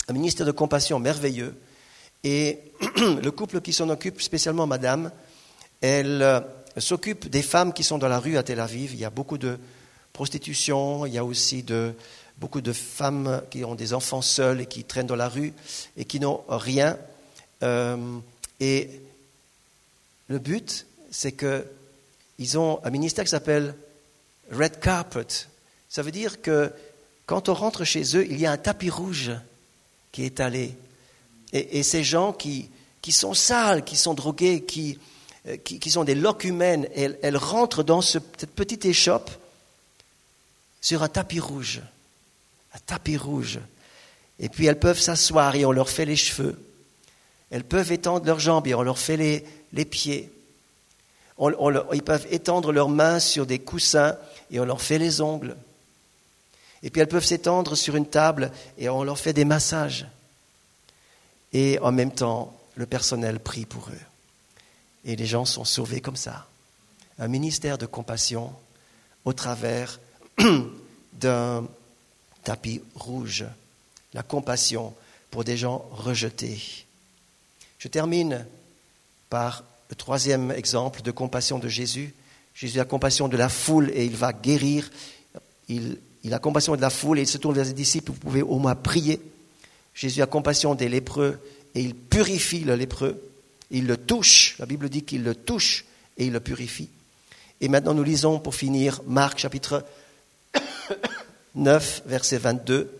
un 0.09 0.13
ministère 0.13 0.47
de 0.47 0.53
compassion 0.53 0.99
merveilleux. 0.99 1.55
Et 2.25 2.61
le 2.97 3.31
couple 3.31 3.61
qui 3.61 3.75
s'en 3.75 3.91
occupe, 3.91 4.23
spécialement 4.23 4.67
Madame, 4.67 5.11
elle 5.83 6.23
euh, 6.23 6.41
s'occupe 6.79 7.29
des 7.29 7.43
femmes 7.43 7.75
qui 7.75 7.85
sont 7.85 7.99
dans 7.99 8.09
la 8.09 8.21
rue 8.21 8.39
à 8.39 8.43
Tel 8.43 8.61
Aviv. 8.61 8.95
Il 8.95 9.01
y 9.01 9.05
a 9.05 9.11
beaucoup 9.11 9.37
de 9.37 9.59
prostitution, 10.15 11.05
il 11.05 11.13
y 11.13 11.19
a 11.19 11.25
aussi 11.25 11.63
de, 11.63 11.95
beaucoup 12.41 12.61
de 12.61 12.73
femmes 12.73 13.43
qui 13.51 13.65
ont 13.65 13.75
des 13.75 13.93
enfants 13.93 14.23
seuls 14.23 14.61
et 14.61 14.67
qui 14.67 14.85
traînent 14.85 15.07
dans 15.07 15.17
la 15.17 15.29
rue 15.29 15.53
et 15.97 16.05
qui 16.05 16.21
n'ont 16.21 16.43
rien. 16.49 16.97
Euh, 17.63 18.19
et 18.61 19.01
le 20.29 20.39
but, 20.39 20.87
c'est 21.11 21.33
qu'ils 21.33 22.59
ont 22.59 22.81
un 22.85 22.91
ministère 22.91 23.25
qui 23.25 23.31
s'appelle 23.31 23.75
Red 24.53 24.79
Carpet. 24.81 25.27
Ça 25.89 26.03
veut 26.03 26.11
dire 26.11 26.41
que 26.41 26.73
quand 27.27 27.49
on 27.49 27.55
rentre 27.55 27.85
chez 27.85 28.17
eux, 28.17 28.27
il 28.31 28.41
y 28.41 28.47
a 28.47 28.53
un 28.53 28.57
tapis 28.57 28.91
rouge 28.91 29.33
qui 30.13 30.23
est 30.23 30.27
étalé. 30.27 30.77
Et, 31.53 31.83
ces 31.83 32.05
gens 32.05 32.35
qui, 32.35 32.69
qui, 33.01 33.11
sont 33.11 33.33
sales, 33.33 33.83
qui 33.83 33.97
sont 33.97 34.13
drogués, 34.13 34.63
qui, 34.63 34.99
euh, 35.47 35.57
qui, 35.57 35.91
sont 35.91 36.05
des 36.05 36.15
locumènes, 36.15 36.87
elles, 36.95 37.19
elles 37.23 37.39
rentrent 37.39 37.83
dans 37.83 38.03
cette 38.03 38.47
petite 38.55 38.85
échoppe 38.85 39.31
sur 40.83 41.03
un 41.03 41.09
tapis 41.09 41.41
rouge. 41.41 41.81
Tapis 42.87 43.17
rouge. 43.17 43.61
Et 44.39 44.49
puis 44.49 44.67
elles 44.67 44.79
peuvent 44.79 45.01
s'asseoir 45.01 45.55
et 45.57 45.65
on 45.65 45.73
leur 45.73 45.89
fait 45.89 46.05
les 46.05 46.17
cheveux. 46.17 46.59
Elles 47.51 47.65
peuvent 47.65 47.93
étendre 47.93 48.27
leurs 48.27 48.41
jambes 48.41 48.67
et 48.67 48.75
on 48.75 48.83
leur 48.83 48.99
fait 48.99 49.17
les, 49.17 49.45
les 49.73 49.85
pieds. 49.85 50.31
ils 51.41 52.03
peuvent 52.03 52.27
étendre 52.31 52.73
leurs 52.73 52.89
mains 52.89 53.21
sur 53.21 53.47
des 53.47 53.59
coussins 53.59 54.17
et 54.51 54.61
on 54.61 54.65
leur 54.65 54.83
fait 54.83 54.99
les 54.99 55.21
ongles. 55.21 55.57
Et 56.83 56.91
puis 56.91 57.01
elles 57.01 57.09
peuvent 57.09 57.25
s'étendre 57.25 57.75
sur 57.75 57.97
une 57.97 58.07
table 58.07 58.53
et 58.77 58.89
on 58.89 59.03
leur 59.03 59.19
fait 59.19 59.33
des 59.33 59.45
massages. 59.45 60.07
Et 61.53 61.79
en 61.81 61.93
même 61.93 62.13
temps, 62.13 62.55
le 62.77 62.87
personnel 62.87 63.41
prie 63.41 63.67
pour 63.67 63.89
eux. 63.89 64.07
Et 65.05 65.17
les 65.17 65.27
gens 65.27 65.45
sont 65.45 65.65
sauvés 65.65 66.01
comme 66.01 66.17
ça. 66.17 66.47
Un 67.19 67.29
ministère 67.29 67.79
de 67.79 67.87
compassion 67.87 68.53
au 69.25 69.33
travers 69.33 69.99
d'un 71.15 71.67
tapis 72.45 72.81
rouge. 72.95 73.45
La 74.15 74.23
compassion 74.23 74.95
pour 75.31 75.45
des 75.45 75.57
gens 75.57 75.89
rejetés. 75.93 76.85
Je 77.79 77.89
termine 77.89 78.47
par 79.31 79.65
le 79.91 79.97
troisième 79.97 80.51
exemple 80.51 81.03
de 81.03 81.11
compassion 81.11 81.59
de 81.59 81.69
Jésus. 81.69 82.15
Jésus 82.55 82.81
a 82.81 82.85
compassion 82.85 83.29
de 83.29 83.37
la 83.37 83.49
foule 83.49 83.91
et 83.95 84.05
il 84.05 84.17
va 84.17 84.33
guérir. 84.33 84.91
Il, 85.69 85.99
a 86.31 86.39
compassion 86.39 86.77
de 86.77 86.81
la 86.81 86.91
foule 86.91 87.19
et 87.19 87.23
il 87.23 87.29
se 87.29 87.39
tourne 87.39 87.55
vers 87.55 87.67
ses 87.67 87.73
disciples. 87.73 88.13
Vous 88.13 88.19
pouvez 88.19 88.43
au 88.43 88.59
moins 88.59 88.75
prier. 88.75 89.21
Jésus 89.95 90.23
a 90.23 90.27
compassion 90.27 90.75
des 90.75 90.89
lépreux 90.89 91.39
et 91.75 91.81
il 91.81 91.95
purifie 91.95 92.61
le 92.61 92.75
lépreux. 92.75 93.23
Il 93.71 93.87
le 93.87 93.97
touche. 93.97 94.57
La 94.59 94.67
Bible 94.67 94.89
dit 94.89 95.03
qu'il 95.03 95.23
le 95.23 95.35
touche 95.35 95.85
et 96.17 96.27
il 96.27 96.33
le 96.33 96.41
purifie. 96.41 96.89
Et 97.61 97.69
maintenant, 97.69 97.95
nous 97.95 98.03
lisons 98.03 98.39
pour 98.39 98.55
finir 98.55 99.01
Marc 99.07 99.39
chapitre 99.39 99.85
9, 101.59 102.03
verset 102.07 102.39
22. 102.39 102.91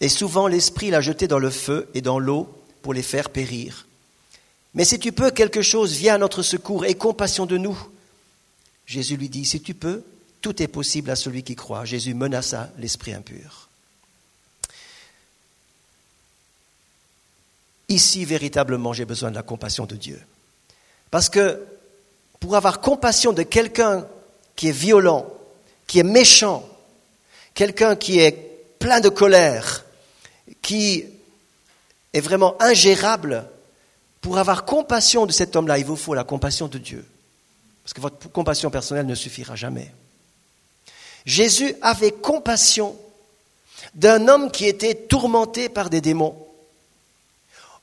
Et 0.00 0.08
souvent 0.08 0.46
l'Esprit 0.46 0.90
l'a 0.90 1.00
jeté 1.00 1.26
dans 1.26 1.38
le 1.38 1.50
feu 1.50 1.88
et 1.94 2.00
dans 2.00 2.18
l'eau 2.18 2.48
pour 2.82 2.94
les 2.94 3.02
faire 3.02 3.30
périr. 3.30 3.86
Mais 4.74 4.84
si 4.84 4.98
tu 4.98 5.10
peux, 5.10 5.30
quelque 5.30 5.62
chose, 5.62 5.94
viens 5.94 6.14
à 6.14 6.18
notre 6.18 6.42
secours 6.42 6.84
et 6.84 6.94
compassion 6.94 7.46
de 7.46 7.56
nous. 7.56 7.76
Jésus 8.86 9.16
lui 9.16 9.28
dit, 9.28 9.44
si 9.44 9.60
tu 9.60 9.74
peux, 9.74 10.04
tout 10.40 10.62
est 10.62 10.68
possible 10.68 11.10
à 11.10 11.16
celui 11.16 11.42
qui 11.42 11.56
croit. 11.56 11.84
Jésus 11.84 12.14
menaça 12.14 12.70
l'esprit 12.78 13.12
impur. 13.12 13.68
Ici, 17.88 18.24
véritablement, 18.24 18.92
j'ai 18.92 19.06
besoin 19.06 19.30
de 19.30 19.34
la 19.34 19.42
compassion 19.42 19.86
de 19.86 19.96
Dieu. 19.96 20.20
Parce 21.10 21.30
que 21.30 21.64
pour 22.40 22.56
avoir 22.56 22.80
compassion 22.80 23.32
de 23.32 23.42
quelqu'un 23.42 24.06
qui 24.56 24.68
est 24.68 24.72
violent, 24.72 25.26
qui 25.86 25.98
est 25.98 26.04
méchant, 26.04 26.68
quelqu'un 27.54 27.96
qui 27.96 28.20
est 28.20 28.32
plein 28.78 29.00
de 29.00 29.08
colère, 29.08 29.84
qui 30.62 31.04
est 32.12 32.20
vraiment 32.20 32.60
ingérable, 32.60 33.44
pour 34.20 34.38
avoir 34.38 34.64
compassion 34.64 35.26
de 35.26 35.32
cet 35.32 35.56
homme-là, 35.56 35.78
il 35.78 35.84
vous 35.84 35.96
faut 35.96 36.14
la 36.14 36.24
compassion 36.24 36.68
de 36.68 36.78
Dieu. 36.78 37.04
Parce 37.84 37.94
que 37.94 38.00
votre 38.00 38.30
compassion 38.30 38.70
personnelle 38.70 39.06
ne 39.06 39.14
suffira 39.14 39.56
jamais. 39.56 39.92
Jésus 41.24 41.74
avait 41.82 42.12
compassion 42.12 42.96
d'un 43.94 44.28
homme 44.28 44.50
qui 44.50 44.66
était 44.66 44.94
tourmenté 44.94 45.68
par 45.68 45.88
des 45.88 46.00
démons. 46.00 46.36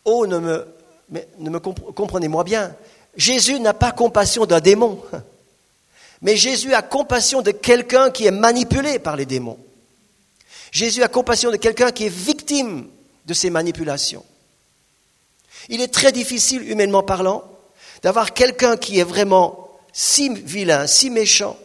Oh, 0.03 0.27
ne 0.27 0.37
me, 0.37 0.67
ne 1.09 1.49
me 1.49 1.59
comprenez-moi 1.59 2.43
bien. 2.43 2.75
Jésus 3.17 3.59
n'a 3.59 3.73
pas 3.73 3.91
compassion 3.91 4.45
d'un 4.45 4.59
démon. 4.59 5.01
Mais 6.21 6.35
Jésus 6.35 6.73
a 6.73 6.81
compassion 6.81 7.41
de 7.41 7.51
quelqu'un 7.51 8.09
qui 8.09 8.25
est 8.25 8.31
manipulé 8.31 8.99
par 8.99 9.15
les 9.15 9.25
démons. 9.25 9.59
Jésus 10.71 11.03
a 11.03 11.07
compassion 11.07 11.51
de 11.51 11.57
quelqu'un 11.57 11.91
qui 11.91 12.05
est 12.05 12.13
victime 12.13 12.87
de 13.25 13.33
ces 13.33 13.49
manipulations. 13.49 14.25
Il 15.69 15.81
est 15.81 15.93
très 15.93 16.11
difficile, 16.11 16.69
humainement 16.69 17.03
parlant, 17.03 17.43
d'avoir 18.03 18.33
quelqu'un 18.33 18.77
qui 18.77 18.99
est 18.99 19.03
vraiment 19.03 19.69
si 19.93 20.33
vilain, 20.33 20.87
si 20.87 21.09
méchant, 21.09 21.57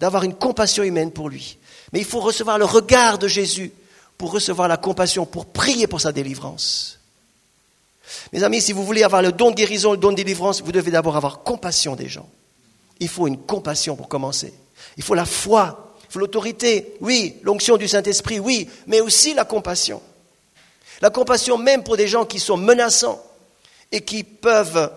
d'avoir 0.00 0.24
une 0.24 0.34
compassion 0.34 0.82
humaine 0.82 1.12
pour 1.12 1.28
lui. 1.28 1.58
Mais 1.92 2.00
il 2.00 2.04
faut 2.04 2.20
recevoir 2.20 2.58
le 2.58 2.64
regard 2.64 3.18
de 3.18 3.28
Jésus 3.28 3.72
pour 4.18 4.32
recevoir 4.32 4.68
la 4.68 4.76
compassion, 4.76 5.26
pour 5.26 5.46
prier 5.46 5.86
pour 5.86 6.00
sa 6.00 6.12
délivrance. 6.12 6.95
Mes 8.32 8.42
amis, 8.42 8.60
si 8.60 8.72
vous 8.72 8.84
voulez 8.84 9.02
avoir 9.02 9.22
le 9.22 9.32
don 9.32 9.50
de 9.50 9.56
guérison, 9.56 9.92
le 9.92 9.98
don 9.98 10.10
de 10.10 10.16
délivrance, 10.16 10.62
vous 10.62 10.72
devez 10.72 10.90
d'abord 10.90 11.16
avoir 11.16 11.42
compassion 11.42 11.96
des 11.96 12.08
gens. 12.08 12.28
Il 13.00 13.08
faut 13.08 13.26
une 13.26 13.38
compassion 13.38 13.96
pour 13.96 14.08
commencer. 14.08 14.54
Il 14.96 15.02
faut 15.02 15.14
la 15.14 15.26
foi 15.26 15.86
l'autorité, 16.18 16.94
oui, 17.00 17.36
l'onction 17.42 17.76
du 17.76 17.88
Saint-Esprit, 17.88 18.38
oui, 18.38 18.68
mais 18.86 19.00
aussi 19.00 19.34
la 19.34 19.44
compassion. 19.44 20.02
La 21.00 21.10
compassion 21.10 21.58
même 21.58 21.84
pour 21.84 21.96
des 21.96 22.08
gens 22.08 22.24
qui 22.24 22.40
sont 22.40 22.56
menaçants 22.56 23.22
et 23.92 24.00
qui 24.00 24.24
peuvent 24.24 24.92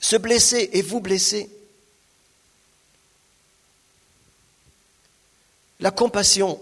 se 0.00 0.16
blesser 0.16 0.70
et 0.72 0.82
vous 0.82 1.00
blesser. 1.00 1.50
La 5.80 5.90
compassion, 5.90 6.60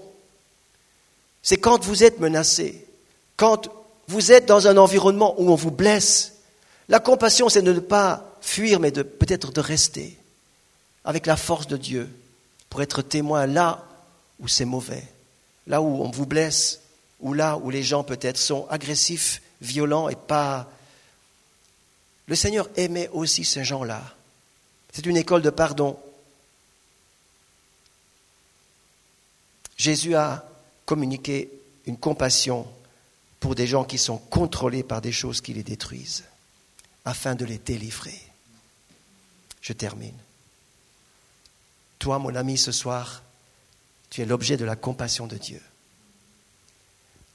c'est 1.43 1.59
quand 1.59 1.85
vous 1.85 2.03
êtes 2.03 2.19
menacé, 2.19 2.87
quand 3.37 3.69
vous 4.09 4.33
êtes 4.33 4.47
dans 4.47 4.67
un 4.67 4.77
environnement 4.77 5.35
où 5.39 5.51
on 5.51 5.55
vous 5.55 5.71
blesse. 5.71 6.35
La 6.89 7.01
compassion, 7.01 7.49
c'est 7.49 7.63
de 7.63 7.73
ne 7.73 7.81
pas 7.81 8.37
fuir, 8.41 8.81
mais 8.81 8.91
de 8.91 9.03
peut-être 9.03 9.53
de 9.53 9.61
rester 9.61 10.19
avec 11.05 11.27
la 11.27 11.37
force 11.37 11.67
de 11.67 11.77
Dieu 11.77 12.09
pour 12.69 12.83
être 12.83 13.03
témoin 13.03 13.47
là 13.47 13.85
où 14.41 14.49
c'est 14.49 14.65
mauvais, 14.65 15.07
là 15.67 15.81
où 15.81 16.03
on 16.03 16.11
vous 16.11 16.27
blesse, 16.27 16.81
ou 17.21 17.33
là 17.33 17.57
où 17.57 17.71
les 17.71 17.83
gens 17.83 18.03
peut-être 18.03 18.39
sont 18.39 18.67
agressifs, 18.69 19.43
violents 19.61 20.09
et 20.09 20.17
pas... 20.17 20.69
Le 22.27 22.35
Seigneur 22.35 22.69
aimait 22.77 23.11
aussi 23.13 23.45
ces 23.45 23.65
gens-là. 23.65 24.03
C'est 24.93 25.07
une 25.07 25.17
école 25.17 25.43
de 25.43 25.51
pardon. 25.51 25.99
Jésus 29.77 30.15
a 30.15 30.45
communiqué 30.87 31.51
une 31.87 31.97
compassion 31.97 32.67
pour 33.43 33.57
des 33.57 33.67
gens 33.67 33.83
qui 33.83 33.99
sont 33.99 34.19
contrôlés 34.19 34.85
par 34.85 35.01
des 35.01 35.11
choses 35.11 35.41
qui 35.41 35.53
les 35.53 35.65
détruisent, 35.65 36.23
afin 37.05 37.35
de 37.35 37.45
les 37.45 37.59
délivrer. 37.59 38.23
Je 39.61 39.73
termine. 39.73 40.15
Toi, 41.99 42.21
mon 42.21 42.37
ami, 42.37 42.57
ce 42.57 42.71
soir, 42.71 43.25
tu 44.11 44.23
es 44.23 44.27
l'objet 44.27 44.57
de 44.57 44.65
la 44.65 44.77
compassion 44.77 45.27
de 45.27 45.37
Dieu. 45.37 45.61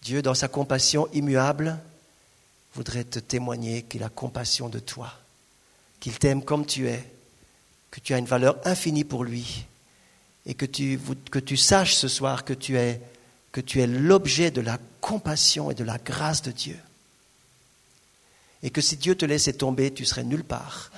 Dieu, 0.01 0.21
dans 0.21 0.33
sa 0.33 0.47
compassion 0.47 1.09
immuable, 1.11 1.77
voudrait 2.73 3.03
te 3.03 3.19
témoigner 3.19 3.83
qu'il 3.83 4.03
a 4.03 4.09
compassion 4.09 4.69
de 4.69 4.79
toi, 4.79 5.13
qu'il 5.99 6.17
t'aime 6.17 6.41
comme 6.41 6.65
tu 6.65 6.87
es, 6.87 7.03
que 7.91 7.99
tu 7.99 8.13
as 8.13 8.17
une 8.17 8.25
valeur 8.25 8.57
infinie 8.63 9.03
pour 9.03 9.25
lui, 9.25 9.65
et 10.45 10.53
que 10.53 10.65
tu, 10.65 11.57
saches 11.57 11.95
ce 11.95 12.07
soir 12.07 12.45
que 12.45 12.53
tu 12.53 12.77
es, 12.77 13.01
que 13.57 13.61
tu 13.61 13.81
es 13.81 13.87
l'objet 13.87 14.51
de 14.51 14.61
la 14.61 14.77
compassion 15.01 15.71
et 15.71 15.73
de 15.73 15.83
la 15.83 15.97
grâce 15.97 16.43
de 16.43 16.51
Dieu. 16.51 16.77
Et 18.61 18.69
que 18.69 18.81
si 18.81 18.97
Dieu 18.97 19.15
te 19.15 19.25
laissait 19.25 19.53
tomber, 19.53 19.91
tu 19.91 20.05
serais 20.05 20.23
nulle 20.23 20.43
part. 20.43 20.91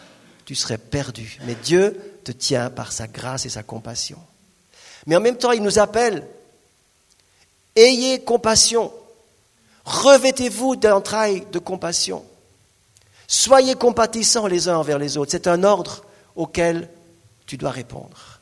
Tu 0.43 0.55
serais 0.55 0.77
perdu. 0.77 1.39
Mais 1.45 1.55
Dieu 1.55 1.97
te 2.25 2.33
tient 2.33 2.69
par 2.69 2.91
sa 2.91 3.07
grâce 3.07 3.45
et 3.45 3.49
sa 3.49 3.63
compassion. 3.63 4.19
Mais 5.07 5.15
en 5.15 5.21
même 5.21 5.37
temps, 5.37 5.53
il 5.53 5.63
nous 5.63 5.79
appelle, 5.79 6.27
ayez 7.77 8.25
compassion, 8.25 8.91
revêtez-vous 9.85 10.75
d'entrailles 10.75 11.45
de 11.53 11.59
compassion, 11.59 12.25
soyez 13.25 13.75
compatissants 13.75 14.47
les 14.47 14.67
uns 14.67 14.75
envers 14.75 14.99
les 14.99 15.15
autres. 15.15 15.31
C'est 15.31 15.47
un 15.47 15.63
ordre 15.63 16.03
auquel 16.35 16.89
tu 17.45 17.55
dois 17.55 17.71
répondre. 17.71 18.41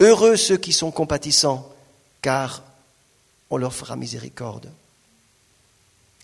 Heureux 0.00 0.36
ceux 0.36 0.58
qui 0.58 0.74
sont 0.74 0.90
compatissants, 0.90 1.71
car 2.22 2.62
on 3.50 3.58
leur 3.58 3.74
fera 3.74 3.96
miséricorde. 3.96 4.72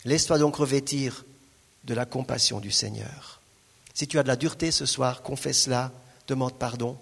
Laisse-toi 0.05 0.39
donc 0.39 0.57
revêtir 0.57 1.25
de 1.85 1.93
la 1.93 2.07
compassion 2.07 2.61
du 2.61 2.71
Seigneur. 2.71 3.41
Si 3.93 4.07
tu 4.07 4.19
as 4.19 4.23
de 4.23 4.29
la 4.29 4.37
dureté 4.37 4.71
ce 4.71 4.87
soir, 4.87 5.23
confesse-la, 5.23 5.93
demande 6.29 6.55
pardon. 6.55 6.97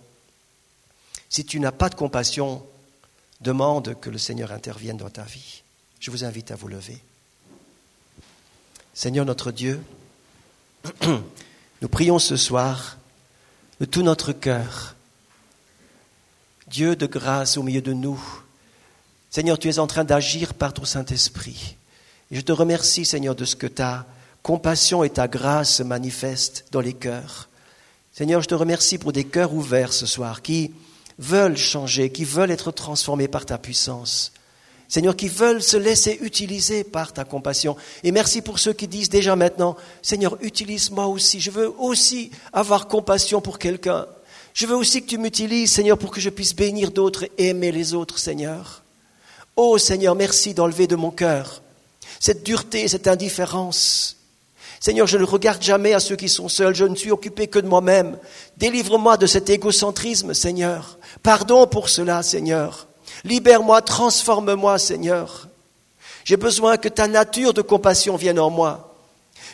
Si 1.29 1.45
tu 1.45 1.61
n'as 1.61 1.73
pas 1.73 1.91
de 1.91 1.95
compassion, 1.95 2.65
demande 3.41 4.01
que 4.01 4.11
le 4.11 4.19
Seigneur 4.19 4.51
intervienne 4.51 4.97
dans 4.97 5.11
ta 5.11 5.25
vie. 5.25 5.63
Je 6.01 6.11
vous 6.11 6.25
invite 6.25 6.51
à 6.51 6.57
vous 6.57 6.69
lever. 6.69 6.99
Seigneur 8.95 9.27
notre 9.27 9.53
Dieu, 9.53 9.83
nous 11.03 11.89
prions 11.89 12.19
ce 12.19 12.37
soir 12.37 12.97
de 13.79 13.85
tout 13.85 14.03
notre 14.03 14.33
cœur. 14.33 14.95
Dieu 16.67 16.97
de 16.97 17.07
grâce 17.07 17.59
au 17.59 17.63
milieu 17.63 17.83
de 17.83 17.93
nous. 17.93 18.43
Seigneur, 19.37 19.59
tu 19.59 19.69
es 19.69 19.79
en 19.79 19.87
train 19.87 20.05
d'agir 20.05 20.55
par 20.55 20.73
ton 20.73 20.87
Saint-Esprit. 20.87 21.77
Et 22.31 22.37
je 22.37 22.41
te 22.41 22.53
remercie, 22.53 23.05
Seigneur, 23.05 23.35
de 23.35 23.45
ce 23.45 23.55
que 23.55 23.67
ta 23.67 24.07
compassion 24.43 25.05
et 25.05 25.11
ta 25.11 25.29
grâce 25.29 25.81
manifestent 25.81 26.65
dans 26.73 26.81
les 26.81 26.95
cœurs. 26.95 27.51
Seigneur, 28.15 28.41
je 28.41 28.49
te 28.49 28.55
remercie 28.55 28.97
pour 28.97 29.13
des 29.13 29.25
cœurs 29.25 29.53
ouverts 29.53 29.93
ce 29.93 30.07
soir 30.07 30.41
qui 30.41 30.73
veulent 31.19 31.59
changer, 31.59 32.09
qui 32.09 32.25
veulent 32.25 32.51
être 32.51 32.73
transformés 32.73 33.29
par 33.29 33.45
ta 33.45 33.59
puissance. 33.59 34.33
Seigneur, 34.89 35.15
qui 35.15 35.29
veulent 35.29 35.63
se 35.63 35.77
laisser 35.77 36.19
utiliser 36.23 36.83
par 36.83 37.13
ta 37.13 37.25
compassion. 37.25 37.77
Et 38.05 38.13
merci 38.13 38.41
pour 38.41 38.59
ceux 38.59 38.73
qui 38.73 38.89
disent 38.89 39.11
déjà 39.11 39.37
maintenant, 39.37 39.77
Seigneur, 40.01 40.39
utilise-moi 40.41 41.09
aussi. 41.09 41.43
Je 41.43 41.51
veux 41.51 41.75
aussi 41.79 42.31
avoir 42.55 42.89
compassion 42.89 43.43
pour 43.43 43.59
quelqu'un. 43.59 44.07
Je 44.55 44.65
veux 44.65 44.77
aussi 44.77 45.03
que 45.03 45.09
tu 45.09 45.19
m'utilises, 45.19 45.73
Seigneur, 45.73 45.99
pour 45.99 46.11
que 46.11 46.23
je 46.23 46.31
puisse 46.31 46.57
bénir 46.57 46.91
d'autres 46.91 47.27
et 47.37 47.49
aimer 47.49 47.71
les 47.71 47.93
autres, 47.93 48.19
Seigneur. 48.19 48.83
Oh 49.57 49.79
Seigneur, 49.79 50.15
merci 50.15 50.55
d'enlever 50.55 50.87
de 50.87 50.97
mon 50.97 51.11
cœur 51.11 51.63
cette 52.21 52.43
dureté, 52.43 52.89
cette 52.89 53.09
indifférence. 53.09 54.17
Seigneur, 54.81 55.07
je 55.07 55.19
ne 55.19 55.25
regarde 55.25 55.63
jamais 55.63 55.95
à 55.95 56.01
ceux 56.01 56.17
qui 56.17 56.29
sont 56.29 56.49
seuls, 56.49 56.75
je 56.75 56.85
ne 56.85 56.95
suis 56.95 57.11
occupé 57.11 57.47
que 57.47 57.59
de 57.59 57.69
moi-même. 57.69 58.19
Délivre-moi 58.57 59.17
de 59.17 59.27
cet 59.27 59.49
égocentrisme, 59.49 60.35
Seigneur. 60.35 60.99
Pardon 61.23 61.67
pour 61.67 61.89
cela, 61.89 62.23
Seigneur. 62.23 62.87
Libère-moi, 63.25 63.81
transforme-moi, 63.83 64.79
Seigneur. 64.79 65.49
J'ai 66.25 66.37
besoin 66.37 66.77
que 66.77 66.89
ta 66.89 67.09
nature 67.09 67.55
de 67.55 67.63
compassion 67.63 68.17
vienne 68.17 68.39
en 68.39 68.51
moi. 68.51 68.95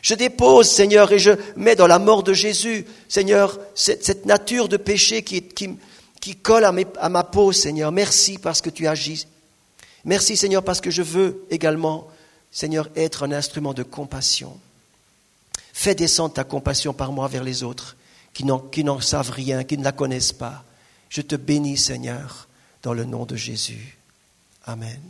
Je 0.01 0.15
dépose, 0.15 0.69
Seigneur, 0.69 1.13
et 1.13 1.19
je 1.19 1.33
mets 1.55 1.77
dans 1.77 1.87
la 1.87 1.99
mort 1.99 2.23
de 2.23 2.33
Jésus, 2.33 2.87
Seigneur, 3.09 3.61
cette, 3.75 4.27
nature 4.27 4.69
de 4.69 4.77
péché 4.77 5.23
qui, 5.23 6.37
colle 6.43 6.65
à 6.65 7.09
ma 7.09 7.25
peau, 7.25 7.53
Seigneur. 7.53 7.93
Merci 7.93 8.39
parce 8.39 8.61
que 8.61 8.71
tu 8.71 8.89
agis. 8.89 9.27
Merci, 10.05 10.37
Seigneur, 10.37 10.65
parce 10.65 10.81
que 10.81 10.91
je 10.91 11.03
veux 11.03 11.45
également, 11.51 12.09
Seigneur, 12.51 12.89
être 12.97 13.23
un 13.23 13.33
instrument 13.33 13.75
de 13.75 13.83
compassion. 13.83 14.59
Fais 15.73 15.95
descendre 15.95 16.35
ta 16.35 16.45
compassion 16.45 16.93
par 16.93 17.13
moi 17.13 17.29
vers 17.29 17.45
les 17.45 17.63
autres 17.63 17.97
qui 18.35 18.45
n'en 18.45 19.01
savent 19.01 19.31
rien, 19.31 19.65
qui 19.65 19.79
ne 19.79 19.85
la 19.85 19.93
connaissent 19.93 20.33
pas. 20.33 20.65
Je 21.09 21.21
te 21.21 21.37
bénis, 21.37 21.77
Seigneur, 21.77 22.49
dans 22.83 22.95
le 22.95 23.05
nom 23.05 23.27
de 23.27 23.37
Jésus. 23.37 23.99
Amen. 24.65 25.01